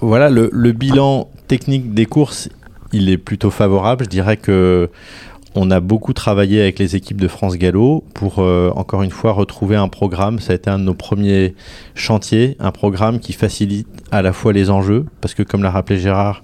voilà, 0.00 0.30
le 0.30 0.72
bilan 0.72 1.28
technique 1.48 1.94
des 1.94 2.06
courses, 2.06 2.48
il 2.92 3.10
est 3.10 3.18
plutôt 3.18 3.50
favorable. 3.50 4.04
Je 4.04 4.10
dirais 4.10 4.36
que 4.36 4.88
on 5.54 5.70
a 5.70 5.80
beaucoup 5.80 6.12
travaillé 6.12 6.60
avec 6.60 6.78
les 6.78 6.96
équipes 6.96 7.20
de 7.20 7.28
France 7.28 7.56
Gallo 7.56 8.02
pour, 8.12 8.40
euh, 8.40 8.72
encore 8.74 9.02
une 9.02 9.10
fois, 9.10 9.32
retrouver 9.32 9.76
un 9.76 9.88
programme. 9.88 10.40
Ça 10.40 10.52
a 10.52 10.56
été 10.56 10.68
un 10.68 10.78
de 10.78 10.84
nos 10.84 10.94
premiers 10.94 11.54
chantiers, 11.94 12.56
un 12.58 12.72
programme 12.72 13.20
qui 13.20 13.32
facilite 13.32 13.86
à 14.10 14.22
la 14.22 14.32
fois 14.32 14.52
les 14.52 14.70
enjeux, 14.70 15.06
parce 15.20 15.34
que 15.34 15.42
comme 15.42 15.62
l'a 15.62 15.70
rappelé 15.70 15.98
Gérard, 15.98 16.42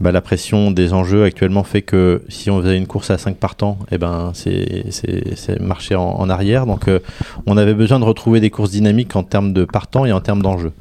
bah, 0.00 0.10
la 0.10 0.20
pression 0.20 0.72
des 0.72 0.92
enjeux 0.92 1.24
actuellement 1.24 1.62
fait 1.62 1.82
que 1.82 2.22
si 2.28 2.50
on 2.50 2.60
faisait 2.60 2.76
une 2.76 2.86
course 2.86 3.10
à 3.10 3.18
5 3.18 3.36
partants, 3.36 3.78
eh 3.92 3.98
ben, 3.98 4.32
c'est 4.34 5.60
marcher 5.60 5.94
en, 5.94 6.28
arrière. 6.28 6.66
Donc 6.66 6.88
euh, 6.88 6.98
on 7.46 7.56
avait 7.56 7.74
besoin 7.74 8.00
de 8.00 8.04
retrouver 8.04 8.40
des 8.40 8.50
courses 8.50 8.70
dynamiques 8.70 9.14
en 9.14 9.22
termes 9.22 9.52
de 9.52 9.64
partants 9.64 10.06
et 10.06 10.12
en 10.12 10.20
termes 10.20 10.42
d'enjeux. 10.42 10.72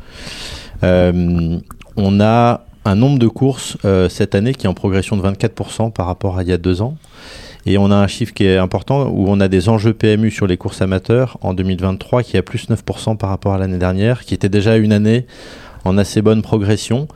Euh, 0.83 1.59
on 1.97 2.21
a 2.21 2.61
un 2.85 2.95
nombre 2.95 3.19
de 3.19 3.27
courses 3.27 3.77
cette 4.09 4.33
année 4.33 4.53
qui 4.53 4.65
est 4.65 4.69
en 4.69 4.73
progression 4.73 5.17
de 5.17 5.21
24% 5.21 5.91
par 5.91 6.05
rapport 6.05 6.37
à 6.37 6.43
il 6.43 6.49
y 6.49 6.53
a 6.53 6.57
deux 6.57 6.81
ans. 6.81 6.95
Et 7.65 7.77
on 7.77 7.91
a 7.91 7.95
un 7.95 8.07
chiffre 8.07 8.33
qui 8.33 8.45
est 8.45 8.57
important 8.57 9.07
où 9.09 9.25
on 9.27 9.39
a 9.39 9.47
des 9.47 9.69
enjeux 9.69 9.93
PMU 9.93 10.31
sur 10.31 10.47
les 10.47 10.57
courses 10.57 10.81
amateurs 10.81 11.37
en 11.41 11.53
2023 11.53 12.23
qui 12.23 12.35
est 12.37 12.39
à 12.39 12.43
plus 12.43 12.69
9% 12.69 13.17
par 13.17 13.29
rapport 13.29 13.53
à 13.53 13.57
l'année 13.57 13.77
dernière, 13.77 14.23
qui 14.25 14.33
était 14.33 14.49
déjà 14.49 14.77
une 14.77 14.93
année 14.93 15.25
en 15.85 15.97
assez 15.97 16.21
bonne 16.21 16.41
progression. 16.41 17.07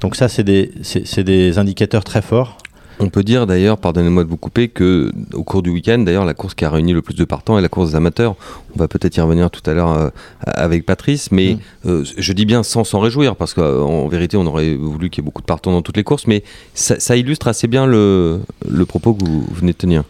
Donc 0.00 0.16
ça, 0.16 0.28
c'est 0.28 0.44
des, 0.44 0.70
c'est- 0.82 1.06
c'est 1.06 1.24
des 1.24 1.58
indicateurs 1.58 2.04
très 2.04 2.22
forts. 2.22 2.58
On 3.00 3.08
peut 3.10 3.22
dire 3.22 3.46
d'ailleurs, 3.46 3.78
pardonnez-moi 3.78 4.24
de 4.24 4.28
vous 4.28 4.36
couper, 4.36 4.68
que 4.68 5.12
au 5.32 5.44
cours 5.44 5.62
du 5.62 5.70
week-end, 5.70 5.98
d'ailleurs, 5.98 6.24
la 6.24 6.34
course 6.34 6.54
qui 6.54 6.64
a 6.64 6.70
réuni 6.70 6.92
le 6.92 7.00
plus 7.02 7.14
de 7.14 7.24
partants 7.24 7.56
est 7.56 7.62
la 7.62 7.68
course 7.68 7.90
des 7.90 7.96
amateurs. 7.96 8.34
On 8.74 8.78
va 8.78 8.88
peut-être 8.88 9.16
y 9.16 9.20
revenir 9.20 9.50
tout 9.50 9.68
à 9.70 9.74
l'heure 9.74 9.92
euh, 9.92 10.08
avec 10.44 10.84
Patrice, 10.84 11.30
mais 11.30 11.54
Mm. 11.84 11.88
euh, 11.88 12.04
je 12.16 12.32
dis 12.32 12.44
bien 12.44 12.62
sans 12.62 12.82
s'en 12.84 12.98
réjouir, 13.00 13.36
parce 13.36 13.54
qu'en 13.54 14.08
vérité, 14.08 14.36
on 14.36 14.46
aurait 14.46 14.74
voulu 14.74 15.10
qu'il 15.10 15.22
y 15.22 15.24
ait 15.24 15.28
beaucoup 15.28 15.42
de 15.42 15.46
partants 15.46 15.70
dans 15.72 15.82
toutes 15.82 15.96
les 15.96 16.04
courses, 16.04 16.26
mais 16.26 16.42
ça, 16.74 16.98
ça 16.98 17.16
illustre 17.16 17.46
assez 17.48 17.68
bien 17.68 17.86
le, 17.86 18.40
le 18.68 18.84
propos 18.84 19.14
que 19.14 19.24
vous 19.24 19.46
venez 19.54 19.72
de 19.72 19.76
tenir. 19.76 20.02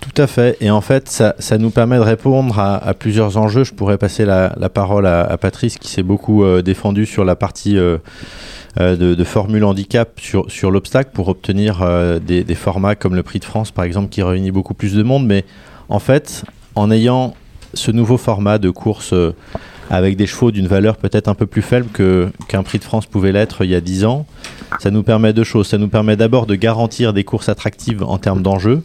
Tout 0.00 0.22
à 0.22 0.26
fait. 0.26 0.56
Et 0.62 0.70
en 0.70 0.80
fait, 0.80 1.10
ça, 1.10 1.34
ça 1.38 1.58
nous 1.58 1.68
permet 1.68 1.96
de 1.96 2.00
répondre 2.02 2.58
à, 2.58 2.76
à 2.76 2.94
plusieurs 2.94 3.36
enjeux. 3.36 3.64
Je 3.64 3.74
pourrais 3.74 3.98
passer 3.98 4.24
la, 4.24 4.54
la 4.58 4.70
parole 4.70 5.06
à, 5.06 5.20
à 5.24 5.36
Patrice 5.36 5.76
qui 5.76 5.88
s'est 5.90 6.02
beaucoup 6.02 6.42
euh, 6.42 6.62
défendu 6.62 7.04
sur 7.04 7.22
la 7.22 7.36
partie 7.36 7.76
euh, 7.76 7.98
euh, 7.98 7.98
de, 8.78 8.94
de 9.14 9.24
formule 9.24 9.64
handicap 9.64 10.20
sur, 10.20 10.50
sur 10.50 10.70
l'obstacle 10.70 11.10
pour 11.12 11.28
obtenir 11.28 11.82
euh, 11.82 12.18
des, 12.18 12.54
formats 12.54 12.94
comme 12.94 13.14
le 13.14 13.22
Prix 13.22 13.40
de 13.40 13.44
France, 13.44 13.70
par 13.70 13.84
exemple, 13.84 14.08
qui 14.08 14.22
réunit 14.22 14.50
beaucoup 14.50 14.74
plus 14.74 14.94
de 14.94 15.02
monde. 15.02 15.26
Mais 15.26 15.44
en 15.88 15.98
fait, 15.98 16.44
en 16.74 16.90
ayant 16.90 17.34
ce 17.74 17.90
nouveau 17.90 18.16
format 18.16 18.58
de 18.58 18.70
course 18.70 19.12
euh, 19.12 19.34
avec 19.90 20.16
des 20.16 20.26
chevaux 20.26 20.50
d'une 20.50 20.66
valeur 20.66 20.96
peut-être 20.96 21.28
un 21.28 21.34
peu 21.34 21.46
plus 21.46 21.62
faible 21.62 21.86
qu'un 22.48 22.62
Prix 22.62 22.78
de 22.78 22.84
France 22.84 23.06
pouvait 23.06 23.32
l'être 23.32 23.64
il 23.64 23.70
y 23.70 23.74
a 23.74 23.80
10 23.80 24.04
ans, 24.04 24.26
ça 24.78 24.90
nous 24.90 25.02
permet 25.02 25.32
deux 25.32 25.44
choses. 25.44 25.66
Ça 25.66 25.78
nous 25.78 25.88
permet 25.88 26.16
d'abord 26.16 26.46
de 26.46 26.54
garantir 26.54 27.12
des 27.12 27.24
courses 27.24 27.48
attractives 27.48 28.02
en 28.04 28.18
termes 28.18 28.42
d'enjeux. 28.42 28.82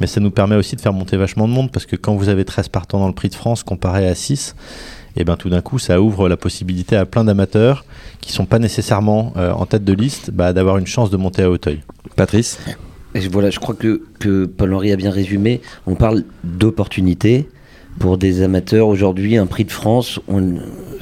Mais 0.00 0.06
ça 0.06 0.20
nous 0.20 0.30
permet 0.30 0.56
aussi 0.56 0.76
de 0.76 0.80
faire 0.80 0.92
monter 0.92 1.16
vachement 1.16 1.48
de 1.48 1.52
monde 1.52 1.70
parce 1.70 1.86
que 1.86 1.96
quand 1.96 2.14
vous 2.14 2.28
avez 2.28 2.44
13 2.44 2.68
partants 2.68 2.98
dans 2.98 3.08
le 3.08 3.14
prix 3.14 3.28
de 3.28 3.34
France 3.34 3.62
comparé 3.62 4.06
à 4.06 4.14
6, 4.14 4.54
et 5.16 5.24
ben 5.24 5.36
tout 5.36 5.48
d'un 5.50 5.60
coup 5.60 5.78
ça 5.78 6.00
ouvre 6.00 6.28
la 6.28 6.36
possibilité 6.36 6.96
à 6.96 7.04
plein 7.06 7.24
d'amateurs 7.24 7.84
qui 8.20 8.32
sont 8.32 8.46
pas 8.46 8.58
nécessairement 8.58 9.32
euh, 9.36 9.52
en 9.52 9.66
tête 9.66 9.84
de 9.84 9.92
liste 9.92 10.30
bah, 10.30 10.52
d'avoir 10.52 10.78
une 10.78 10.86
chance 10.86 11.10
de 11.10 11.16
monter 11.16 11.42
à 11.42 11.50
Hauteuil. 11.50 11.80
Patrice 12.16 12.58
Et 13.14 13.20
je- 13.20 13.28
voilà, 13.30 13.50
je 13.50 13.58
crois 13.58 13.74
que, 13.74 14.02
que 14.18 14.46
Paul-Henri 14.46 14.92
a 14.92 14.96
bien 14.96 15.10
résumé. 15.10 15.60
On 15.86 15.94
parle 15.94 16.24
d'opportunité 16.44 17.48
pour 17.98 18.16
des 18.16 18.42
amateurs. 18.42 18.88
Aujourd'hui, 18.88 19.36
un 19.36 19.46
prix 19.46 19.64
de 19.64 19.70
France, 19.70 20.18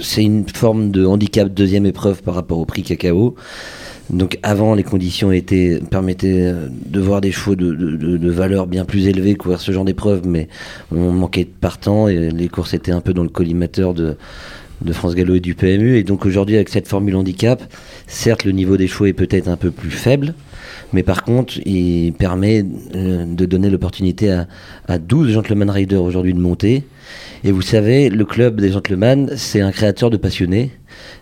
c'est 0.01 0.25
une 0.25 0.49
forme 0.49 0.90
de 0.90 1.05
handicap 1.07 1.49
deuxième 1.53 1.87
épreuve 1.87 2.23
par 2.23 2.35
rapport 2.35 2.59
au 2.59 2.64
prix 2.64 2.83
cacao. 2.83 3.37
Donc 4.12 4.38
avant, 4.42 4.75
les 4.75 4.83
conditions 4.83 5.31
étaient, 5.31 5.81
permettaient 5.90 6.42
euh, 6.42 6.68
de 6.70 7.01
voir 7.01 7.20
des 7.20 7.31
chevaux 7.31 7.55
de, 7.55 8.31
valeur 8.31 8.66
bien 8.66 8.85
plus 8.85 9.07
élevée 9.07 9.35
courir 9.35 9.61
ce 9.61 9.70
genre 9.73 9.85
d'épreuve, 9.85 10.27
mais 10.27 10.49
on 10.90 11.12
manquait 11.12 11.44
de 11.44 11.51
partants 11.51 12.09
et 12.09 12.31
les 12.31 12.49
courses 12.49 12.75
étaient 12.75 12.92
un 12.92 13.01
peu 13.01 13.14
dans 13.14 13.23
le 13.23 13.29
collimateur 13.29 13.94
de, 13.94 14.16
France 14.92 15.14
Gallo 15.14 15.35
et 15.35 15.40
du 15.40 15.55
PMU. 15.55 15.96
Et 15.96 16.03
donc 16.03 16.27
aujourd'hui, 16.27 16.57
avec 16.57 16.70
cette 16.70 16.88
formule 16.88 17.14
handicap, 17.14 17.62
certes, 18.07 18.44
le 18.44 18.53
niveau 18.53 18.77
des 18.77 18.88
chevaux 18.88 19.07
est 19.07 19.12
peut-être 19.12 19.46
un 19.46 19.57
peu 19.57 19.70
plus 19.70 19.90
faible, 19.90 20.35
mais 20.92 21.03
par 21.03 21.23
contre, 21.23 21.59
il 21.64 22.12
permet 22.12 22.64
euh, 22.94 23.27
de 23.27 23.46
donner 23.46 23.70
l'opportunité 23.70 24.33
à, 24.33 24.49
à 24.88 24.99
12 24.99 25.33
gentleman 25.33 25.70
riders 25.70 26.03
aujourd'hui 26.03 26.35
de 26.35 26.40
monter. 26.40 26.85
Et 27.42 27.53
vous 27.53 27.62
savez, 27.62 28.11
le 28.11 28.24
club 28.26 28.61
des 28.61 28.72
gentlemen, 28.72 29.33
c'est 29.37 29.62
un 29.62 29.72
créateur 29.72 30.11
de 30.11 30.18
passionnés. 30.18 30.72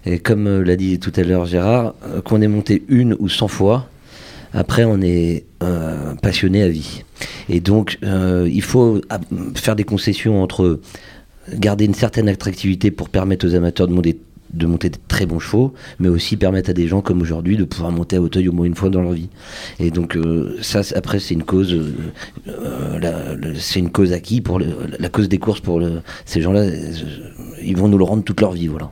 Et 0.04 0.18
comme 0.18 0.48
euh, 0.48 0.64
l'a 0.64 0.74
dit 0.74 0.98
tout 0.98 1.12
à 1.14 1.22
l'heure 1.22 1.46
Gérard, 1.46 1.94
euh, 2.04 2.20
qu'on 2.20 2.42
ait 2.42 2.48
monté 2.48 2.82
une 2.88 3.14
ou 3.20 3.28
100 3.28 3.46
fois, 3.46 3.88
après 4.52 4.84
on 4.84 5.00
est 5.00 5.44
euh, 5.62 6.14
passionné 6.20 6.62
à 6.62 6.68
vie. 6.68 7.04
Et 7.48 7.60
donc, 7.60 7.98
il 8.02 8.62
faut 8.62 9.00
faire 9.54 9.74
des 9.74 9.84
concessions 9.84 10.42
entre 10.42 10.80
garder 11.54 11.86
une 11.86 11.94
certaine 11.94 12.28
attractivité 12.28 12.90
pour 12.90 13.08
permettre 13.08 13.46
aux 13.46 13.54
amateurs 13.54 13.88
de 13.88 13.94
monter, 13.94 14.18
de 14.54 14.66
monter 14.66 14.90
des 14.90 14.98
très 15.08 15.26
bons 15.26 15.38
chevaux, 15.38 15.74
mais 15.98 16.08
aussi 16.08 16.36
permettre 16.36 16.70
à 16.70 16.72
des 16.72 16.88
gens 16.88 17.00
comme 17.00 17.20
aujourd'hui 17.22 17.56
de 17.56 17.64
pouvoir 17.64 17.90
monter 17.92 18.16
à 18.16 18.20
Hauteuil 18.20 18.48
au 18.48 18.52
moins 18.52 18.66
une 18.66 18.74
fois 18.74 18.88
dans 18.88 19.02
leur 19.02 19.12
vie. 19.12 19.28
Et 19.78 19.90
donc 19.90 20.16
euh, 20.16 20.56
ça, 20.62 20.80
après, 20.94 21.18
c'est 21.20 21.34
une 21.34 21.42
cause, 21.44 21.72
euh, 21.74 21.92
euh, 22.48 23.54
c'est 23.58 23.78
une 23.80 23.90
cause 23.90 24.12
acquis 24.12 24.40
pour 24.40 24.58
le- 24.58 24.66
la 24.98 25.08
cause 25.08 25.28
des 25.28 25.38
courses 25.38 25.60
pour 25.60 25.80
le- 25.80 26.00
ces 26.24 26.40
gens-là. 26.40 26.60
euh, 26.60 26.92
Ils 27.62 27.76
vont 27.76 27.88
nous 27.88 27.98
le 27.98 28.04
rendre 28.04 28.22
toute 28.22 28.40
leur 28.40 28.52
vie, 28.52 28.68
voilà. 28.68 28.90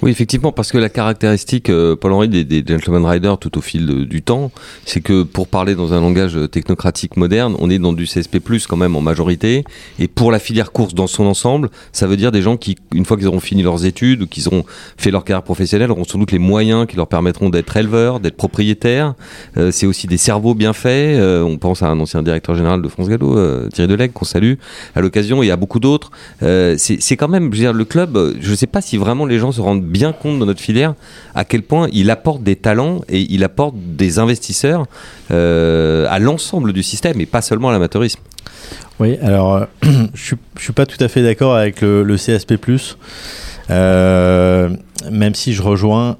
Oui, 0.00 0.12
effectivement, 0.12 0.52
parce 0.52 0.70
que 0.70 0.78
la 0.78 0.88
caractéristique, 0.88 1.70
euh, 1.70 1.96
Paul-Henri, 1.96 2.28
des, 2.28 2.44
des 2.44 2.62
Gentleman 2.64 3.04
Riders 3.04 3.36
tout 3.38 3.58
au 3.58 3.60
fil 3.60 4.06
du 4.06 4.22
temps, 4.22 4.52
c'est 4.84 5.00
que 5.00 5.24
pour 5.24 5.48
parler 5.48 5.74
dans 5.74 5.92
un 5.92 6.00
langage 6.00 6.36
euh, 6.36 6.46
technocratique 6.46 7.16
moderne, 7.16 7.56
on 7.58 7.68
est 7.68 7.80
dans 7.80 7.92
du 7.92 8.04
CSP+, 8.04 8.38
quand 8.68 8.76
même 8.76 8.94
en 8.94 9.00
majorité, 9.00 9.64
et 9.98 10.06
pour 10.06 10.30
la 10.30 10.38
filière 10.38 10.70
course 10.70 10.94
dans 10.94 11.08
son 11.08 11.26
ensemble, 11.26 11.68
ça 11.90 12.06
veut 12.06 12.16
dire 12.16 12.30
des 12.30 12.42
gens 12.42 12.56
qui, 12.56 12.76
une 12.94 13.04
fois 13.04 13.16
qu'ils 13.16 13.26
auront 13.26 13.40
fini 13.40 13.64
leurs 13.64 13.86
études, 13.86 14.22
ou 14.22 14.26
qu'ils 14.28 14.46
auront 14.46 14.64
fait 14.96 15.10
leur 15.10 15.24
carrière 15.24 15.42
professionnelle, 15.42 15.90
auront 15.90 16.04
sans 16.04 16.18
doute 16.18 16.30
les 16.30 16.38
moyens 16.38 16.86
qui 16.86 16.94
leur 16.94 17.08
permettront 17.08 17.48
d'être 17.48 17.76
éleveurs, 17.76 18.20
d'être 18.20 18.36
propriétaires. 18.36 19.14
Euh, 19.56 19.72
c'est 19.72 19.86
aussi 19.86 20.06
des 20.06 20.16
cerveaux 20.16 20.54
bien 20.54 20.74
faits. 20.74 21.18
Euh, 21.18 21.42
on 21.42 21.58
pense 21.58 21.82
à 21.82 21.88
un 21.88 21.98
ancien 21.98 22.22
directeur 22.22 22.54
général 22.54 22.82
de 22.82 22.88
France 22.88 23.08
Gallo, 23.08 23.36
euh, 23.36 23.68
Thierry 23.70 23.88
Delegue, 23.88 24.12
qu'on 24.12 24.24
salue 24.24 24.54
à 24.94 25.00
l'occasion, 25.00 25.42
et 25.42 25.50
à 25.50 25.56
beaucoup 25.56 25.80
d'autres. 25.80 26.12
Euh, 26.44 26.76
c'est 26.78 27.16
quand 27.16 27.28
même, 27.28 27.52
je 27.52 27.58
veux 27.58 27.64
dire, 27.64 27.72
le 27.72 27.84
club, 27.84 28.36
je 28.40 28.50
ne 28.50 28.56
sais 28.56 28.68
pas 28.68 28.80
si 28.80 28.96
vraiment 28.96 29.26
les 29.26 29.40
gens 29.40 29.50
se 29.50 29.60
rendent 29.60 29.87
bien 29.88 30.12
compte 30.12 30.38
dans 30.38 30.46
notre 30.46 30.60
filière 30.60 30.94
à 31.34 31.44
quel 31.44 31.62
point 31.62 31.88
il 31.92 32.10
apporte 32.10 32.42
des 32.42 32.56
talents 32.56 33.00
et 33.08 33.26
il 33.30 33.44
apporte 33.44 33.74
des 33.76 34.18
investisseurs 34.18 34.86
euh, 35.30 36.06
à 36.08 36.18
l'ensemble 36.18 36.72
du 36.72 36.82
système 36.82 37.20
et 37.20 37.26
pas 37.26 37.42
seulement 37.42 37.70
à 37.70 37.72
l'amateurisme. 37.72 38.20
Oui, 39.00 39.16
alors 39.22 39.56
euh, 39.56 39.64
je 40.14 40.34
je 40.56 40.62
suis 40.62 40.72
pas 40.72 40.86
tout 40.86 41.02
à 41.02 41.08
fait 41.08 41.22
d'accord 41.22 41.54
avec 41.54 41.80
le, 41.80 42.16
CSP+. 42.16 42.56
Euh, 43.70 44.70
même 45.12 45.34
si 45.34 45.52
je 45.52 45.62
rejoins 45.62 46.16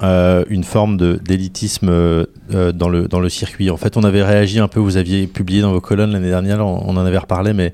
une 0.48 0.64
forme 0.64 0.96
d'élitisme 0.96 2.26
dans, 2.50 2.88
le, 2.88 3.08
dans 3.08 3.20
le 3.20 3.28
circuit. 3.28 3.70
En 3.70 3.76
fait, 3.76 3.96
on 3.96 4.04
avait 4.04 4.22
réagi 4.22 4.60
un 4.60 4.68
peu, 4.68 4.78
vous 4.78 4.96
aviez 4.96 5.26
publié 5.26 5.60
dans 5.60 5.72
vos 5.72 5.80
colonnes 5.80 6.12
l'année 6.12 6.28
dernière, 6.28 6.64
on 6.64 6.96
en 6.96 7.04
avait 7.04 7.18
reparlé, 7.18 7.52
mais 7.52 7.72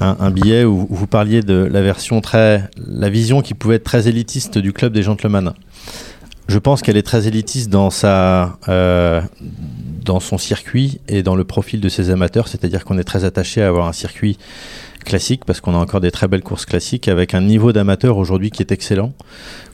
un, 0.00 0.30
billet 0.30 0.64
où, 0.64 0.86
où 0.88 0.94
vous 0.94 1.06
parliez 1.06 1.42
de 1.42 1.54
la 1.54 1.82
version 1.82 2.20
très. 2.20 2.68
la 2.76 3.10
vision 3.10 3.42
qui 3.42 3.54
pouvait 3.54 3.76
être 3.76 3.84
très 3.84 4.08
élitiste 4.08 4.58
du 4.58 4.72
club 4.72 4.92
des 4.92 5.02
gentlemen. 5.02 5.52
Je 6.48 6.58
pense 6.58 6.82
qu'elle 6.82 6.96
est 6.96 7.02
très 7.02 7.28
élitiste 7.28 7.70
dans 7.70 7.90
sa. 7.90 8.58
euh, 8.68 9.20
dans 10.04 10.18
son 10.18 10.38
circuit 10.38 11.00
et 11.08 11.22
dans 11.22 11.36
le 11.36 11.44
profil 11.44 11.80
de 11.80 11.88
ses 11.88 12.10
amateurs, 12.10 12.48
c'est-à-dire 12.48 12.84
qu'on 12.84 12.98
est 12.98 13.04
très 13.04 13.24
attaché 13.24 13.62
à 13.62 13.68
avoir 13.68 13.86
un 13.86 13.92
circuit 13.92 14.38
classique 15.04 15.44
parce 15.44 15.60
qu'on 15.60 15.74
a 15.74 15.78
encore 15.78 16.00
des 16.00 16.10
très 16.10 16.28
belles 16.28 16.42
courses 16.42 16.66
classiques 16.66 17.08
avec 17.08 17.34
un 17.34 17.40
niveau 17.40 17.72
d'amateur 17.72 18.18
aujourd'hui 18.18 18.50
qui 18.50 18.62
est 18.62 18.72
excellent. 18.72 19.12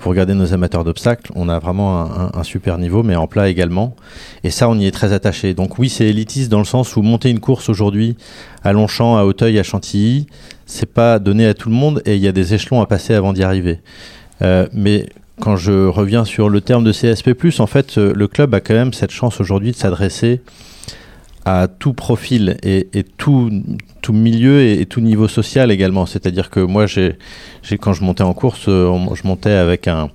Vous 0.01 0.11
regardez 0.11 0.35
nos 0.35 0.53
amateurs 0.53 0.85
d'obstacles, 0.85 1.33
on 1.35 1.49
a 1.49 1.59
vraiment 1.59 2.01
un, 2.01 2.31
un, 2.35 2.43
super 2.43 2.79
niveau, 2.79 3.03
mais 3.03 3.17
en 3.17 3.27
plat 3.27 3.49
également. 3.49 3.97
Et 4.45 4.51
ça, 4.51 4.69
on 4.69 4.79
y 4.79 4.87
est 4.87 4.91
très 4.91 5.13
attaché. 5.13 5.55
Donc 5.55 5.79
oui, 5.79 5.89
c'est 5.89 6.07
élitiste 6.07 6.51
dans 6.51 6.59
le 6.59 6.65
sens 6.65 6.97
où 6.97 7.03
monter 7.03 7.31
une 7.31 7.41
course 7.41 7.69
aujourd'hui 7.69 8.17
à 8.63 8.73
Longchamp, 8.73 9.17
à 9.17 9.25
Auteuil, 9.25 9.59
à 9.59 9.63
Chantilly, 9.63 10.27
c'est 10.67 10.93
pas 10.93 11.19
donné 11.19 11.47
à 11.47 11.55
tout 11.55 11.69
le 11.69 11.75
monde 11.75 12.03
et 12.05 12.17
il 12.17 12.23
y 12.23 12.29
a 12.29 12.33
des 12.33 12.55
échelons 12.55 12.81
à 12.81 12.87
passer 12.87 13.15
avant 13.15 13.33
d'y 13.33 13.43
arriver. 13.43 13.81
Euh, 14.43 14.67
mais 14.73 15.09
quand 15.41 15.57
je 15.57 15.87
reviens 15.87 16.25
sur 16.25 16.49
le 16.49 16.61
terme 16.61 16.85
de 16.85 16.93
CSP+, 16.93 17.35
en 17.59 17.67
fait, 17.67 17.99
euh, 17.99 18.13
le 18.15 18.27
club 18.27 18.55
a 18.55 18.61
quand 18.61 18.75
même 18.75 18.93
cette 18.93 19.11
chance 19.11 19.41
aujourd'hui 19.41 19.71
de 19.71 19.77
s'adresser 19.77 20.41
à 21.47 21.69
tout 21.69 21.93
profil 21.93 22.57
et, 22.65 23.05
tout, 23.17 23.53
tout, 24.03 24.13
milieu 24.13 24.63
et, 24.63 24.85
tout 24.85 25.01
niveau 25.01 25.29
social 25.29 25.71
également. 25.71 26.05
C'est-à-dire 26.05 26.51
que 26.51 26.59
moi, 26.59 26.87
j'ai, 26.87 27.17
quand 27.81 27.93
je 27.93 28.03
montais 28.03 28.25
en 28.25 28.35
course, 28.35 28.65
euh, 28.67 28.99
je 29.15 29.25
montais 29.29 29.53
avec 29.53 29.87
un, 29.87 30.11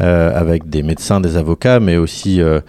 euh, 0.00 0.32
avec 0.32 0.70
des 0.70 0.84
médecins, 0.84 1.20
des 1.20 1.36
avocats, 1.36 1.80
mais 1.80 1.96
aussi 1.96 2.40
euh, 2.40 2.60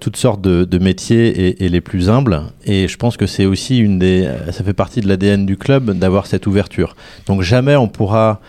toutes 0.00 0.16
sortes 0.16 0.42
de, 0.42 0.78
métiers 0.78 1.62
et, 1.64 1.68
les 1.68 1.80
plus 1.80 2.10
humbles. 2.10 2.42
Et 2.64 2.88
je 2.88 2.96
pense 2.96 3.16
que 3.16 3.28
c'est 3.28 3.46
aussi 3.46 3.78
une 3.78 4.00
des, 4.00 4.28
ça 4.50 4.64
fait 4.64 4.74
partie 4.74 5.00
de 5.00 5.06
l'ADN 5.06 5.46
du 5.46 5.56
club 5.56 5.92
d'avoir 5.96 6.26
cette 6.26 6.48
ouverture. 6.48 6.96
Donc 7.26 7.42
jamais 7.42 7.76
on 7.76 7.86
pourra 7.86 8.40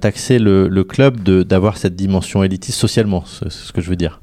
taxer 0.00 0.38
le, 0.38 0.66
le 0.66 0.82
club 0.82 1.20
d'avoir 1.20 1.76
cette 1.76 1.94
dimension 1.94 2.42
élitiste 2.42 2.78
socialement, 2.78 3.24
c'est 3.26 3.52
ce 3.52 3.70
que 3.70 3.82
je 3.82 3.90
veux 3.90 3.96
dire. 3.96 4.22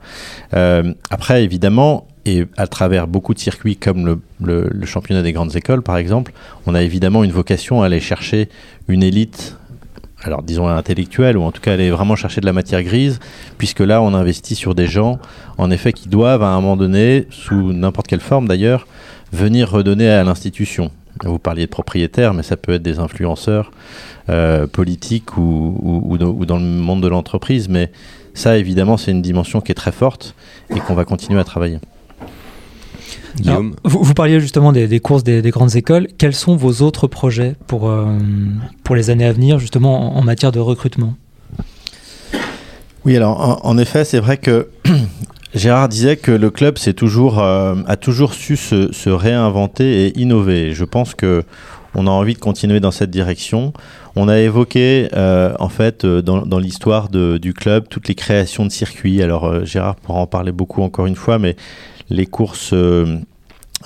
Après, 1.11 1.43
évidemment, 1.43 2.07
et 2.25 2.45
à 2.57 2.67
travers 2.67 3.07
beaucoup 3.07 3.33
de 3.33 3.39
circuits 3.39 3.77
comme 3.77 4.19
le, 4.41 4.85
championnat 4.85 5.21
des 5.21 5.31
grandes 5.31 5.55
écoles, 5.55 5.81
par 5.81 5.97
exemple, 5.97 6.33
on 6.65 6.73
a 6.73 6.81
évidemment 6.81 7.23
une 7.23 7.31
vocation 7.31 7.83
à 7.83 7.85
aller 7.85 7.99
chercher 7.99 8.49
une 8.87 9.03
élite, 9.03 9.57
alors 10.23 10.41
disons 10.41 10.67
intellectuelle, 10.67 11.37
ou 11.37 11.43
en 11.43 11.51
tout 11.51 11.61
cas 11.61 11.73
aller 11.73 11.91
vraiment 11.91 12.15
chercher 12.15 12.41
de 12.41 12.47
la 12.47 12.53
matière 12.53 12.81
grise, 12.81 13.19
puisque 13.57 13.81
là, 13.81 14.01
on 14.01 14.13
investit 14.13 14.55
sur 14.55 14.73
des 14.73 14.87
gens, 14.87 15.19
en 15.57 15.69
effet, 15.69 15.93
qui 15.93 16.09
doivent 16.09 16.41
à 16.41 16.47
un 16.47 16.61
moment 16.61 16.77
donné, 16.77 17.27
sous 17.29 17.73
n'importe 17.73 18.07
quelle 18.07 18.21
forme 18.21 18.47
d'ailleurs, 18.47 18.87
venir 19.31 19.69
redonner 19.69 20.09
à 20.09 20.23
l'institution. 20.23 20.89
Vous 21.23 21.39
parliez 21.39 21.65
de 21.65 21.71
propriétaires, 21.71 22.33
mais 22.33 22.43
ça 22.43 22.57
peut 22.57 22.73
être 22.73 22.81
des 22.81 22.99
influenceurs 22.99 23.71
euh, 24.29 24.67
politiques 24.67 25.37
ou, 25.37 26.17
dans 26.17 26.57
le 26.57 26.63
monde 26.63 27.01
de 27.01 27.07
l'entreprise. 27.07 27.69
Mais 27.69 27.91
ça, 28.33 28.57
évidemment, 28.57 28.97
c'est 28.97 29.11
une 29.11 29.21
dimension 29.21 29.61
qui 29.61 29.71
est 29.71 29.75
très 29.75 29.93
forte 29.93 30.35
et 30.75 30.79
qu'on 30.79 30.93
va 30.93 31.05
continuer 31.05 31.39
à 31.39 31.45
travailler. 31.45 31.79
Alors, 33.45 33.63
vous, 33.83 34.03
vous, 34.03 34.13
parliez 34.13 34.39
justement 34.39 34.71
des, 34.71 34.87
des 34.87 34.99
courses 34.99 35.23
des, 35.23 35.41
des, 35.41 35.51
grandes 35.51 35.75
écoles. 35.75 36.07
Quels 36.17 36.33
sont 36.33 36.55
vos 36.55 36.81
autres 36.81 37.07
projets 37.07 37.55
pour, 37.67 37.89
euh, 37.89 38.05
pour 38.83 38.95
les 38.95 39.09
années 39.09 39.25
à 39.25 39.33
venir, 39.33 39.59
justement 39.59 40.15
en, 40.15 40.19
en 40.19 40.23
matière 40.23 40.51
de 40.51 40.59
recrutement? 40.59 41.15
Oui, 43.05 43.15
alors 43.15 43.39
en, 43.39 43.59
en 43.63 43.77
effet, 43.77 44.03
c'est 44.05 44.19
vrai 44.19 44.37
que 44.37 44.69
Gérard 45.55 45.87
disait 45.87 46.17
que 46.17 46.31
le 46.31 46.49
club 46.49 46.77
toujours, 46.97 47.39
euh, 47.39 47.75
a 47.87 47.95
toujours 47.95 48.33
su 48.33 48.57
se, 48.57 48.91
se, 48.91 49.09
réinventer 49.09 50.05
et 50.05 50.19
innover. 50.19 50.73
Je 50.73 50.83
pense 50.83 51.15
que 51.15 51.43
on 51.97 52.07
a 52.07 52.09
envie 52.09 52.33
de 52.33 52.39
continuer 52.39 52.81
dans 52.81 52.91
cette 52.91 53.09
direction. 53.09 53.71
On 54.17 54.27
a 54.27 54.39
évoqué 54.39 55.07
euh, 55.13 55.53
en 55.59 55.69
fait 55.69 56.05
dans, 56.05 56.45
dans 56.45 56.59
l'histoire 56.59 57.07
du 57.07 57.53
club 57.53 57.85
toutes 57.89 58.09
les 58.09 58.15
créations 58.15 58.65
de 58.65 58.69
circuits. 58.69 59.21
Alors 59.21 59.45
euh, 59.45 59.63
Gérard 59.63 59.95
pourra 59.95 60.19
en 60.19 60.27
parler 60.27 60.51
beaucoup 60.51 60.81
encore 60.81 61.05
une 61.05 61.15
fois, 61.15 61.39
mais 61.39 61.55
les 62.09 62.25
courses 62.25 62.71
euh, 62.73 63.17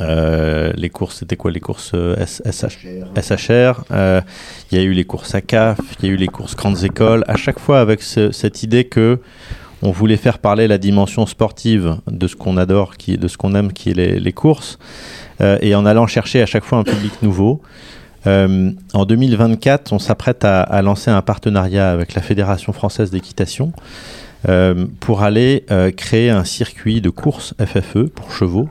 euh, 0.01 0.71
les 0.75 0.89
courses, 0.89 1.17
c'était 1.17 1.35
quoi 1.35 1.51
les 1.51 1.59
courses 1.59 1.91
euh, 1.93 2.15
SH, 2.25 2.87
SHR 3.21 3.83
Il 4.71 4.77
y 4.77 4.79
a 4.79 4.83
eu 4.83 4.93
les 4.93 5.03
courses 5.03 5.35
à 5.35 5.41
CAF, 5.41 5.79
il 5.99 6.07
y 6.07 6.11
a 6.11 6.13
eu 6.13 6.15
les 6.15 6.27
courses 6.27 6.55
grandes 6.55 6.83
écoles. 6.83 7.25
À 7.27 7.35
chaque 7.35 7.59
fois 7.59 7.81
avec 7.81 8.01
ce, 8.01 8.31
cette 8.31 8.63
idée 8.63 8.85
que 8.85 9.19
on 9.81 9.91
voulait 9.91 10.17
faire 10.17 10.39
parler 10.39 10.67
la 10.67 10.77
dimension 10.77 11.25
sportive 11.25 11.97
de 12.07 12.27
ce 12.27 12.35
qu'on 12.35 12.57
adore, 12.57 12.93
de 13.07 13.27
ce 13.27 13.37
qu'on 13.37 13.55
aime, 13.55 13.71
qui 13.71 13.91
est 13.91 14.19
les, 14.19 14.33
courses, 14.33 14.77
et 15.39 15.73
en 15.73 15.85
allant 15.85 16.05
chercher 16.05 16.41
à 16.41 16.45
chaque 16.45 16.65
fois 16.65 16.79
un 16.79 16.83
public 16.83 17.13
nouveau. 17.21 17.61
En 18.25 19.05
2024, 19.05 19.93
on 19.93 19.99
s'apprête 19.99 20.43
à, 20.43 20.81
lancer 20.81 21.11
un 21.11 21.21
partenariat 21.21 21.91
avec 21.91 22.13
la 22.13 22.21
Fédération 22.21 22.73
française 22.73 23.09
d'équitation 23.09 23.71
pour 24.99 25.21
aller 25.21 25.65
créer 25.97 26.29
un 26.29 26.43
circuit 26.43 27.01
de 27.01 27.09
course 27.09 27.53
FFE 27.59 28.09
pour 28.13 28.31
chevaux 28.31 28.69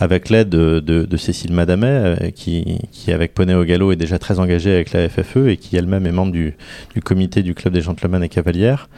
avec 0.00 0.30
l'aide 0.30 0.48
de, 0.48 1.16
Cécile 1.16 1.52
Madamet, 1.52 1.86
euh, 1.86 2.30
qui, 2.30 2.80
avec 3.08 3.34
Poney 3.34 3.54
au 3.54 3.64
Galop, 3.64 3.92
est 3.92 3.96
déjà 3.96 4.18
très 4.18 4.40
engagée 4.40 4.72
avec 4.72 4.92
la 4.92 5.08
FFE 5.08 5.48
et 5.48 5.56
qui 5.58 5.76
elle-même 5.76 6.06
est 6.06 6.12
membre 6.12 6.32
du, 6.32 6.56
comité 7.04 7.42
du 7.42 7.54
Club 7.54 7.74
des 7.74 7.82
Gentlemen 7.82 8.24
et 8.24 8.30
Cavalières. 8.30 8.88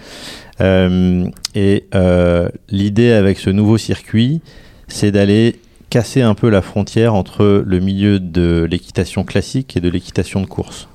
Euh, 0.60 1.26
et 1.56 1.86
euh, 1.96 2.48
l'idée 2.70 3.10
avec 3.10 3.38
ce 3.38 3.50
nouveau 3.50 3.78
circuit, 3.78 4.40
c'est 4.86 5.10
d'aller 5.10 5.56
casser 5.90 6.22
un 6.22 6.34
peu 6.34 6.48
la 6.48 6.62
frontière 6.62 7.14
entre 7.14 7.64
le 7.66 7.80
milieu 7.80 8.20
de 8.20 8.66
l'équitation 8.70 9.24
classique 9.24 9.76
et 9.76 9.80
de 9.80 9.88
l'équitation 9.88 10.40
de 10.40 10.46
course. 10.46 10.88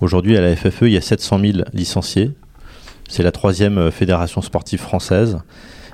Aujourd'hui, 0.00 0.36
à 0.36 0.40
la 0.40 0.56
FFE, 0.56 0.82
il 0.82 0.92
y 0.92 0.96
a 0.96 1.00
700 1.00 1.38
000 1.38 1.58
licenciés. 1.72 2.32
C'est 3.08 3.22
la 3.22 3.32
troisième 3.32 3.90
fédération 3.90 4.42
sportive 4.42 4.80
française. 4.80 5.38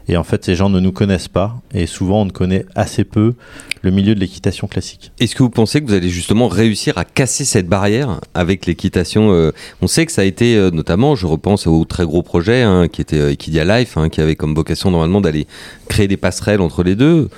Et 0.08 0.16
en 0.16 0.24
fait, 0.24 0.44
ces 0.44 0.54
gens 0.54 0.70
ne 0.70 0.80
nous 0.80 0.92
connaissent 0.92 1.28
pas 1.28 1.60
et 1.72 1.86
souvent 1.86 2.22
on 2.22 2.24
ne 2.24 2.30
connaît 2.30 2.64
assez 2.74 3.04
peu 3.04 3.34
le 3.82 3.90
milieu 3.90 4.14
de 4.14 4.20
l'équitation 4.20 4.66
classique. 4.66 5.12
Est-ce 5.20 5.36
que 5.36 5.42
vous 5.42 5.50
pensez 5.50 5.82
que 5.82 5.86
vous 5.86 5.92
allez 5.92 6.08
justement 6.08 6.48
réussir 6.48 6.96
à 6.96 7.04
casser 7.04 7.44
cette 7.44 7.68
barrière 7.68 8.20
avec 8.32 8.64
l'équitation 8.64 9.32
euh, 9.32 9.52
On 9.82 9.86
sait 9.86 10.06
que 10.06 10.12
ça 10.12 10.22
a 10.22 10.24
été 10.24 10.56
euh, 10.56 10.70
notamment, 10.70 11.14
je 11.14 11.26
repense 11.26 11.66
au 11.66 11.84
très 11.84 12.06
gros 12.06 12.22
projet 12.22 12.62
hein, 12.62 12.88
qui 12.88 13.02
était 13.02 13.18
euh, 13.18 13.32
Equidia 13.32 13.64
Life, 13.64 13.98
hein, 13.98 14.08
qui 14.08 14.22
avait 14.22 14.34
comme 14.34 14.54
vocation 14.54 14.90
normalement 14.90 15.20
d'aller 15.20 15.46
créer 15.88 16.08
des 16.08 16.16
passerelles 16.16 16.62
entre 16.62 16.82
les 16.82 16.96
deux 16.96 17.28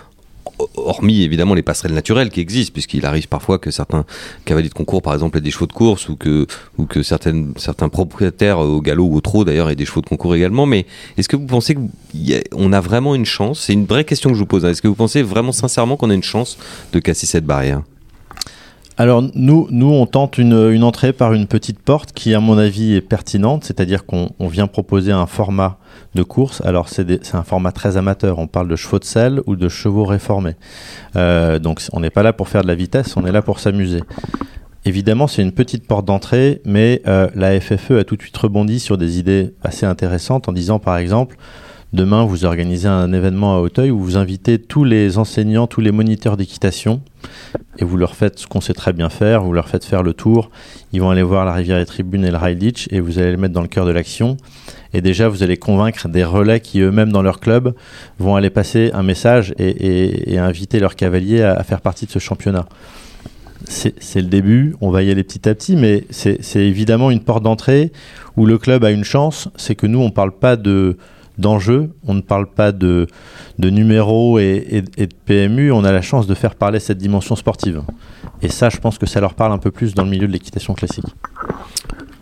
hormis 0.76 1.22
évidemment 1.22 1.54
les 1.54 1.62
passerelles 1.62 1.94
naturelles 1.94 2.30
qui 2.30 2.40
existent, 2.40 2.72
puisqu'il 2.72 3.06
arrive 3.06 3.28
parfois 3.28 3.58
que 3.58 3.70
certains 3.70 4.04
cavaliers 4.44 4.68
de 4.68 4.74
concours, 4.74 5.02
par 5.02 5.14
exemple, 5.14 5.38
aient 5.38 5.42
des 5.42 5.50
chevaux 5.50 5.66
de 5.66 5.72
course 5.72 6.08
ou 6.08 6.16
que, 6.16 6.46
ou 6.78 6.86
que 6.86 7.02
certains 7.02 7.88
propriétaires 7.90 8.58
au 8.58 8.80
galop 8.80 9.06
ou 9.06 9.16
au 9.16 9.20
trot 9.20 9.44
d'ailleurs 9.44 9.70
aient 9.70 9.76
des 9.76 9.84
chevaux 9.84 10.00
de 10.00 10.08
concours 10.08 10.34
également. 10.34 10.66
Mais 10.66 10.86
est-ce 11.16 11.28
que 11.28 11.36
vous 11.36 11.46
pensez 11.46 11.74
qu'on 11.74 12.72
a, 12.72 12.78
a, 12.78 12.80
vraiment 12.80 13.14
une 13.14 13.26
chance? 13.26 13.61
C'est 13.61 13.72
une 13.72 13.86
vraie 13.86 14.04
question 14.04 14.30
que 14.30 14.36
je 14.36 14.40
vous 14.40 14.46
pose. 14.46 14.64
Hein. 14.64 14.70
Est-ce 14.70 14.82
que 14.82 14.88
vous 14.88 14.94
pensez 14.94 15.22
vraiment 15.22 15.52
sincèrement 15.52 15.96
qu'on 15.96 16.11
a 16.11 16.14
une 16.14 16.22
chance 16.22 16.58
de 16.92 16.98
casser 16.98 17.26
cette 17.26 17.44
barrière? 17.44 17.82
Alors 19.01 19.22
nous, 19.34 19.66
nous, 19.70 19.90
on 19.90 20.05
tente 20.05 20.36
une, 20.36 20.84
entrée 20.84 21.14
par 21.14 21.32
une 21.32 21.46
petite 21.46 21.78
porte 21.78 22.12
qui, 22.12 22.34
à 22.34 22.40
mon 22.40 22.59
avis, 22.59 22.96
est 22.96 23.01
pertinente, 23.01 23.64
c'est-à-dire 23.64 24.05
qu'on 24.05 24.28
vient 24.40 24.66
proposer 24.66 25.11
un 25.11 25.24
format 25.24 25.78
de 26.14 26.22
course. 26.22 26.61
Alors 26.66 26.90
c'est 26.90 27.34
un 27.34 27.42
format 27.42 27.72
très 27.72 27.96
amateur, 27.96 28.38
on 28.38 28.46
parle 28.46 28.68
de 28.68 28.76
chevaux 28.76 28.98
de 28.98 29.05
selle 29.05 29.40
ou 29.46 29.57
de 29.57 29.70
chevaux 29.70 30.05
réformés. 30.05 30.55
Euh, 31.16 31.59
donc 31.59 31.80
on 31.94 32.01
n'est 32.01 32.11
pas 32.11 32.22
là 32.22 32.34
pour 32.34 32.51
faire 32.51 32.61
de 32.61 32.68
la 32.68 32.74
vitesse, 32.74 33.16
on 33.16 33.24
est 33.24 33.32
là 33.32 33.40
pour 33.40 33.59
s'amuser. 33.59 34.03
Évidemment, 34.84 35.28
c'est 35.28 35.40
une 35.40 35.53
petite 35.53 35.86
porte 35.86 36.05
d'entrée, 36.05 36.61
mais 36.66 37.01
euh, 37.07 37.28
la 37.34 37.59
FFE 37.59 37.92
a 37.92 38.05
tout 38.05 38.16
de 38.16 38.22
suite 38.22 38.36
rebondi 38.36 38.80
sur 38.80 38.98
des 38.98 39.18
idées 39.18 39.55
assez 39.62 39.86
intéressantes 39.86 40.46
en 40.46 40.53
disant, 40.53 40.78
par 40.78 40.98
exemple, 40.98 41.38
Demain, 41.93 42.24
vous 42.24 42.45
organisez 42.45 42.86
un 42.86 43.12
événement 43.12 43.57
à 43.57 43.59
Auteuil 43.59 43.91
où 43.91 43.99
vous 43.99 44.16
invitez 44.16 44.61
tous 44.61 44.84
les 44.84 45.18
enseignants, 45.18 45.66
tous 45.66 45.80
les 45.80 45.91
moniteurs 45.91 46.36
d'équitation 46.36 47.03
et 47.78 47.84
vous 47.84 47.97
leur 47.97 48.14
faites 48.14 48.38
ce 48.38 48.47
qu'on 48.47 48.61
sait 48.61 48.74
très 48.74 48.93
bien 48.93 49.09
faire, 49.09 49.43
vous 49.43 49.53
leur 49.53 49.68
faites 49.68 49.84
faire 49.84 50.05
le 50.05 50.12
tour. 50.12 50.51
Ils 50.93 51.01
vont 51.01 51.11
aller 51.11 51.24
voir 51.24 51.45
la 51.45 51.53
rivière 51.53 51.80
et 51.80 51.86
tribune 51.86 52.24
et 52.24 52.30
le 52.30 52.36
rail 52.36 52.55
ditch 52.55 52.86
et 52.93 53.01
vous 53.01 53.18
allez 53.18 53.32
les 53.32 53.36
mettre 53.36 53.55
dans 53.55 53.61
le 53.61 53.66
cœur 53.68 53.86
de 53.86 53.91
l'action. 53.91 54.36
Et 54.95 55.01
déjà, 55.01 55.28
vous 55.28 55.43
allez 55.43 55.57
convaincre 55.57 56.09
des 56.09 56.22
relais 56.22 56.61
qui 56.61 56.78
eux-mêmes 56.78 57.11
dans 57.11 57.22
leur 57.22 57.41
club 57.41 57.74
vont 58.20 58.36
aller 58.36 58.51
passer 58.51 58.93
un 58.95 59.03
message 59.03 59.53
et 59.59 60.38
inviter 60.38 60.78
leurs 60.78 60.95
cavaliers 60.95 61.43
à, 61.43 61.55
à, 61.55 61.64
faire 61.64 61.80
partie 61.80 62.07
de 62.07 62.12
ce 62.12 62.20
championnat. 62.20 62.66
C'est 63.64 64.20
le 64.20 64.28
début, 64.28 64.76
on 64.80 64.91
va 64.91 65.03
y 65.03 65.11
aller 65.11 65.24
petit 65.24 65.49
à 65.49 65.55
petit, 65.55 65.74
mais 65.74 66.05
c'est 66.11 66.41
évidemment 66.55 67.11
une 67.11 67.20
porte 67.20 67.43
d'entrée 67.43 67.93
où 68.36 68.47
le 68.47 68.59
club 68.59 68.84
a 68.84 68.91
une 68.91 69.05
chance, 69.05 69.49
c'est 69.57 69.74
que 69.74 69.86
nous, 69.86 69.99
on 69.99 70.07
ne 70.07 70.11
parle 70.11 70.32
pas 70.32 70.57
de 70.57 70.97
d'enjeux. 71.41 71.91
On 72.07 72.14
ne 72.14 72.20
parle 72.20 72.47
pas 72.47 72.72
de, 72.72 73.07
de 73.59 73.70
numéros 73.70 74.38
et, 74.38 74.64
et, 74.70 75.03
et, 75.03 75.07
de 75.07 75.14
PMU. 75.24 75.72
On 75.72 75.84
a 75.84 75.93
la 75.93 76.03
chance 76.03 76.26
de 76.26 76.34
faire 76.34 76.55
parler 76.55 76.78
cette 76.80 76.99
dimension 76.99 77.36
sportive. 77.36 77.82
Et 78.43 78.49
ça, 78.49 78.68
je 78.68 78.78
pense 78.78 78.99
que 78.99 79.07
ça 79.07 79.20
leur 79.20 79.34
parle 79.34 79.53
un 79.53 79.59
peu 79.59 79.70
plus 79.70 79.95
dans 79.95 80.05
le 80.05 80.11
milieu 80.11 80.26
de 80.26 80.32
l'équitation 80.32 80.74
classique. 80.74 81.07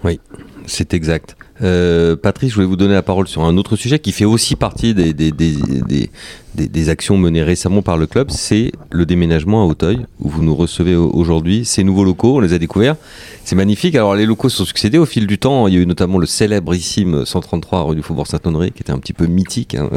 Oui, 0.05 0.21
c'est 0.67 0.95
exact. 0.95 1.37
Euh, 1.63 2.17
Patrice, 2.17 2.51
je 2.51 2.55
voulais 2.57 2.67
vous 2.67 2.77
donner 2.77 2.95
la 2.95 3.03
parole 3.03 3.29
sur 3.29 3.43
un 3.43 3.57
autre 3.57 3.77
sujet 3.77 3.99
qui 3.99 4.13
fait 4.13 4.25
aussi 4.25 4.57
partie 4.57 4.95
des, 4.95 5.13
des, 5.13 5.33
des, 5.33 6.11
des, 6.55 6.89
actions 6.89 7.17
menées 7.17 7.43
récemment 7.43 7.83
par 7.83 7.97
le 7.97 8.07
club, 8.07 8.31
c'est 8.31 8.73
le 8.91 9.07
déménagement 9.07 9.63
à 9.63 9.67
Auteuil, 9.67 10.07
où 10.21 10.29
vous 10.29 10.43
nous 10.43 10.55
recevez 10.55 10.97
aujourd'hui. 10.97 11.65
Ces 11.65 11.85
nouveaux 11.85 12.05
locaux, 12.05 12.37
on 12.37 12.41
les 12.41 12.53
a 12.53 12.59
découverts. 12.59 12.97
C'est 13.45 13.57
magnifique. 13.57 13.95
Alors, 13.95 14.15
les 14.15 14.27
locaux 14.27 14.49
sont 14.49 14.65
succédés 14.65 14.99
au 14.99 15.07
fil 15.07 15.27
du 15.27 15.39
temps. 15.39 15.69
Il 15.69 15.75
y 15.75 15.77
a 15.77 15.81
eu 15.81 15.87
notamment 15.87 16.19
le 16.19 16.27
célébrissime 16.27 17.25
133 17.25 17.83
rue 17.83 17.97
du 17.97 18.03
Faubourg 18.03 18.27
Saint-Honoré, 18.27 18.71
qui 18.71 18.83
était 18.83 18.93
un 18.93 18.99
petit 18.99 19.13
peu 19.13 19.27
mythique, 19.27 19.75
hein, 19.75 19.89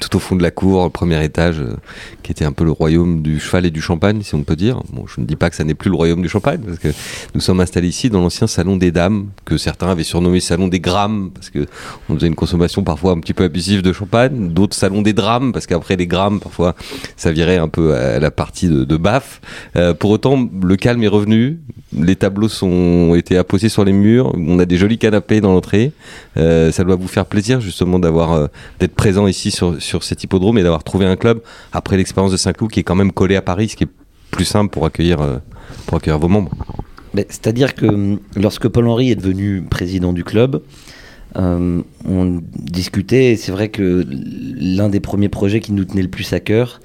tout 0.00 0.14
au 0.16 0.18
fond 0.18 0.36
de 0.36 0.42
la 0.42 0.50
cour, 0.50 0.90
premier 0.90 1.22
étage, 1.24 1.60
euh, 1.60 1.76
qui 2.22 2.32
était 2.32 2.44
un 2.44 2.52
peu 2.52 2.64
le 2.64 2.72
royaume 2.72 3.22
du 3.22 3.40
cheval 3.40 3.66
et 3.66 3.70
du 3.70 3.80
champagne, 3.80 4.22
si 4.22 4.34
on 4.34 4.42
peut 4.42 4.56
dire. 4.56 4.82
Je 5.14 5.20
ne 5.20 5.26
dis 5.26 5.36
pas 5.36 5.50
que 5.50 5.56
ça 5.56 5.64
n'est 5.64 5.74
plus 5.74 5.90
le 5.90 5.96
royaume 5.96 6.22
du 6.22 6.28
champagne, 6.28 6.60
parce 6.64 6.78
que 6.78 6.88
nous 7.34 7.40
sommes 7.40 7.60
installés 7.60 7.88
ici 7.88 8.10
dans 8.10 8.20
l'ancien 8.20 8.46
salon 8.46 8.76
des 8.76 8.92
dames, 8.92 9.26
que 9.44 9.56
certains 9.56 9.88
avaient 9.88 10.04
surnommé 10.04 10.40
salon 10.40 10.68
des 10.68 10.80
grammes, 10.96 11.30
parce 11.34 11.50
que 11.50 11.66
on 12.08 12.14
faisait 12.14 12.26
une 12.26 12.34
consommation 12.34 12.82
parfois 12.82 13.12
un 13.12 13.20
petit 13.20 13.34
peu 13.34 13.44
abusive 13.44 13.82
de 13.82 13.92
champagne. 13.92 14.48
D'autres 14.48 14.76
salons 14.76 15.02
des 15.02 15.12
drames, 15.12 15.52
parce 15.52 15.66
qu'après 15.66 15.96
les 15.96 16.06
grammes, 16.06 16.40
parfois, 16.40 16.74
ça 17.16 17.32
virait 17.32 17.58
un 17.58 17.68
peu 17.68 17.94
à 17.94 18.18
la 18.18 18.30
partie 18.30 18.68
de, 18.68 18.84
de 18.84 18.96
baf. 18.96 19.40
Euh, 19.76 19.92
pour 19.92 20.10
autant, 20.10 20.48
le 20.62 20.76
calme 20.76 21.02
est 21.02 21.08
revenu. 21.08 21.60
Les 21.92 22.16
tableaux 22.16 22.48
sont 22.48 23.14
été 23.14 23.36
apposés 23.36 23.68
sur 23.68 23.84
les 23.84 23.92
murs. 23.92 24.32
On 24.36 24.58
a 24.58 24.64
des 24.64 24.78
jolis 24.78 24.98
canapés 24.98 25.40
dans 25.40 25.52
l'entrée. 25.52 25.92
Euh, 26.36 26.72
ça 26.72 26.82
doit 26.84 26.96
vous 26.96 27.08
faire 27.08 27.26
plaisir 27.26 27.60
justement 27.60 27.98
d'avoir 27.98 28.32
euh, 28.32 28.46
d'être 28.80 28.94
présent 28.94 29.26
ici 29.26 29.50
sur, 29.50 29.80
sur 29.80 30.02
cet 30.02 30.24
hippodrome 30.24 30.58
et 30.58 30.62
d'avoir 30.62 30.82
trouvé 30.82 31.04
un 31.06 31.16
club 31.16 31.40
après 31.72 31.96
l'expérience 31.96 32.32
de 32.32 32.38
Saint-Cloud 32.38 32.70
qui 32.70 32.80
est 32.80 32.84
quand 32.84 32.94
même 32.94 33.12
collé 33.12 33.36
à 33.36 33.42
Paris, 33.42 33.68
ce 33.68 33.76
qui 33.76 33.84
est 33.84 33.92
plus 34.30 34.44
simple 34.44 34.70
pour 34.70 34.84
accueillir, 34.86 35.18
pour 35.86 35.98
accueillir 35.98 36.18
vos 36.18 36.28
membres. 36.28 36.52
C'est-à-dire 37.28 37.74
que 37.74 37.86
hum, 37.86 38.20
lorsque 38.36 38.68
Paul 38.68 38.86
Henry 38.88 39.10
est 39.10 39.16
devenu 39.16 39.62
président 39.62 40.12
du 40.12 40.24
club, 40.24 40.62
euh, 41.36 41.82
on 42.08 42.40
discutait, 42.54 43.36
c'est 43.36 43.52
vrai 43.52 43.68
que 43.68 44.04
l'un 44.08 44.88
des 44.88 45.00
premiers 45.00 45.28
projets 45.28 45.60
qui 45.60 45.72
nous 45.72 45.84
tenait 45.84 46.02
le 46.02 46.08
plus 46.08 46.32
à 46.32 46.40
cœur, 46.40 46.80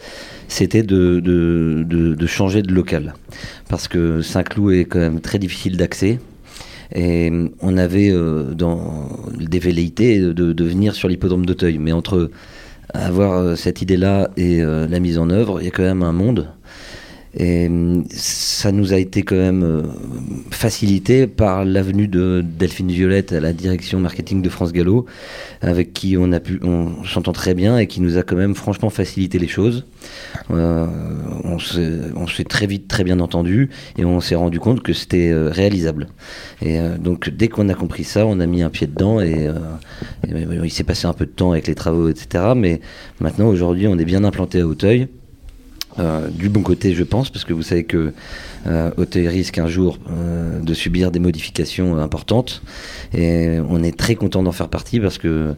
c'était 0.47 0.83
de, 0.83 2.25
changer 2.25 2.61
de 2.61 2.73
local. 2.73 3.13
Parce 3.69 3.87
que 3.87 4.21
Saint-Cloud 4.21 4.73
est 4.73 4.85
quand 4.85 4.99
même 4.99 5.21
très 5.21 5.39
difficile 5.39 5.77
d'accès. 5.77 6.19
Et 6.93 7.31
on 7.61 7.77
avait 7.77 8.11
euh, 8.11 8.53
dans 8.53 9.07
des 9.39 9.59
velléités 9.59 10.19
de, 10.19 10.31
de 10.33 10.63
venir 10.65 10.93
sur 10.93 11.07
l'hippodrome 11.07 11.45
d'Auteuil. 11.45 11.77
Mais 11.77 11.93
entre 11.93 12.29
avoir 12.93 13.31
euh, 13.31 13.55
cette 13.55 13.81
idée-là 13.81 14.29
et 14.35 14.61
la 14.61 14.99
mise 14.99 15.17
en 15.17 15.29
œuvre, 15.29 15.61
il 15.61 15.65
y 15.65 15.67
a 15.69 15.71
quand 15.71 15.83
même 15.83 16.03
un 16.03 16.11
monde. 16.11 16.49
Et 17.33 17.67
hum, 17.67 18.03
ça 18.11 18.71
nous 18.71 18.93
a 18.93 18.97
été 18.97 19.23
quand 19.23 19.37
même 19.37 19.63
euh, 19.63 19.83
facilité 20.49 21.27
par 21.27 21.63
l'avenue 21.63 22.07
de 22.07 22.43
Delphine 22.43 22.91
Violette 22.91 23.31
à 23.31 23.39
la 23.39 23.53
direction 23.53 23.99
marketing 23.99 24.41
de 24.41 24.49
France 24.49 24.73
Gallo, 24.73 25.05
avec 25.61 25.93
qui 25.93 26.17
on 26.17 26.31
a 26.33 26.39
pu, 26.41 26.59
on 26.61 27.03
s'entend 27.05 27.31
très 27.31 27.53
bien 27.53 27.77
et 27.77 27.87
qui 27.87 28.01
nous 28.01 28.17
a 28.17 28.23
quand 28.23 28.35
même 28.35 28.53
franchement 28.53 28.89
facilité 28.89 29.39
les 29.39 29.47
choses. 29.47 29.85
Euh, 30.51 30.87
on 31.45 32.27
s'est 32.27 32.43
très 32.43 32.67
vite 32.67 32.87
très 32.87 33.03
bien 33.03 33.19
entendu 33.19 33.69
et 33.97 34.03
on 34.03 34.19
s'est 34.19 34.35
rendu 34.35 34.59
compte 34.59 34.81
que 34.83 34.91
c'était 34.91 35.31
euh, 35.31 35.49
réalisable. 35.49 36.07
Et 36.61 36.79
donc 36.99 37.29
dès 37.29 37.47
qu'on 37.47 37.69
a 37.69 37.73
compris 37.73 38.03
ça, 38.03 38.25
on 38.25 38.39
a 38.39 38.45
mis 38.45 38.61
un 38.61 38.69
pied 38.69 38.87
dedans 38.87 39.21
et, 39.21 39.49
et 40.27 40.31
il 40.63 40.71
s'est 40.71 40.83
passé 40.83 41.07
un 41.07 41.13
peu 41.13 41.25
de 41.25 41.31
temps 41.31 41.51
avec 41.51 41.67
les 41.67 41.75
travaux, 41.75 42.09
etc. 42.09 42.53
Mais 42.55 42.81
maintenant 43.19 43.47
aujourd'hui, 43.47 43.87
on 43.87 43.97
est 43.97 44.05
bien 44.05 44.23
implanté 44.23 44.59
à 44.59 44.67
Hauteuil. 44.67 45.07
Euh, 45.99 46.27
du 46.29 46.49
bon 46.49 46.61
côté, 46.61 46.93
je 46.93 47.03
pense, 47.03 47.29
parce 47.29 47.43
que 47.43 47.53
vous 47.53 47.63
savez 47.63 47.83
que 47.83 48.13
euh, 48.67 48.91
Auteuil 48.97 49.27
risque 49.27 49.57
un 49.57 49.67
jour 49.67 49.97
euh, 50.09 50.59
de 50.59 50.73
subir 50.73 51.11
des 51.11 51.19
modifications 51.19 51.97
importantes, 51.97 52.61
et 53.13 53.57
on 53.69 53.83
est 53.83 53.97
très 53.97 54.15
content 54.15 54.43
d'en 54.43 54.51
faire 54.51 54.69
partie 54.69 54.99
parce 54.99 55.17
que, 55.17 55.55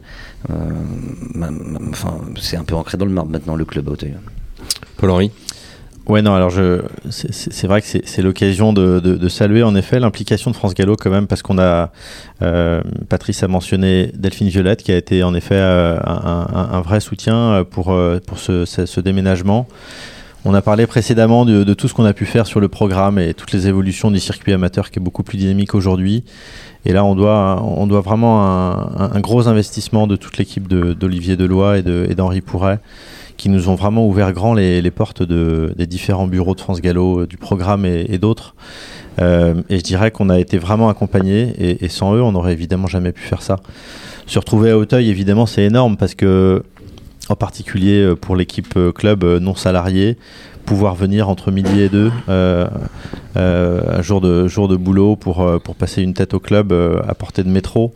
enfin, 0.49 2.17
c'est 2.39 2.57
un 2.57 2.63
peu 2.63 2.75
ancré 2.75 2.97
dans 2.97 3.05
le 3.05 3.11
marbre 3.11 3.31
maintenant 3.31 3.55
le 3.55 3.65
club 3.65 3.87
Auteuil. 3.89 4.15
Paul-Henri? 4.97 5.31
Ouais, 6.05 6.21
non, 6.21 6.33
alors 6.33 6.49
je, 6.49 6.81
c'est 7.09 7.65
vrai 7.65 7.81
que 7.81 7.87
c'est 7.87 8.21
l'occasion 8.21 8.73
de, 8.73 8.99
de, 8.99 9.29
saluer 9.29 9.63
en 9.63 9.73
effet 9.73 10.01
l'implication 10.01 10.51
de 10.51 10.55
France 10.57 10.73
Gallo 10.73 10.97
quand 10.97 11.09
même, 11.09 11.27
parce 11.27 11.41
qu'on 11.41 11.57
a, 11.59 11.93
Patrice 13.07 13.41
a 13.41 13.47
mentionné 13.47 14.11
Delphine 14.13 14.49
Violette 14.49 14.83
qui 14.83 14.91
a 14.91 14.97
été 14.97 15.23
en 15.23 15.33
effet 15.33 15.57
un, 15.57 16.47
un, 16.51 16.81
vrai 16.81 16.99
soutien 16.99 17.65
pour, 17.69 17.97
pour 18.27 18.37
ce, 18.37 18.65
ce 18.65 18.99
déménagement. 18.99 19.65
On 20.45 20.53
a 20.53 20.61
parlé 20.61 20.87
précédemment 20.87 21.45
de, 21.45 21.73
tout 21.73 21.87
ce 21.87 21.93
qu'on 21.93 22.03
a 22.03 22.13
pu 22.13 22.25
faire 22.25 22.45
sur 22.45 22.59
le 22.59 22.67
programme 22.67 23.17
et 23.17 23.33
toutes 23.33 23.53
les 23.53 23.67
évolutions 23.69 24.11
du 24.11 24.19
circuit 24.19 24.51
amateur 24.51 24.91
qui 24.91 24.99
est 24.99 25.01
beaucoup 25.01 25.23
plus 25.23 25.37
dynamique 25.37 25.73
aujourd'hui. 25.73 26.25
Et 26.85 26.91
là, 26.91 27.05
on 27.05 27.15
doit, 27.15 27.61
vraiment 28.01 28.43
un, 28.43 29.19
gros 29.21 29.47
investissement 29.47 30.05
de 30.05 30.17
toute 30.17 30.37
l'équipe 30.37 30.67
d'Olivier 30.67 31.37
Deloy 31.37 31.79
et 32.09 32.15
d'Henri 32.15 32.41
Pourret 32.41 32.79
qui 33.37 33.49
nous 33.49 33.69
ont 33.69 33.75
vraiment 33.75 34.07
ouvert 34.07 34.31
grand 34.33 34.53
les, 34.53 34.91
portes 34.91 35.23
des 35.23 35.87
différents 35.87 36.27
bureaux 36.27 36.55
de 36.55 36.61
France 36.61 36.81
Gallo, 36.81 37.21
euh, 37.21 37.27
du 37.27 37.37
programme 37.37 37.85
et, 37.85 38.17
d'autres. 38.19 38.53
Euh, 39.19 39.55
et 39.69 39.79
je 39.79 39.83
dirais 39.83 40.11
qu'on 40.11 40.29
a 40.29 40.39
été 40.39 40.57
vraiment 40.57 40.87
accompagnés 40.87 41.53
et, 41.57 41.83
et, 41.83 41.89
sans 41.89 42.13
eux, 42.15 42.21
on 42.21 42.33
n'aurait 42.33 42.53
évidemment 42.53 42.87
jamais 42.87 43.11
pu 43.11 43.21
faire 43.21 43.41
ça. 43.41 43.59
Se 44.27 44.39
retrouver 44.39 44.71
à 44.71 44.77
Auteuil, 44.77 45.09
évidemment, 45.09 45.45
c'est 45.45 45.63
énorme 45.63 45.97
parce 45.97 46.15
que 46.15 46.63
en 47.33 47.35
particulier 47.35 48.03
euh, 48.03 48.15
pour 48.15 48.35
l'équipe 48.35 48.73
euh, 48.77 48.91
club 48.91 49.23
euh, 49.23 49.39
non 49.39 49.55
salariée, 49.55 50.17
pouvoir 50.65 50.95
venir 50.95 51.27
entre 51.27 51.51
midi 51.51 51.81
et 51.81 51.89
deux, 51.89 52.09
un 53.35 54.01
jour 54.01 54.21
de, 54.21 54.47
jour 54.47 54.69
de 54.69 54.77
boulot 54.77 55.17
pour, 55.17 55.45
pour 55.61 55.75
passer 55.75 56.01
une 56.01 56.13
tête 56.13 56.33
au 56.33 56.39
club 56.39 56.71
à 56.71 57.13
portée 57.15 57.43
de 57.43 57.49
métro 57.49 57.93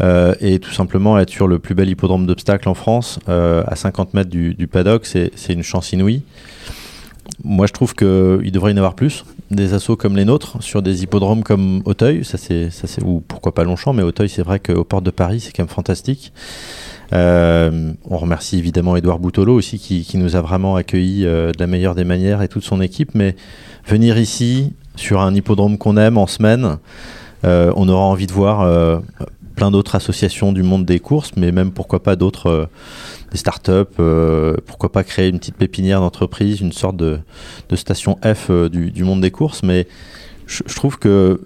et 0.00 0.60
tout 0.60 0.70
simplement 0.70 1.18
être 1.18 1.30
sur 1.30 1.48
le 1.48 1.58
plus 1.58 1.74
bel 1.74 1.88
hippodrome 1.88 2.24
d'obstacles 2.24 2.68
en 2.68 2.74
France, 2.74 3.18
à 3.26 3.74
50 3.74 4.14
mètres 4.14 4.30
du, 4.30 4.68
paddock, 4.68 5.06
c'est 5.06 5.32
une 5.52 5.64
chance 5.64 5.92
inouïe. 5.92 6.22
Moi, 7.42 7.66
je 7.66 7.72
trouve 7.72 7.96
qu'il 7.96 8.52
devrait 8.52 8.70
y 8.70 8.74
en 8.74 8.78
avoir 8.78 8.94
plus, 8.94 9.24
des 9.50 9.74
assauts 9.74 9.96
comme 9.96 10.16
les 10.16 10.24
nôtres, 10.24 10.62
sur 10.62 10.82
des 10.82 11.02
hippodromes 11.02 11.42
comme 11.42 11.82
Auteuil, 11.84 12.24
ça 12.24 12.38
ou 13.04 13.24
pourquoi 13.26 13.52
pas 13.52 13.64
Longchamp, 13.64 13.92
mais 13.92 14.04
Auteuil, 14.04 14.28
c'est 14.28 14.44
vrai 14.44 14.60
qu'aux 14.60 14.84
portes 14.84 15.04
de 15.04 15.10
Paris, 15.10 15.40
c'est 15.40 15.50
quand 15.50 15.64
même 15.64 15.68
fantastique. 15.68 16.32
Euh, 17.12 17.92
on 18.08 18.16
remercie 18.16 18.58
évidemment 18.58 18.96
Edouard 18.96 19.18
Boutolo 19.18 19.54
aussi 19.54 19.78
qui, 19.78 20.16
nous 20.16 20.36
a 20.36 20.40
vraiment 20.40 20.76
accueillis 20.76 21.26
euh, 21.26 21.52
de 21.52 21.60
la 21.60 21.66
meilleure 21.66 21.94
des 21.94 22.04
manières 22.04 22.42
et 22.42 22.48
toute 22.48 22.64
son 22.64 22.80
équipe. 22.80 23.14
Mais 23.14 23.36
venir 23.86 24.18
ici 24.18 24.72
sur 24.96 25.20
un 25.20 25.34
hippodrome 25.34 25.78
qu'on 25.78 25.96
aime 25.96 26.18
en 26.18 26.26
semaine, 26.26 26.78
euh, 27.44 27.72
on 27.76 27.88
aura 27.88 28.04
envie 28.04 28.26
de 28.26 28.32
voir 28.32 29.00
plein 29.56 29.70
d'autres 29.70 29.94
associations 29.94 30.52
du 30.52 30.62
monde 30.62 30.84
des 30.84 30.98
courses, 30.98 31.32
mais 31.36 31.52
même 31.52 31.72
pourquoi 31.72 32.02
pas 32.02 32.16
d'autres 32.16 32.68
des 33.30 33.38
startups, 33.38 34.00
pourquoi 34.66 34.92
pas 34.92 35.04
créer 35.04 35.28
une 35.28 35.38
petite 35.38 35.56
pépinière 35.56 36.00
d'entreprise, 36.00 36.60
une 36.60 36.72
sorte 36.72 36.96
de, 36.96 37.18
station 37.74 38.18
F 38.24 38.50
du, 38.50 39.04
monde 39.04 39.20
des 39.20 39.30
courses. 39.30 39.62
Mais 39.62 39.86
je, 40.46 40.62
trouve 40.74 40.98
que, 40.98 41.40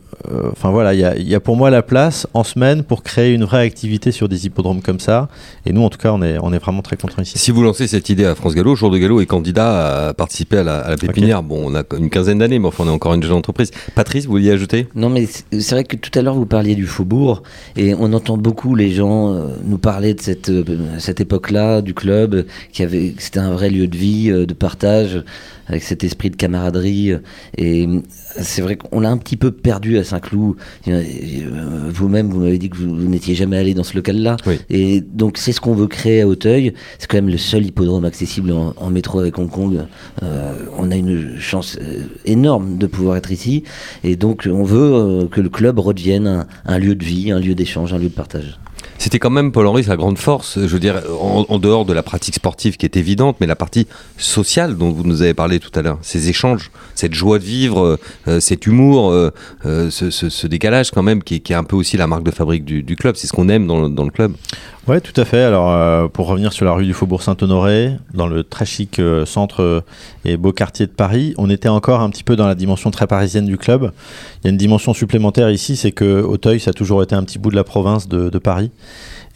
enfin 0.53 0.71
voilà, 0.71 0.95
il 0.95 1.29
y 1.29 1.35
a, 1.35 1.41
pour 1.41 1.57
moi 1.57 1.71
la 1.71 1.83
place 1.83 2.27
en 2.35 2.45
semaine 2.45 2.83
pour 2.83 3.03
créer 3.03 3.33
une 3.33 3.45
vraie 3.45 3.62
activité 3.62 4.12
sur 4.12 4.29
des 4.29 4.47
hippodromes 4.47 4.83
comme 4.83 5.01
ça. 5.01 5.29
Et 5.66 5.73
nous, 5.73 5.83
en 5.83 5.91
tout 5.91 5.99
cas, 5.99 6.12
on 6.12 6.23
est, 6.23 6.39
on 6.43 6.53
est 6.53 6.59
vraiment 6.59 6.83
très 6.83 6.97
contents 6.97 7.23
ici. 7.23 7.39
Si 7.39 7.51
vous 7.51 7.62
lancez 7.62 7.87
cette 7.87 8.09
idée 8.09 8.25
à 8.25 8.35
France 8.35 8.55
Gallo, 8.55 8.75
Jour 8.75 8.91
de 8.91 8.99
Gallo 8.99 9.21
est 9.21 9.27
candidat 9.27 10.09
à 10.09 10.14
participer 10.14 10.59
à 10.59 10.62
la, 10.62 10.97
pépinière. 10.97 11.43
Bon, 11.43 11.62
on 11.64 11.75
a 11.75 11.83
une 11.97 12.11
quinzaine 12.11 12.39
d'années, 12.39 12.59
mais 12.59 12.69
enfin, 12.69 12.85
on 12.85 12.89
est 12.89 12.93
encore 12.93 13.14
une 13.14 13.23
jeune 13.23 13.33
entreprise. 13.33 13.71
Patrice, 13.95 14.27
vous 14.27 14.33
vouliez 14.33 14.51
ajouter? 14.51 14.89
Non, 14.95 15.09
mais 15.09 15.27
c'est 15.27 15.71
vrai 15.71 15.85
que 15.85 15.97
tout 15.97 16.16
à 16.19 16.23
l'heure, 16.23 16.35
vous 16.35 16.47
parliez 16.47 16.75
du 16.75 16.87
faubourg, 16.87 17.43
et 17.77 17.95
on 17.95 18.12
entend 18.12 18.37
beaucoup 18.37 18.75
les 18.75 18.91
gens 18.91 19.35
euh, 19.35 19.47
nous 19.64 19.79
parler 19.79 20.14
de 20.14 20.21
cette, 20.21 20.49
euh, 20.49 20.64
cette 20.99 21.21
époque-là, 21.21 21.83
du 21.83 21.95
club, 21.95 22.47
qui 22.73 22.83
avait, 22.83 23.14
c'était 23.19 23.41
un 23.41 23.53
vrai 23.53 23.71
lieu 23.71 23.87
de 23.87 23.97
vie, 23.97 24.31
de 24.31 24.55
partage 24.55 25.23
avec 25.69 25.83
cet 25.83 26.03
esprit 26.03 26.31
de 26.31 26.37
camaraderie. 26.37 27.12
Et 27.57 27.89
c'est 28.37 28.62
vrai 28.62 28.77
qu'on 28.77 29.01
l'a 29.01 29.11
un 29.11 29.19
petit 29.19 29.37
peu 29.37 29.51
perdu 29.51 29.99
à 29.99 30.05
Saint-Cloud. 30.09 30.57
Euh, 30.89 31.91
vous-même, 31.93 32.31
vous 32.31 32.41
m'avez 32.41 32.59
dit 32.59 32.71
que 32.71 32.77
vous, 32.77 33.09
n'étiez 33.09 33.35
jamais 33.35 33.57
allé 33.57 33.75
dans 33.75 33.85
ce 33.85 33.95
local-là. 33.95 34.37
Et 34.71 35.01
donc, 35.01 35.39
c'est 35.39 35.53
ce 35.53 35.61
qu'on 35.61 35.75
veut 35.75 35.87
créer 35.87 36.23
à 36.23 36.29
Auteuil. 36.29 36.75
C'est 36.99 37.07
quand 37.07 37.17
même 37.19 37.29
le 37.29 37.39
seul 37.39 37.65
hippodrome 37.65 38.05
accessible 38.05 38.53
en, 38.53 38.91
métro 38.91 39.21
avec 39.21 39.39
Hong 39.39 39.51
Kong. 39.51 39.85
Euh, 40.23 40.55
on 40.77 40.91
a 40.91 40.97
une 40.97 41.39
chance 41.39 41.79
euh, 41.81 42.03
énorme 42.25 42.79
de 42.79 42.87
pouvoir 42.87 43.17
être 43.17 43.31
ici. 43.31 43.65
Et 44.05 44.17
donc, 44.17 44.49
on 44.51 44.65
veut 44.65 45.29
que 45.31 45.41
le 45.41 45.49
club 45.49 45.79
redevienne 45.79 46.47
un 46.65 46.79
lieu 46.79 46.95
de 46.95 47.05
vie, 47.05 47.31
un 47.31 47.41
lieu 47.41 47.55
d'échange, 47.55 47.93
un 47.93 47.99
lieu 47.99 48.09
de 48.09 48.15
partage. 48.15 48.59
C'était 48.99 49.20
quand 49.20 49.30
même, 49.30 49.53
Paul-Henri, 49.53 49.84
sa 49.84 49.96
grande 49.96 50.18
force, 50.18 50.59
je 50.59 50.66
veux 50.66 50.80
dire, 50.80 51.01
en, 51.20 51.59
dehors 51.61 51.84
de 51.84 51.92
la 51.92 52.03
pratique 52.03 52.34
sportive 52.34 52.76
qui 52.76 52.84
est 52.84 52.96
évidente, 52.96 53.36
mais 53.40 53.46
la 53.46 53.55
partie 53.55 53.86
sociale 54.16 54.76
dont 54.76 54.90
vous 54.90 55.05
nous 55.05 55.22
avez 55.22 55.34
parlé 55.34 55.61
tout 55.61 55.70
à 55.78 55.82
l'heure, 55.82 55.99
ces 56.03 56.28
échanges, 56.28 56.72
cette 56.96 57.14
joie 57.14 57.38
de 57.38 57.44
vivre, 57.44 57.96
euh, 58.26 58.40
cet 58.40 58.66
humour, 58.66 59.12
euh, 59.12 59.30
euh, 59.66 59.88
ce, 59.88 60.46
décalage 60.49 60.90
quand 60.90 61.05
même, 61.05 61.22
qui, 61.22 61.36
est 61.36 61.55
un 61.55 61.62
peu 61.62 61.76
aussi 61.76 61.96
la 61.96 62.09
marque 62.09 62.24
de 62.24 62.32
fabrique 62.32 62.64
du, 62.64 62.96
club, 62.96 63.14
c'est 63.14 63.28
ce 63.28 63.32
qu'on 63.32 63.49
aime 63.49 63.68
dans, 63.68 64.05
le 64.05 64.11
club. 64.11 64.32
Oui, 64.88 65.01
tout 65.01 65.18
à 65.20 65.24
fait. 65.24 65.42
Alors, 65.42 66.11
pour 66.11 66.26
revenir 66.26 66.53
sur 66.53 66.64
la 66.64 66.72
rue 66.72 66.86
du 66.86 66.94
Faubourg 66.94 67.22
Saint-Honoré, 67.22 67.92
dans 68.14 68.26
le 68.26 68.42
très 68.42 68.64
chic 68.64 69.01
centre 69.26 69.84
et 70.24 70.36
beau 70.36 70.53
quartier 70.53 70.86
de 70.86 70.90
Paris, 70.90 71.34
on 71.36 71.51
était 71.51 71.68
encore 71.68 72.01
un 72.01 72.11
petit 72.11 72.24
peu 72.24 72.36
dans 72.36 72.46
la 72.46 72.55
dimension 72.55 72.90
très 72.90 73.07
parisienne 73.07 73.44
du 73.44 73.59
club. 73.59 73.92
Il 74.42 74.46
y 74.46 74.49
a 74.49 74.51
une 74.51 74.57
dimension 74.57 74.92
supplémentaire 74.94 75.51
ici, 75.51 75.76
c'est 75.76 75.92
que 75.92 76.22
Auteuil, 76.22 76.59
ça 76.59 76.70
a 76.70 76.72
toujours 76.72 77.03
été 77.03 77.14
un 77.14 77.22
petit 77.22 77.38
bout 77.38 77.51
de 77.51 77.57
la 77.57 77.64
province 77.64 78.09
de 78.09 78.38
Paris. 78.38 78.70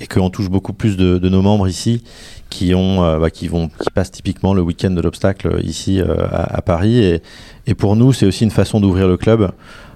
Et 0.01 0.07
qu'on 0.07 0.31
touche 0.31 0.49
beaucoup 0.51 0.73
plus 0.73 0.97
de, 0.97 1.29
nos 1.29 1.43
membres 1.43 1.69
ici 1.69 2.03
qui 2.51 2.75
ont 2.75 3.03
euh, 3.03 3.19
bah, 3.19 3.31
qui 3.31 3.49
vont 3.49 3.69
qui 3.69 3.91
passent 3.95 4.11
typiquement 4.11 4.55
le 4.55 4.63
week-end 4.63 4.91
de 4.91 5.01
l'obstacle 5.01 5.61
ici 5.63 6.01
euh, 6.01 6.15
à, 6.31 6.61
Paris 6.63 7.21
et, 7.67 7.75
pour 7.75 7.97
nous 7.97 8.13
c'est 8.13 8.27
aussi 8.27 8.45
une 8.45 8.51
façon 8.51 8.81
d'ouvrir 8.81 9.09
le 9.09 9.17
club 9.17 9.53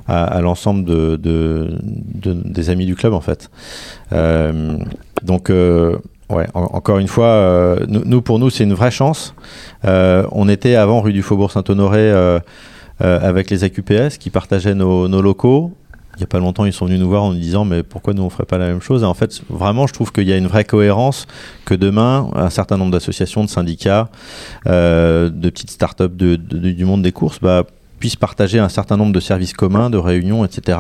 à, 0.09 0.41
l'ensemble 0.41 0.85
de, 0.85 1.17
de, 1.17 1.79
de, 2.15 2.33
des 2.33 2.71
amis 2.71 2.87
du 2.87 2.95
club 2.95 3.13
en 3.13 3.21
fait 3.21 3.51
euh, 4.13 4.79
donc 5.23 5.51
Ouais, 6.29 6.47
en, 6.55 6.63
encore 6.63 6.99
une 6.99 7.07
fois, 7.07 7.27
euh, 7.27 7.87
nous, 7.89 8.21
pour 8.21 8.39
nous, 8.39 8.51
c'est 8.51 8.65
une 8.65 8.75
vraie 8.75 8.91
chance. 8.91 9.35
Euh, 9.85 10.27
on 10.33 10.49
était 10.49 10.75
avant 10.75 11.01
rue 11.01 11.13
du 11.13 11.23
Faubourg 11.23 11.53
Saint-Honoré 11.53 12.01
euh, 12.01 12.41
avec 13.01 13.51
les 13.51 13.63
AQPS 13.63 14.19
qui 14.19 14.31
partageaient 14.31 14.75
nos, 14.75 15.07
locaux. 15.23 15.73
Il 16.17 16.21
n'y 16.21 16.25
a 16.25 16.27
pas 16.27 16.39
longtemps, 16.39 16.65
ils 16.65 16.73
sont 16.73 16.87
venus 16.87 16.99
nous 16.99 17.09
voir 17.09 17.25
en 17.25 17.33
nous 17.33 17.39
disant 17.39 17.65
mais 17.65 17.83
pourquoi 17.83 18.15
nous 18.15 18.23
on 18.23 18.31
ferait 18.31 18.47
pas 18.47 18.59
la 18.59 18.67
même 18.67 18.81
chose? 18.81 19.03
Et 19.03 19.07
en 19.07 19.15
fait, 19.15 19.43
vraiment, 19.51 19.87
je 19.87 19.93
trouve 19.93 20.13
qu'il 20.13 20.27
y 20.27 20.33
a 20.33 20.37
une 20.37 20.47
vraie 20.47 20.65
cohérence 20.65 21.27
que 21.65 21.75
demain, 21.75 22.31
un 22.35 22.51
certain 22.51 22.79
nombre 22.79 22.93
d'associations, 22.93 23.45
de 23.45 23.51
syndicats, 23.51 24.09
de 24.65 25.51
petites 25.51 25.71
startups 25.71 26.09
du 26.09 26.85
monde 26.85 27.03
des 27.03 27.13
courses, 27.13 27.39
bah, 27.41 27.65
puissent 27.99 28.17
partager 28.17 28.59
un 28.59 28.69
certain 28.69 28.97
nombre 28.97 29.13
de 29.13 29.21
services 29.21 29.53
communs, 29.53 29.91
de 29.91 29.99
réunions, 29.99 30.45
etc. 30.45 30.79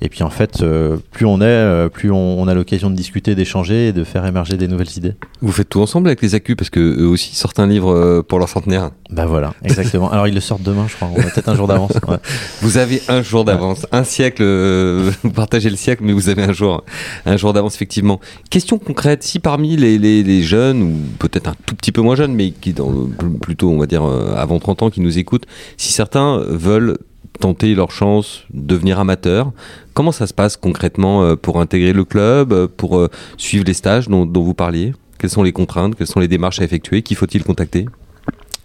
Et 0.00 0.08
puis 0.08 0.22
en 0.22 0.30
fait, 0.30 0.62
euh, 0.62 0.96
plus 1.10 1.26
on 1.26 1.40
est, 1.40 1.44
euh, 1.44 1.88
plus 1.88 2.10
on, 2.10 2.40
on 2.40 2.48
a 2.48 2.54
l'occasion 2.54 2.90
de 2.90 2.94
discuter, 2.94 3.34
d'échanger 3.34 3.88
et 3.88 3.92
de 3.92 4.04
faire 4.04 4.26
émerger 4.26 4.56
des 4.56 4.68
nouvelles 4.68 4.96
idées. 4.96 5.14
Vous 5.42 5.52
faites 5.52 5.68
tout 5.68 5.80
ensemble 5.80 6.08
avec 6.08 6.22
les 6.22 6.34
accus 6.34 6.56
parce 6.56 6.70
que 6.70 6.80
eux 6.80 7.06
aussi 7.06 7.34
sortent 7.34 7.60
un 7.60 7.66
livre 7.66 7.94
euh, 7.94 8.22
pour 8.22 8.38
leur 8.38 8.48
centenaire. 8.48 8.90
Bah 9.10 9.26
voilà, 9.26 9.54
exactement. 9.64 10.10
Alors 10.10 10.28
ils 10.28 10.34
le 10.34 10.40
sortent 10.40 10.62
demain, 10.62 10.86
je 10.88 10.96
crois. 10.96 11.08
On 11.14 11.20
a 11.20 11.24
peut-être 11.24 11.48
un 11.48 11.54
jour 11.54 11.66
d'avance. 11.66 11.92
Ouais. 12.08 12.16
Vous 12.62 12.78
avez 12.78 13.02
un 13.08 13.22
jour 13.22 13.44
d'avance, 13.44 13.80
ouais. 13.82 13.88
un 13.92 14.04
siècle. 14.04 14.42
Euh, 14.42 15.10
vous 15.22 15.30
partagez 15.32 15.70
le 15.70 15.76
siècle, 15.76 16.02
mais 16.04 16.12
vous 16.12 16.28
avez 16.28 16.42
un 16.42 16.52
jour, 16.52 16.84
un 17.26 17.36
jour 17.36 17.52
d'avance 17.52 17.74
effectivement. 17.74 18.20
Question 18.50 18.78
concrète 18.78 19.22
si 19.22 19.38
parmi 19.38 19.76
les, 19.76 19.98
les, 19.98 20.22
les 20.22 20.42
jeunes 20.42 20.82
ou 20.82 20.92
peut-être 21.18 21.48
un 21.48 21.54
tout 21.66 21.74
petit 21.74 21.92
peu 21.92 22.00
moins 22.00 22.16
jeunes, 22.16 22.34
mais 22.34 22.50
qui 22.50 22.72
dans 22.72 23.08
plutôt 23.40 23.70
on 23.70 23.78
va 23.78 23.86
dire 23.86 24.02
avant 24.36 24.58
30 24.58 24.82
ans 24.82 24.90
qui 24.90 25.00
nous 25.00 25.18
écoutent, 25.18 25.46
si 25.76 25.92
certains 25.92 26.39
veulent 26.48 26.98
tenter 27.38 27.74
leur 27.74 27.90
chance, 27.90 28.44
devenir 28.52 29.00
amateur. 29.00 29.52
Comment 29.94 30.12
ça 30.12 30.26
se 30.26 30.34
passe 30.34 30.56
concrètement 30.56 31.22
euh, 31.22 31.36
pour 31.36 31.60
intégrer 31.60 31.92
le 31.92 32.04
club, 32.04 32.52
euh, 32.52 32.68
pour 32.68 33.08
suivre 33.36 33.64
les 33.66 33.74
stages 33.74 34.08
dont, 34.08 34.26
dont 34.26 34.42
vous 34.42 34.54
parliez? 34.54 34.92
Quelles 35.18 35.30
sont 35.30 35.42
les 35.42 35.52
contraintes? 35.52 35.94
Quelles 35.96 36.06
sont 36.06 36.20
les 36.20 36.28
démarches 36.28 36.60
à 36.60 36.64
effectuer? 36.64 37.02
Qui 37.02 37.14
faut-il 37.14 37.44
contacter? 37.44 37.86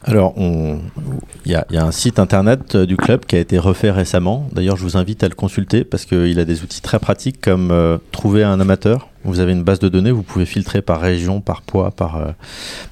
Alors, 0.07 0.35
il 0.37 1.51
y, 1.51 1.55
a 1.55 1.65
un 1.83 1.91
site 1.91 2.19
internet 2.19 2.77
du 2.77 2.95
club 2.95 3.25
qui 3.25 3.35
a 3.35 3.39
été 3.39 3.57
refait 3.57 3.89
récemment. 3.89 4.47
D'ailleurs, 4.51 4.77
je 4.77 4.83
vous 4.83 4.97
invite 4.97 5.23
à 5.23 5.27
le 5.27 5.33
consulter 5.33 5.83
parce 5.83 6.05
qu'il 6.05 6.39
a 6.39 6.45
des 6.45 6.61
outils 6.61 6.81
très 6.81 6.99
pratiques 6.99 7.41
comme 7.41 7.71
euh, 7.71 7.97
trouver 8.11 8.43
un 8.43 8.59
amateur. 8.59 9.09
Vous 9.23 9.39
avez 9.39 9.53
une 9.53 9.63
base 9.63 9.79
de 9.79 9.89
données, 9.89 10.11
vous 10.11 10.21
pouvez 10.21 10.45
filtrer 10.45 10.83
par 10.83 11.01
région, 11.01 11.41
par 11.41 11.63
poids, 11.63 11.89
par, 11.89 12.17
euh, 12.17 12.27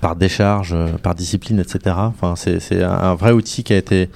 par 0.02 0.16
décharge, 0.16 0.74
euh, 0.74 0.88
par 1.04 1.14
discipline, 1.14 1.60
etc. 1.60 1.96
Enfin, 2.00 2.34
c'est 2.36 2.82
un, 2.82 3.14
vrai 3.14 3.32
outil 3.32 3.64
qui 3.64 3.74
a 3.74 3.78
été 3.78 4.10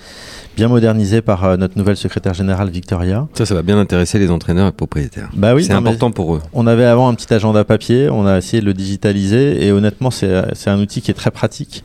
bien 0.58 0.68
modernisé 0.68 1.22
par 1.22 1.46
euh, 1.46 1.56
notre 1.56 1.78
nouvelle 1.78 1.96
secrétaire 1.96 2.34
générale 2.34 2.70
Victoria. 2.70 3.28
Ça, 3.36 3.46
ça 3.46 3.54
va 3.54 3.62
bien 3.62 3.78
intéresser 3.78 4.18
les 4.18 4.32
entraîneurs 4.32 4.68
et 4.68 4.72
propriétaires. 4.72 5.30
Bah 5.34 5.54
oui, 5.54 5.64
c'est 5.64 5.74
important 5.74 6.10
pour 6.10 6.36
eux. 6.36 6.42
On 6.52 6.66
avait 6.66 6.86
avant 6.86 7.08
un 7.08 7.14
petit 7.14 7.32
agenda 7.32 7.64
papier, 7.64 8.10
on 8.10 8.26
a 8.26 8.40
essayé 8.40 8.60
de 8.60 8.66
le 8.66 8.74
digitaliser 8.74 9.64
et 9.66 9.72
honnêtement, 9.72 10.10
c'est 10.10 10.68
un 10.68 10.80
outil 10.80 11.02
qui 11.02 11.12
est 11.12 11.14
très 11.14 11.32
pratique. 11.32 11.84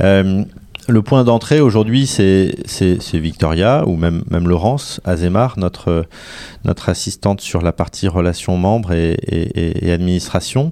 Euh, 0.00 0.44
le 0.88 1.02
point 1.02 1.24
d'entrée 1.24 1.58
aujourd'hui, 1.58 2.06
c'est 2.06 2.54
Victoria 3.14 3.82
ou 3.88 3.96
même, 3.96 4.22
même 4.30 4.46
Laurence 4.46 5.00
Azemar, 5.04 5.58
notre, 5.58 6.04
notre 6.64 6.88
assistante 6.88 7.40
sur 7.40 7.60
la 7.60 7.72
partie 7.72 8.06
relations 8.06 8.56
membres 8.56 8.92
et, 8.92 9.16
et, 9.26 9.88
et 9.88 9.92
administration. 9.92 10.70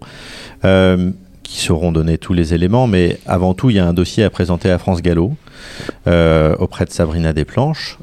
Euh, 0.64 1.10
qui 1.42 1.60
seront 1.60 1.92
donnés 1.92 2.16
tous 2.16 2.32
les 2.32 2.54
éléments, 2.54 2.86
mais 2.86 3.18
avant 3.26 3.52
tout, 3.52 3.68
il 3.68 3.76
y 3.76 3.78
a 3.78 3.86
un 3.86 3.92
dossier 3.92 4.24
à 4.24 4.30
présenter 4.30 4.70
à 4.70 4.78
France 4.78 5.02
Gallo 5.02 5.34
euh, 6.06 6.54
auprès 6.58 6.84
de 6.84 6.90
Sabrina 6.90 7.32
Desplanches. 7.32 7.98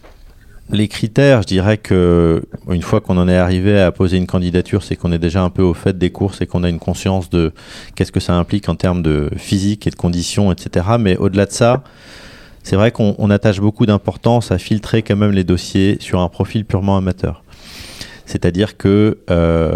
Les 0.70 0.88
critères, 0.88 1.41
je 1.41 1.47
dirais 1.47 1.78
que 1.78 2.43
une 2.70 2.82
fois 2.82 3.01
qu'on 3.01 3.18
en 3.18 3.28
est 3.28 3.36
arrivé 3.36 3.78
à 3.80 3.91
poser 3.91 4.16
une 4.16 4.28
candidature, 4.28 4.84
c'est 4.84 4.95
qu'on 4.95 5.12
est 5.12 5.20
déjà 5.20 5.43
un 5.43 5.49
peu 5.49 5.64
au 5.64 5.74
fait 5.74 5.97
des 5.97 6.12
courses 6.12 6.39
et 6.39 6.47
qu'on 6.47 6.64
a 6.64 6.70
une 6.70 6.80
conscience 6.80 7.30
de 7.30 7.51
qu'est-ce 7.95 8.12
que 8.14 8.22
ça 8.22 8.36
implique 8.36 8.70
en 8.70 8.76
termes 8.76 9.01
de 9.01 9.30
physique 9.36 9.86
et 9.86 9.89
de 9.89 9.95
conditions, 9.95 10.49
etc. 10.49 10.86
Mais 10.97 11.18
au-delà 11.18 11.45
de 11.45 11.51
ça, 11.51 11.84
c'est 12.64 12.78
vrai 12.78 12.91
qu'on 12.91 13.30
attache 13.30 13.59
beaucoup 13.59 13.86
d'importance 13.86 14.51
à 14.51 14.57
filtrer 14.57 15.01
quand 15.01 15.18
même 15.18 15.32
les 15.32 15.43
dossiers 15.43 15.97
sur 15.99 16.22
un 16.22 16.30
profil 16.30 16.64
purement 16.64 16.95
amateur. 16.95 17.43
C'est-à-dire 18.26 18.78
que 18.78 19.18
euh, 19.30 19.76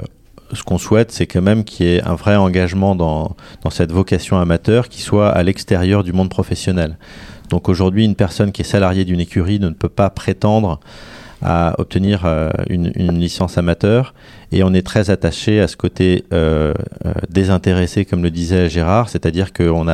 ce 0.54 0.64
qu'on 0.64 0.78
souhaite, 0.78 1.12
c'est 1.12 1.28
quand 1.28 1.42
même 1.42 1.64
qu'il 1.64 1.88
y 1.88 1.96
ait 1.96 2.04
un 2.04 2.16
vrai 2.16 2.36
engagement 2.36 2.96
dans, 2.96 3.36
dans 3.64 3.70
cette 3.70 3.92
vocation 3.92 4.40
amateur 4.40 4.88
qui 4.88 5.02
soit 5.02 5.30
à 5.30 5.44
l'extérieur 5.44 6.04
du 6.04 6.14
monde 6.14 6.30
professionnel. 6.30 6.98
Donc 7.50 7.70
aujourd'hui, 7.70 8.06
une 8.06 8.16
personne 8.16 8.52
qui 8.52 8.62
est 8.62 8.66
salariée 8.66 9.06
d'une 9.06 9.20
écurie 9.20 9.60
ne 9.60 9.70
peut 9.70 9.90
pas 9.90 10.10
prétendre 10.10 10.80
à 11.42 11.76
obtenir 11.80 12.24
euh, 12.26 12.50
une, 12.70 12.92
licence 13.20 13.58
amateur. 13.58 14.14
Et 14.52 14.64
on 14.64 14.74
est 14.74 14.86
très 14.86 15.10
attaché 15.10 15.60
à 15.60 15.68
ce 15.68 15.78
côté 15.78 16.26
euh, 16.34 16.74
euh, 17.06 17.14
désintéressé 17.30 18.06
comme 18.06 18.24
le 18.24 18.32
disait 18.32 18.70
Gérard 18.70 19.10
c'est-à-dire 19.10 19.54
qu'on 19.54 19.88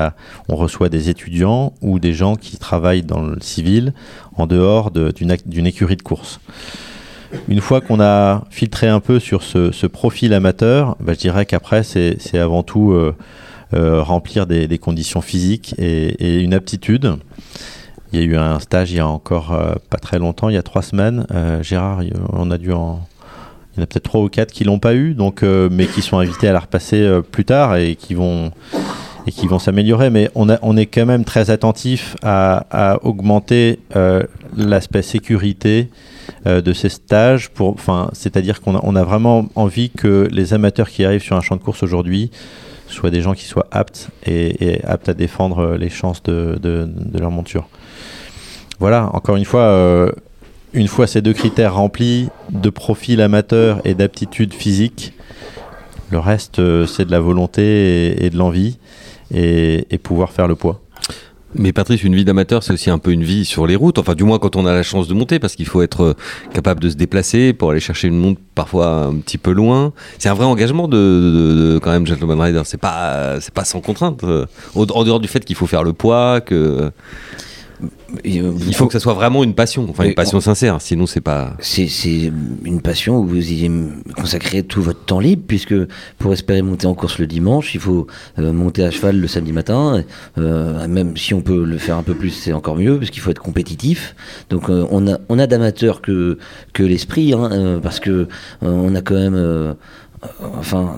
on 0.47 0.55
reçoit 0.55 0.89
des 0.89 1.09
étudiants 1.09 1.73
ou 1.81 1.99
des 1.99 2.13
gens 2.13 2.35
qui 2.35 2.57
travaillent 2.57 3.03
dans 3.03 3.21
le 3.21 3.39
civil 3.41 3.93
en 4.35 4.47
dehors 4.47 4.91
d'une 4.91 5.67
écurie 5.67 5.97
de 5.97 6.01
course. 6.01 6.39
Une 7.47 7.61
fois 7.61 7.81
qu'on 7.81 8.01
a 8.01 8.43
filtré 8.49 8.87
un 8.87 8.99
peu 8.99 9.19
sur 9.19 9.43
ce, 9.43 9.87
profil 9.87 10.33
amateur, 10.33 10.97
bah, 10.99 11.13
je 11.13 11.19
dirais 11.19 11.45
qu'après, 11.45 11.83
c'est 11.83 12.37
avant 12.37 12.63
tout 12.63 12.93
remplir 13.73 14.47
des, 14.47 14.77
conditions 14.77 15.21
physiques 15.21 15.75
et, 15.77 16.39
une 16.41 16.53
aptitude. 16.53 17.15
Il 18.13 18.19
y 18.19 18.23
a 18.23 18.25
eu 18.25 18.35
un 18.35 18.59
stage 18.59 18.91
il 18.91 18.97
y 18.97 18.99
a 18.99 19.07
encore 19.07 19.53
euh, 19.53 19.75
pas 19.89 19.97
très 19.97 20.19
longtemps, 20.19 20.49
il 20.49 20.55
y 20.55 20.57
a 20.57 20.63
trois 20.63 20.81
semaines. 20.81 21.25
Euh, 21.31 21.63
Gérard, 21.63 22.01
on 22.33 22.51
a 22.51 22.57
dû 22.57 22.71
en. 22.73 23.01
Il 23.73 23.77
y 23.77 23.79
en 23.79 23.83
a 23.83 23.87
peut-être 23.87 24.03
trois 24.03 24.21
ou 24.21 24.27
quatre 24.27 24.51
qui 24.51 24.65
l'ont 24.65 24.79
pas 24.79 24.95
eu, 24.95 25.13
donc, 25.13 25.43
euh, 25.43 25.69
mais 25.71 25.85
qui 25.85 26.01
sont 26.01 26.17
invités 26.17 26.49
à 26.49 26.51
la 26.51 26.59
repasser 26.59 26.99
euh, 26.99 27.21
plus 27.21 27.45
tard 27.45 27.77
et 27.77 27.95
qui 27.95 28.15
vont 28.15 28.51
et 29.27 29.31
qui 29.31 29.47
vont 29.47 29.59
s'améliorer, 29.59 30.09
mais 30.09 30.29
on, 30.35 30.49
a, 30.49 30.57
on 30.61 30.77
est 30.77 30.85
quand 30.87 31.05
même 31.05 31.25
très 31.25 31.49
attentif 31.51 32.15
à, 32.23 32.97
augmenter 33.03 33.79
euh, 33.95 34.23
l'aspect 34.57 35.01
sécurité 35.01 35.89
euh, 36.47 36.61
de 36.61 36.73
ces 36.73 36.89
stages. 36.89 37.49
Pour, 37.49 37.69
enfin, 37.69 38.09
c'est-à-dire 38.13 38.61
qu'on 38.61 38.75
a, 38.75 38.79
on 38.83 38.95
a 38.95 39.03
vraiment 39.03 39.45
envie 39.55 39.89
que 39.89 40.27
les 40.31 40.53
amateurs 40.53 40.89
qui 40.89 41.05
arrivent 41.05 41.23
sur 41.23 41.35
un 41.35 41.41
champ 41.41 41.55
de 41.55 41.61
course 41.61 41.83
aujourd'hui 41.83 42.31
soient 42.91 43.09
des 43.09 43.21
gens 43.21 43.33
qui 43.33 43.45
soient 43.45 43.67
aptes 43.71 44.09
et, 44.25 44.81
aptes 44.83 45.09
à 45.09 45.13
défendre 45.13 45.75
les 45.75 45.89
chances 45.89 46.23
de, 46.23 46.59
leur 47.13 47.31
monture. 47.31 47.67
Voilà, 48.79 49.09
encore 49.13 49.35
une 49.35 49.45
fois, 49.45 49.61
euh, 49.61 50.11
une 50.73 50.87
fois 50.87 51.07
ces 51.07 51.21
deux 51.21 51.33
critères 51.33 51.75
remplis 51.75 52.29
de 52.49 52.69
profil 52.69 53.21
amateur 53.21 53.81
et 53.85 53.93
d'aptitude 53.93 54.53
physique, 54.53 55.13
le 56.09 56.19
reste, 56.19 56.59
euh, 56.59 56.85
c'est 56.85 57.05
de 57.05 57.11
la 57.11 57.19
volonté 57.19 58.25
et, 58.25 58.29
de 58.29 58.37
l'envie 58.37 58.77
et 59.33 59.97
pouvoir 60.03 60.31
faire 60.31 60.47
le 60.47 60.55
poids. 60.55 60.81
Mais 61.55 61.73
Patrice, 61.73 62.03
une 62.03 62.15
vie 62.15 62.25
d'amateur, 62.25 62.63
c'est 62.63 62.73
aussi 62.73 62.89
un 62.89 62.97
peu 62.97 63.11
une 63.11 63.23
vie 63.23 63.45
sur 63.45 63.67
les 63.67 63.75
routes. 63.75 63.97
Enfin, 63.99 64.15
du 64.15 64.23
moins 64.23 64.39
quand 64.39 64.55
on 64.55 64.65
a 64.65 64.73
la 64.73 64.83
chance 64.83 65.07
de 65.07 65.13
monter, 65.13 65.39
parce 65.39 65.55
qu'il 65.55 65.65
faut 65.65 65.81
être 65.81 66.15
capable 66.53 66.79
de 66.79 66.89
se 66.89 66.95
déplacer 66.95 67.53
pour 67.53 67.71
aller 67.71 67.79
chercher 67.79 68.07
une 68.07 68.17
montre 68.17 68.39
parfois 68.55 69.05
un 69.05 69.15
petit 69.17 69.37
peu 69.37 69.51
loin. 69.51 69.93
C'est 70.17 70.29
un 70.29 70.33
vrai 70.33 70.45
engagement 70.45 70.87
de, 70.87 71.79
quand 71.81 71.91
même 71.91 72.07
Gentleman 72.07 72.39
Rider. 72.39 72.61
C'est 72.65 72.79
pas, 72.79 73.39
c'est 73.41 73.53
pas 73.53 73.65
sans 73.65 73.81
contrainte. 73.81 74.23
En 74.75 75.03
dehors 75.03 75.19
du 75.19 75.27
fait 75.27 75.43
qu'il 75.43 75.55
faut 75.55 75.67
faire 75.67 75.83
le 75.83 75.93
poids, 75.93 76.41
que 76.41 76.91
il 78.23 78.75
faut 78.75 78.87
que 78.87 78.93
ça 78.93 78.99
soit 78.99 79.13
vraiment 79.13 79.43
une 79.43 79.53
passion, 79.53 79.87
enfin 79.89 80.03
une 80.03 80.13
passion 80.13 80.39
sincère, 80.41 80.81
sinon 80.81 81.05
c'est 81.05 81.21
pas. 81.21 81.55
C'est 81.59 81.87
une 82.63 82.81
passion 82.81 83.17
où 83.17 83.25
vous 83.25 83.51
y 83.51 83.69
consacrez 84.15 84.63
tout 84.63 84.81
votre 84.81 85.03
temps 85.05 85.19
libre, 85.19 85.43
puisque 85.47 85.75
pour 86.17 86.33
espérer 86.33 86.61
monter 86.61 86.87
en 86.87 86.93
course 86.93 87.19
le 87.19 87.27
dimanche, 87.27 87.73
il 87.75 87.79
faut 87.79 88.07
euh, 88.39 88.53
monter 88.53 88.83
à 88.83 88.91
cheval 88.91 89.19
le 89.19 89.27
samedi 89.27 89.53
matin. 89.53 90.03
Euh, 90.37 90.87
même 90.87 91.17
si 91.17 91.33
on 91.33 91.41
peut 91.41 91.63
le 91.63 91.77
faire 91.77 91.97
un 91.97 92.03
peu 92.03 92.13
plus, 92.13 92.31
c'est 92.31 92.53
encore 92.53 92.75
mieux, 92.75 92.97
parce 92.97 93.11
qu'il 93.11 93.21
faut 93.21 93.31
être 93.31 93.41
compétitif. 93.41 94.15
Donc 94.49 94.69
euh, 94.69 94.85
on 94.91 95.07
a, 95.07 95.17
on 95.29 95.39
a 95.39 95.47
d'amateurs 95.47 96.01
que, 96.01 96.37
que 96.73 96.83
l'esprit, 96.83 97.33
hein, 97.33 97.49
euh, 97.51 97.79
parce 97.79 97.99
que 97.99 98.27
on 98.61 98.95
a 98.95 99.01
quand 99.01 99.15
même 99.15 99.75
enfin, 100.57 100.97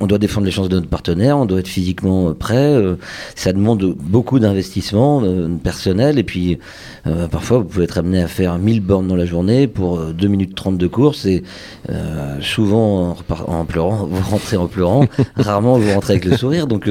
on, 0.00 0.06
doit 0.06 0.18
défendre 0.18 0.46
les 0.46 0.52
chances 0.52 0.68
de 0.68 0.76
notre 0.76 0.88
partenaire, 0.88 1.38
on 1.38 1.46
doit 1.46 1.60
être 1.60 1.68
physiquement 1.68 2.32
prêt. 2.34 2.56
Euh, 2.56 2.96
ça 3.34 3.52
demande 3.52 3.94
beaucoup 3.98 4.38
d'investissement 4.38 5.22
euh, 5.22 5.48
personnel. 5.62 6.18
Et 6.18 6.24
puis, 6.24 6.58
euh, 7.06 7.28
parfois, 7.28 7.58
vous 7.58 7.64
pouvez 7.64 7.84
être 7.84 7.98
amené 7.98 8.22
à 8.22 8.28
faire 8.28 8.58
1000 8.58 8.80
bornes 8.80 9.08
dans 9.08 9.16
la 9.16 9.26
journée 9.26 9.66
pour 9.66 9.98
2 9.98 10.28
minutes 10.28 10.54
30 10.54 10.78
de 10.78 10.86
course. 10.86 11.26
Et 11.26 11.42
euh, 11.90 12.40
souvent, 12.40 13.16
en, 13.28 13.34
en, 13.46 13.64
pleurant, 13.64 14.06
vous 14.10 14.30
rentrez 14.30 14.56
en 14.56 14.66
pleurant. 14.66 15.06
Rarement, 15.36 15.78
vous 15.78 15.92
rentrez 15.92 16.14
avec 16.14 16.24
le 16.24 16.36
sourire. 16.36 16.66
Donc, 16.66 16.88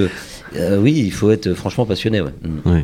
oui, 0.56 1.04
il 1.06 1.12
faut 1.12 1.32
être 1.32 1.54
franchement 1.54 1.86
passionné. 1.86 2.22
Ouais. 2.22 2.34
Mm. 2.44 2.60
Oui. 2.66 2.84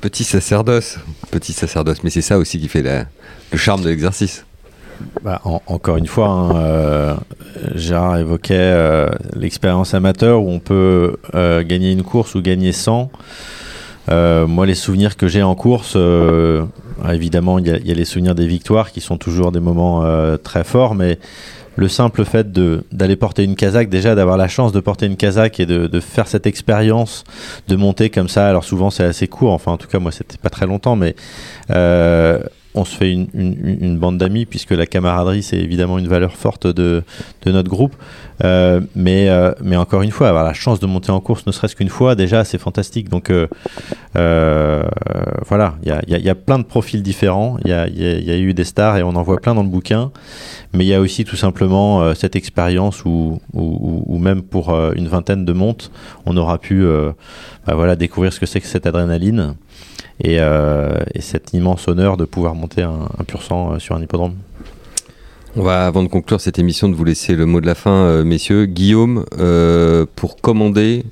Petit 0.00 0.24
sacerdoce, 0.24 0.98
petit 1.30 1.52
sacerdoce. 1.52 2.02
Mais 2.02 2.10
c'est 2.10 2.22
ça 2.22 2.38
aussi 2.38 2.58
qui 2.58 2.68
fait 2.68 2.82
la, 2.82 3.06
le 3.52 3.58
charme 3.58 3.82
de 3.82 3.88
l'exercice. 3.88 4.44
Bah, 5.22 5.40
en- 5.44 5.60
encore 5.66 5.96
une 5.96 6.06
fois, 6.06 6.28
hein, 6.28 6.56
euh, 6.56 7.14
Gérard 7.74 8.18
évoquait 8.18 8.54
euh, 8.58 9.08
l'expérience 9.36 9.94
amateur 9.94 10.42
où 10.42 10.50
on 10.50 10.58
peut 10.58 11.16
euh, 11.34 11.62
gagner 11.62 11.92
une 11.92 12.02
course 12.02 12.34
ou 12.34 12.42
gagner 12.42 12.72
100. 12.72 13.10
Euh, 14.10 14.46
moi, 14.46 14.66
les 14.66 14.74
souvenirs 14.74 15.16
que 15.16 15.28
j'ai 15.28 15.42
en 15.42 15.54
course, 15.54 15.94
euh, 15.96 16.64
évidemment, 17.10 17.58
il 17.58 17.66
y, 17.68 17.70
a- 17.70 17.94
les 17.94 18.04
souvenirs 18.04 18.34
des 18.34 18.46
victoires 18.46 18.90
qui 18.90 19.00
sont 19.00 19.16
toujours 19.16 19.52
des 19.52 19.60
moments 19.60 20.04
très 20.42 20.64
forts, 20.64 20.94
mais 20.94 21.18
le 21.76 21.88
simple 21.88 22.24
fait 22.26 22.52
d'aller 22.52 23.16
porter 23.16 23.44
une 23.44 23.54
casaque, 23.56 23.88
déjà 23.88 24.14
d'avoir 24.14 24.36
la 24.36 24.46
chance 24.48 24.72
de 24.72 24.80
porter 24.80 25.06
une 25.06 25.16
casaque 25.16 25.58
et 25.58 25.64
de, 25.64 25.86
de 25.86 26.00
faire 26.00 26.26
cette 26.28 26.46
expérience 26.46 27.24
de 27.68 27.76
monter 27.76 28.10
comme 28.10 28.28
ça, 28.28 28.46
alors 28.46 28.62
souvent 28.64 28.90
c'est 28.90 29.04
assez 29.04 29.26
court, 29.26 29.52
enfin 29.52 29.72
en 29.72 29.78
tout 29.78 29.88
cas 29.88 29.98
moi 29.98 30.12
c'était 30.12 30.36
pas 30.36 30.50
très 30.50 30.66
longtemps, 30.66 30.96
mais 30.96 31.14
on 32.74 32.84
se 32.84 32.96
fait 32.96 33.12
une, 33.12 33.98
bande 33.98 34.18
d'amis 34.18 34.46
puisque 34.46 34.70
la 34.70 34.86
camaraderie 34.86 35.42
c'est 35.42 35.58
évidemment 35.58 35.98
une 35.98 36.08
valeur 36.08 36.36
forte 36.36 36.66
de, 36.66 37.02
de 37.44 37.52
notre 37.52 37.68
groupe. 37.68 37.94
Euh, 38.44 38.80
mais, 38.96 39.28
euh, 39.28 39.52
mais 39.62 39.76
encore 39.76 40.02
une 40.02 40.10
fois, 40.10 40.28
avoir 40.28 40.44
la 40.44 40.52
chance 40.52 40.80
de 40.80 40.86
monter 40.86 41.12
en 41.12 41.20
course, 41.20 41.46
ne 41.46 41.52
serait-ce 41.52 41.76
qu'une 41.76 41.88
fois, 41.88 42.14
déjà 42.14 42.44
c'est 42.44 42.58
fantastique. 42.58 43.08
Donc 43.08 43.30
euh, 43.30 43.46
voilà, 45.46 45.74
il 45.84 45.92
y 46.08 46.30
a, 46.30 46.34
plein 46.34 46.58
de 46.58 46.64
profils 46.64 47.02
différents. 47.02 47.56
Il 47.64 47.70
y 47.70 47.74
a, 47.74 48.38
eu 48.38 48.54
des 48.54 48.64
stars 48.64 48.96
et 48.96 49.02
on 49.02 49.10
en 49.10 49.22
voit 49.22 49.38
plein 49.38 49.54
dans 49.54 49.62
le 49.62 49.68
bouquin. 49.68 50.10
Mais 50.72 50.84
il 50.84 50.88
y 50.88 50.94
a 50.94 51.00
aussi 51.00 51.24
tout 51.24 51.36
simplement 51.36 52.14
cette 52.14 52.34
expérience 52.34 53.04
où, 53.04 53.38
même 54.08 54.42
pour 54.42 54.74
une 54.94 55.08
vingtaine 55.08 55.44
de 55.44 55.52
montes, 55.52 55.90
on 56.26 56.36
aura 56.36 56.58
pu 56.58 56.84
bah 57.66 57.74
voilà, 57.74 57.94
découvrir 57.94 58.32
ce 58.32 58.40
que 58.40 58.46
c'est 58.46 58.60
que 58.60 58.66
cette 58.66 58.86
adrénaline 58.86 59.54
et, 60.22 60.38
euh, 60.38 60.98
et 61.14 61.20
cet 61.20 61.52
immense 61.52 61.88
honneur 61.88 62.16
de 62.16 62.24
pouvoir 62.24 62.54
monter 62.54 62.82
un, 62.82 63.08
un 63.18 63.24
pur 63.24 63.42
sang 63.42 63.72
euh, 63.74 63.78
sur 63.78 63.96
un 63.96 64.02
hippodrome. 64.02 64.36
On 65.54 65.62
va, 65.62 65.86
avant 65.86 66.02
de 66.02 66.08
conclure 66.08 66.40
cette 66.40 66.58
émission, 66.58 66.88
de 66.88 66.94
vous 66.94 67.04
laisser 67.04 67.34
le 67.34 67.44
mot 67.44 67.60
de 67.60 67.66
la 67.66 67.74
fin, 67.74 67.90
euh, 67.90 68.24
messieurs. 68.24 68.64
Guillaume, 68.64 69.26
euh, 69.38 70.06
pour 70.16 70.40
commander 70.40 71.04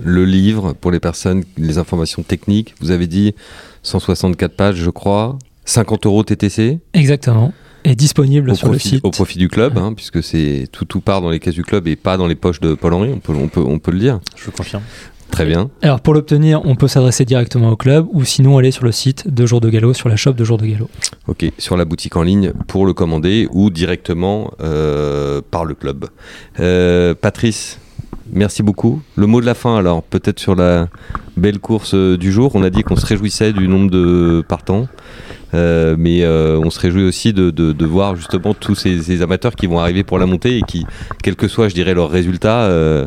le 0.00 0.24
livre, 0.24 0.74
pour 0.74 0.92
les 0.92 1.00
personnes, 1.00 1.42
les 1.56 1.78
informations 1.78 2.22
techniques, 2.22 2.74
vous 2.80 2.92
avez 2.92 3.08
dit 3.08 3.34
164 3.82 4.54
pages, 4.54 4.76
je 4.76 4.90
crois, 4.90 5.36
50 5.64 6.06
euros 6.06 6.22
TTC 6.22 6.78
Exactement. 6.94 7.52
Et 7.84 7.96
disponible 7.96 8.50
au 8.50 8.54
sur 8.54 8.68
le 8.68 8.72
profit, 8.74 8.88
site. 8.88 9.04
au 9.04 9.10
profit 9.10 9.38
du 9.38 9.48
club, 9.48 9.78
hein, 9.78 9.92
puisque 9.94 10.22
c'est 10.22 10.68
tout, 10.70 10.84
tout 10.84 11.00
part 11.00 11.20
dans 11.20 11.30
les 11.30 11.40
caisses 11.40 11.54
du 11.54 11.64
club 11.64 11.88
et 11.88 11.96
pas 11.96 12.16
dans 12.16 12.26
les 12.26 12.34
poches 12.34 12.60
de 12.60 12.74
Paul-Henri, 12.74 13.10
on 13.12 13.18
peut, 13.18 13.32
on, 13.32 13.48
peut, 13.48 13.64
on 13.66 13.78
peut 13.78 13.92
le 13.92 13.98
dire. 13.98 14.20
Je 14.36 14.44
vous 14.44 14.52
confirme. 14.52 14.82
Très 15.30 15.44
bien. 15.44 15.70
Alors 15.82 16.00
pour 16.00 16.14
l'obtenir, 16.14 16.60
on 16.64 16.74
peut 16.74 16.88
s'adresser 16.88 17.24
directement 17.24 17.70
au 17.70 17.76
club 17.76 18.06
ou 18.12 18.24
sinon 18.24 18.58
aller 18.58 18.70
sur 18.70 18.84
le 18.84 18.92
site 18.92 19.32
de 19.32 19.46
Jour 19.46 19.60
de 19.60 19.70
Galop, 19.70 19.94
sur 19.94 20.08
la 20.08 20.16
shop 20.16 20.32
de 20.32 20.44
Jour 20.44 20.58
de 20.58 20.66
Galop. 20.66 20.90
Ok, 21.26 21.50
sur 21.58 21.76
la 21.76 21.84
boutique 21.84 22.16
en 22.16 22.22
ligne 22.22 22.52
pour 22.66 22.86
le 22.86 22.92
commander 22.92 23.48
ou 23.52 23.70
directement 23.70 24.52
euh, 24.60 25.40
par 25.50 25.64
le 25.64 25.74
club. 25.74 26.06
Euh, 26.60 27.14
Patrice, 27.14 27.78
merci 28.32 28.62
beaucoup. 28.62 29.02
Le 29.16 29.26
mot 29.26 29.40
de 29.40 29.46
la 29.46 29.54
fin 29.54 29.76
alors, 29.76 30.02
peut-être 30.02 30.40
sur 30.40 30.54
la 30.54 30.88
belle 31.36 31.58
course 31.58 31.94
euh, 31.94 32.16
du 32.16 32.32
jour. 32.32 32.52
On 32.54 32.62
a 32.62 32.70
dit 32.70 32.82
qu'on 32.82 32.96
se 32.96 33.06
réjouissait 33.06 33.52
du 33.52 33.68
nombre 33.68 33.90
de 33.90 34.44
partants. 34.48 34.88
Euh, 35.54 35.96
mais 35.98 36.22
euh, 36.24 36.58
on 36.62 36.68
se 36.70 36.78
réjouit 36.78 37.04
aussi 37.04 37.32
de, 37.32 37.50
de- 37.50 37.72
de 37.72 37.86
voir 37.86 38.16
justement 38.16 38.52
tous 38.54 38.74
ces, 38.74 39.00
ces 39.02 39.22
amateurs 39.22 39.54
qui 39.54 39.66
vont 39.66 39.78
arriver 39.78 40.02
pour 40.04 40.18
la 40.18 40.26
montée 40.26 40.58
et 40.58 40.62
qui, 40.62 40.84
quel 41.22 41.36
que 41.36 41.48
soit, 41.48 41.68
je 41.68 41.74
dirais, 41.74 41.94
leurs 41.94 42.10
résultats, 42.10 42.62
euh, 42.64 43.06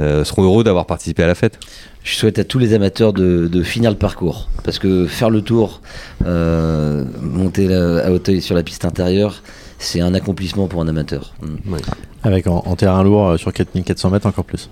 euh, 0.00 0.24
seront 0.24 0.42
heureux 0.44 0.64
d'avoir 0.64 0.86
participé 0.86 1.22
à 1.22 1.26
la 1.26 1.34
fête. 1.34 1.58
Je 2.02 2.14
souhaite 2.16 2.38
à 2.38 2.44
tous 2.44 2.58
les 2.58 2.74
amateurs 2.74 3.12
de, 3.12 3.48
de 3.48 3.62
finir 3.62 3.90
le 3.90 3.96
parcours. 3.96 4.48
Parce 4.64 4.78
que 4.78 5.06
faire 5.06 5.30
le 5.30 5.42
tour, 5.42 5.80
euh, 6.26 7.04
monter 7.20 7.66
la- 7.68 8.06
à 8.06 8.10
Hauteuil 8.10 8.40
sur 8.42 8.54
la 8.54 8.62
piste 8.62 8.84
intérieure, 8.84 9.42
c'est 9.78 10.00
un 10.00 10.14
accomplissement 10.14 10.66
pour 10.68 10.80
un 10.80 10.88
amateur. 10.88 11.34
Mm. 11.42 11.74
Avec 12.22 12.46
en, 12.46 12.62
en 12.66 12.76
terrain 12.76 13.02
lourd 13.02 13.38
sur 13.38 13.52
4400 13.52 14.10
mètres 14.10 14.26
encore 14.26 14.44
plus. 14.44 14.70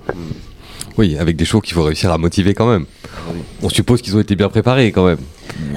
Oui, 0.99 1.17
avec 1.19 1.37
des 1.37 1.45
chevaux 1.45 1.61
qu'il 1.61 1.75
faut 1.75 1.83
réussir 1.85 2.13
à 2.13 2.19
motiver 2.19 2.55
quand 2.55 2.71
même. 2.71 2.85
Oui. 3.33 3.41
On 3.63 3.69
suppose 3.69 4.03
qu'ils 4.03 4.17
ont 4.17 4.21
été 4.21 4.37
bien 4.37 4.49
préparés 4.49 4.93
quand 4.93 5.07
même. 5.07 5.19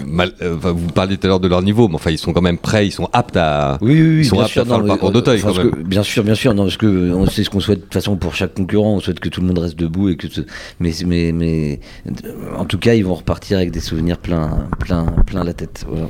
Mal- 0.05 0.33
euh, 0.41 0.55
vous 0.55 0.87
parliez 0.87 1.17
tout 1.17 1.25
à 1.25 1.29
l'heure 1.29 1.39
de 1.39 1.47
leur 1.47 1.61
niveau, 1.61 1.87
mais 1.87 1.95
enfin 1.95 2.11
ils 2.11 2.17
sont 2.17 2.31
quand 2.33 2.41
même 2.41 2.57
prêts, 2.57 2.87
ils 2.87 2.91
sont 2.91 3.09
aptes 3.11 3.35
à. 3.35 3.77
Oui, 3.81 3.93
oui, 3.93 4.01
oui, 4.01 4.17
Ils 4.21 4.25
sont 4.25 4.35
bien 4.35 4.45
aptes 4.45 4.53
sûr. 4.53 4.61
à 4.61 4.65
faire 4.65 4.79
le 4.79 4.87
parcours 4.87 5.09
euh, 5.09 5.11
d'Auteuil, 5.13 5.41
quand 5.41 5.53
que- 5.53 5.83
bien 5.83 6.03
sûr, 6.03 6.23
bien 6.23 6.35
sûr. 6.35 6.53
Non, 6.53 6.63
parce 6.63 6.77
que 6.77 7.11
on 7.13 7.25
sait 7.27 7.43
ce 7.43 7.49
qu'on 7.49 7.59
souhaite 7.59 7.79
de 7.79 7.83
toute 7.83 7.93
façon 7.93 8.15
pour 8.15 8.35
chaque 8.35 8.53
concurrent. 8.53 8.95
On 8.95 8.99
souhaite 8.99 9.19
que 9.19 9.29
tout 9.29 9.41
le 9.41 9.47
monde 9.47 9.57
reste 9.59 9.77
debout 9.77 10.09
et 10.09 10.15
que. 10.15 10.27
ce- 10.29 10.41
Mais, 10.79 10.91
mais, 11.05 11.31
mais, 11.33 11.79
euh, 12.07 12.11
en 12.57 12.65
tout 12.65 12.77
cas, 12.77 12.93
ils 12.93 13.03
vont 13.03 13.15
repartir 13.15 13.57
avec 13.57 13.71
des 13.71 13.79
souvenirs 13.81 14.17
plein, 14.17 14.67
plein, 14.79 15.05
plein 15.25 15.43
la 15.43 15.53
tête. 15.53 15.85
Voilà. 15.89 16.07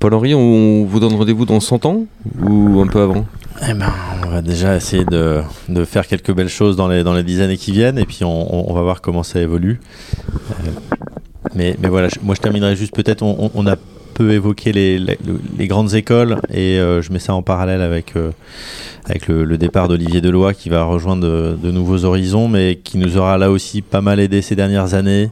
Paul-Henri, 0.00 0.34
on 0.34 0.86
vous 0.86 0.98
donne 0.98 1.12
rendez-vous 1.12 1.44
dans 1.44 1.60
100 1.60 1.84
ans 1.84 2.06
ou 2.40 2.80
un 2.80 2.86
peu 2.86 3.02
avant 3.02 3.26
Eh 3.68 3.74
ben, 3.74 3.92
on 4.24 4.30
va 4.30 4.40
déjà 4.40 4.74
essayer 4.74 5.04
de, 5.04 5.42
de 5.68 5.84
faire 5.84 6.06
quelques 6.06 6.32
belles 6.32 6.48
choses 6.48 6.74
dans 6.74 6.88
les, 6.88 7.04
dans 7.04 7.12
les 7.12 7.22
dix 7.22 7.42
années 7.42 7.58
qui 7.58 7.70
viennent 7.70 7.98
et 7.98 8.06
puis 8.06 8.24
on, 8.24 8.72
va 8.72 8.80
voir 8.80 9.02
comment 9.02 9.22
ça 9.22 9.40
évolue. 9.42 9.78
Euh, 10.32 10.70
mais, 11.54 11.76
mais 11.82 11.88
voilà, 11.88 12.08
moi 12.22 12.34
je 12.34 12.40
terminerai 12.40 12.76
juste 12.76 12.94
peut-être, 12.94 13.22
on, 13.22 13.66
a 13.66 13.76
peu 14.14 14.32
évoqué 14.32 14.72
les, 14.72 14.98
les, 14.98 15.66
grandes 15.66 15.92
écoles 15.92 16.38
et 16.50 16.78
euh, 16.78 17.02
je 17.02 17.12
mets 17.12 17.18
ça 17.18 17.34
en 17.34 17.42
parallèle 17.42 17.82
avec, 17.82 18.16
euh, 18.16 18.30
avec 19.04 19.28
le, 19.28 19.44
le 19.44 19.58
départ 19.58 19.86
d'Olivier 19.86 20.22
Deloy 20.22 20.54
qui 20.54 20.70
va 20.70 20.84
rejoindre 20.84 21.22
de, 21.22 21.58
de 21.62 21.70
nouveaux 21.70 22.06
horizons 22.06 22.48
mais 22.48 22.80
qui 22.82 22.96
nous 22.96 23.18
aura 23.18 23.36
là 23.36 23.50
aussi 23.50 23.82
pas 23.82 24.00
mal 24.00 24.18
aidé 24.18 24.40
ces 24.40 24.56
dernières 24.56 24.94
années 24.94 25.30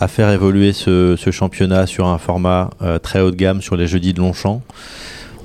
à 0.00 0.08
faire 0.08 0.30
évoluer 0.30 0.72
ce, 0.72 1.16
championnat 1.30 1.86
sur 1.86 2.06
un 2.06 2.18
format 2.18 2.70
euh, 2.82 2.98
très 2.98 3.20
haut 3.20 3.30
de 3.30 3.36
gamme 3.36 3.62
sur 3.62 3.76
les 3.76 3.86
jeudis 3.86 4.12
de 4.12 4.20
Longchamp. 4.20 4.62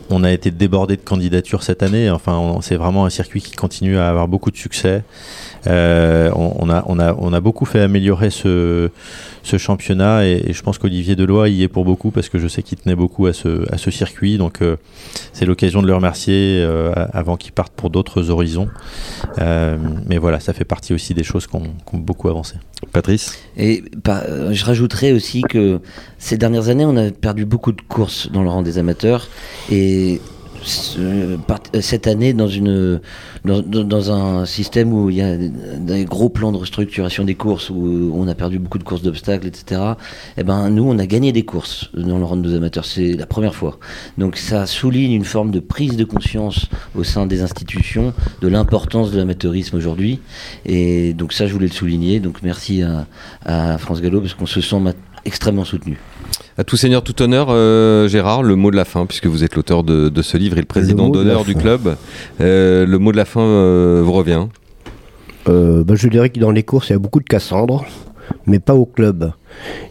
On 0.10 0.24
a 0.24 0.32
été 0.32 0.49
débordé 0.51 0.95
de 0.97 1.01
candidatures 1.01 1.62
cette 1.64 1.84
année. 1.84 2.10
Enfin, 2.10 2.36
on- 2.38 2.62
c'est 2.62 2.76
vraiment 2.78 3.05
un 3.05 3.10
circuit 3.10 3.41
qui 3.41 3.51
continue 3.51 3.97
à 3.97 4.10
avoir 4.10 4.28
beaucoup 4.28 4.49
de 4.51 4.57
succès. 4.57 5.03
Euh, 5.68 6.32
on, 6.36 6.53
on 6.60 6.70
a, 6.70 6.84
on, 6.88 6.99
a, 6.99 7.14
on 7.18 7.34
a 7.34 7.39
beaucoup 7.41 7.66
fait 7.66 7.82
améliorer 7.82 8.30
ce, 8.30 8.89
ce 9.43 9.57
championnat 9.57 10.26
et, 10.26 10.41
et 10.47 10.53
je 10.53 10.64
pense 10.64 10.78
qu'Olivier 10.78 11.16
Deloy 11.18 11.51
y 11.51 11.64
est 11.64 11.68
pour 11.68 11.84
beaucoup 11.86 12.12
parce 12.12 12.30
que 12.30 12.39
je 12.39 12.47
sais 12.47 12.64
qu'il 12.64 12.78
tenait 12.78 12.95
beaucoup 12.95 13.28
à 13.28 13.34
ce, 13.34 13.72
à 13.72 13.78
ce 13.78 13.91
circuit. 13.91 14.38
Donc, 14.38 14.62
euh, 14.62 14.78
c'est 15.34 15.45
l'occasion 15.45 15.82
de 15.82 15.88
le 15.88 15.93
remercier 15.95 16.62
euh, 16.64 16.93
avant 17.14 17.36
qu'il 17.38 17.51
parte 17.51 17.74
pour 17.74 17.89
d'autres 17.89 18.30
horizons. 18.30 18.70
Euh, 19.39 19.78
mais 20.07 20.18
voilà, 20.18 20.39
ça 20.39 20.53
fait 20.53 20.66
partie 20.66 20.93
aussi 20.93 21.14
des 21.14 21.24
choses 21.24 21.45
qui 21.45 21.55
ont 21.57 21.74
beaucoup 21.93 22.30
avancé. 22.30 22.55
Patrice? 22.93 23.38
Et 23.57 23.84
euh, 24.07 24.53
je 24.53 24.66
rajouterais 24.66 25.12
aussi 25.12 25.41
que 25.41 25.82
ces 26.20 26.38
dernières 26.38 26.70
années, 26.70 26.86
on 26.86 26.95
a 26.97 27.09
perdu 27.11 27.45
beaucoup 27.45 27.72
de 27.72 27.82
courses 27.82 28.30
dans 28.32 28.43
le 28.43 28.49
rang 28.49 28.61
des 28.61 28.78
amateurs. 28.78 29.28
Et 29.72 30.22
ce- 30.61 31.38
par- 31.38 31.61
cette 31.80 32.05
année, 32.07 32.34
dans, 32.34 32.49
une, 32.49 32.99
dans, 33.45 33.61
dans- 33.61 34.11
un 34.11 34.45
système 34.45 34.91
où 34.91 35.09
il 35.09 35.15
y 35.15 35.22
a 35.22 35.38
des 35.38 36.03
gros 36.03 36.28
plans 36.28 36.51
de 36.51 36.57
restructuration 36.57 37.24
des 37.24 37.36
courses, 37.36 37.70
où 37.70 38.11
on 38.13 38.28
a 38.28 38.36
perdu 38.36 38.59
beaucoup 38.59 38.78
de 38.78 38.84
courses 38.84 39.01
d'obstacles, 39.01 39.47
etc., 39.47 39.82
eh 40.38 40.43
ben, 40.43 40.70
nous, 40.70 40.84
on 40.84 40.99
a 40.99 41.05
gagné 41.05 41.32
des 41.32 41.43
courses 41.43 41.89
dans 41.93 42.17
le 42.17 42.26
rang 42.26 42.36
de 42.36 42.41
nos 42.49 42.53
amateurs. 42.57 42.84
C'est 42.84 43.13
la 43.13 43.26
première 43.26 43.55
fois. 43.55 43.80
Donc 44.17 44.36
ça 44.36 44.65
souligne 44.65 45.13
une 45.13 45.24
forme 45.24 45.51
de 45.51 45.61
prise 45.61 45.95
de 45.95 46.03
conscience 46.03 46.65
au 46.93 47.05
sein 47.05 47.26
des 47.26 47.41
institutions 47.41 48.13
de 48.41 48.47
l'importance 48.49 49.11
de 49.11 49.17
l'amateurisme 49.17 49.78
aujourd'hui. 49.78 50.20
Et 50.65 51.13
donc 51.13 51.32
ça, 51.32 51.47
je 51.47 51.53
voulais 51.53 51.67
le 51.67 51.72
souligner. 51.74 52.20
Donc 52.20 52.39
merci 52.43 52.84
à, 52.84 53.07
à 53.45 53.78
France 53.78 54.01
Gallo 54.01 54.20
parce 54.20 54.34
qu'on 54.34 54.45
se 54.45 54.59
sent 54.59 54.80
ma- 54.82 54.91
extrêmement 55.26 55.65
soutenu. 55.65 55.97
À 56.57 56.63
tout 56.63 56.76
seigneur, 56.76 57.03
tout 57.03 57.22
honneur, 57.22 57.47
euh, 57.49 58.07
Gérard, 58.07 58.43
le 58.43 58.55
mot 58.55 58.70
de 58.70 58.76
la 58.76 58.86
fin, 58.86 59.05
puisque 59.05 59.28
vous 59.28 59.43
êtes 59.43 59.55
l'auteur 59.55 59.84
de, 59.84 60.09
de 60.09 60.22
ce 60.22 60.36
livre 60.38 60.57
et 60.57 60.61
le 60.61 60.65
président 60.65 61.09
d'honneur 61.09 61.45
du 61.45 61.55
club. 61.55 61.95
Euh, 62.41 62.86
le 62.86 62.97
mot 62.99 63.11
de 63.11 63.17
la 63.17 63.26
fin 63.26 63.41
euh, 63.41 64.01
vous 64.03 64.11
revient. 64.11 64.47
Euh, 65.47 65.84
bah, 65.86 65.93
je 65.95 66.07
dirais 66.09 66.30
que 66.30 66.39
dans 66.39 66.51
les 66.51 66.63
courses, 66.63 66.89
il 66.89 66.93
y 66.93 66.95
a 66.95 66.99
beaucoup 66.99 67.22
de 67.22 67.26
Cassandre, 67.26 67.86
mais 68.45 68.59
pas 68.59 68.76
au 68.76 68.86
club. 68.86 69.32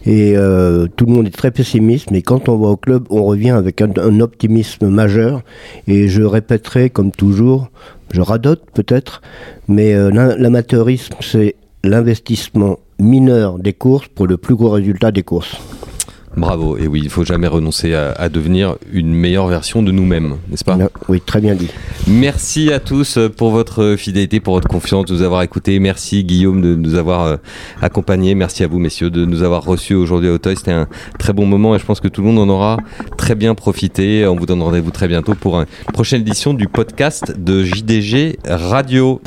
Et 0.05 0.37
euh, 0.37 0.85
tout 0.95 1.05
le 1.07 1.13
monde 1.13 1.27
est 1.27 1.35
très 1.35 1.51
pessimiste, 1.51 2.11
mais 2.11 2.21
quand 2.21 2.49
on 2.49 2.57
va 2.57 2.67
au 2.67 2.77
club, 2.77 3.05
on 3.09 3.23
revient 3.23 3.49
avec 3.49 3.81
un, 3.81 3.89
un 3.97 4.19
optimisme 4.19 4.89
majeur. 4.89 5.41
Et 5.87 6.07
je 6.07 6.21
répéterai, 6.21 6.91
comme 6.91 7.11
toujours, 7.11 7.69
je 8.11 8.21
radote 8.21 8.61
peut-être, 8.73 9.21
mais 9.67 9.95
euh, 9.95 10.11
l'am- 10.11 10.35
l'amateurisme, 10.37 11.15
c'est 11.19 11.55
l'investissement 11.83 12.79
mineur 12.99 13.59
des 13.59 13.73
courses 13.73 14.07
pour 14.07 14.27
le 14.27 14.37
plus 14.37 14.55
gros 14.55 14.69
résultat 14.69 15.11
des 15.11 15.23
courses. 15.23 15.57
Bravo. 16.37 16.77
Et 16.77 16.87
oui, 16.87 17.01
il 17.03 17.09
faut 17.09 17.25
jamais 17.25 17.47
renoncer 17.47 17.93
à, 17.93 18.11
à 18.11 18.29
devenir 18.29 18.75
une 18.93 19.13
meilleure 19.13 19.47
version 19.47 19.81
de 19.81 19.91
nous-mêmes, 19.91 20.35
n'est-ce 20.49 20.63
pas? 20.63 20.77
Oui, 21.07 21.21
très 21.21 21.41
bien 21.41 21.55
dit. 21.55 21.69
Merci 22.07 22.71
à 22.71 22.79
tous 22.79 23.17
euh, 23.17 23.29
pour 23.29 23.49
votre 23.49 23.95
fidélité, 23.97 24.39
pour 24.39 24.53
votre 24.53 24.67
confiance, 24.67 25.05
de 25.05 25.13
nous 25.13 25.21
avoir 25.23 25.41
écoutés. 25.41 25.79
Merci 25.79 26.23
Guillaume 26.23 26.61
de 26.61 26.75
nous 26.75 26.95
avoir 26.95 27.25
euh, 27.25 27.37
accompagnés. 27.81 28.35
Merci 28.35 28.63
à 28.63 28.67
vous 28.67 28.79
messieurs 28.79 29.09
de 29.09 29.25
nous 29.25 29.41
avoir 29.43 29.63
reçus 29.63 29.95
aujourd'hui 29.95 30.29
à 30.29 30.33
Auteuil. 30.33 30.55
C'était 30.55 30.71
un 30.71 30.87
très 31.17 31.33
bon 31.33 31.45
moment 31.45 31.75
et 31.75 31.79
je 31.79 31.85
pense 31.85 31.99
que 31.99 32.07
tout 32.07 32.21
le 32.21 32.27
monde 32.27 32.39
en 32.39 32.49
aura 32.53 32.77
très 33.17 33.35
bien 33.35 33.55
profité. 33.55 34.25
On 34.27 34.35
vous 34.35 34.45
donne 34.45 34.61
rendez-vous 34.61 34.91
très 34.91 35.07
bientôt 35.07 35.33
pour 35.33 35.59
une 35.59 35.65
prochaine 35.93 36.21
édition 36.21 36.53
du 36.53 36.67
podcast 36.67 37.33
de 37.37 37.63
JDG 37.63 38.37
Radio. 38.45 39.19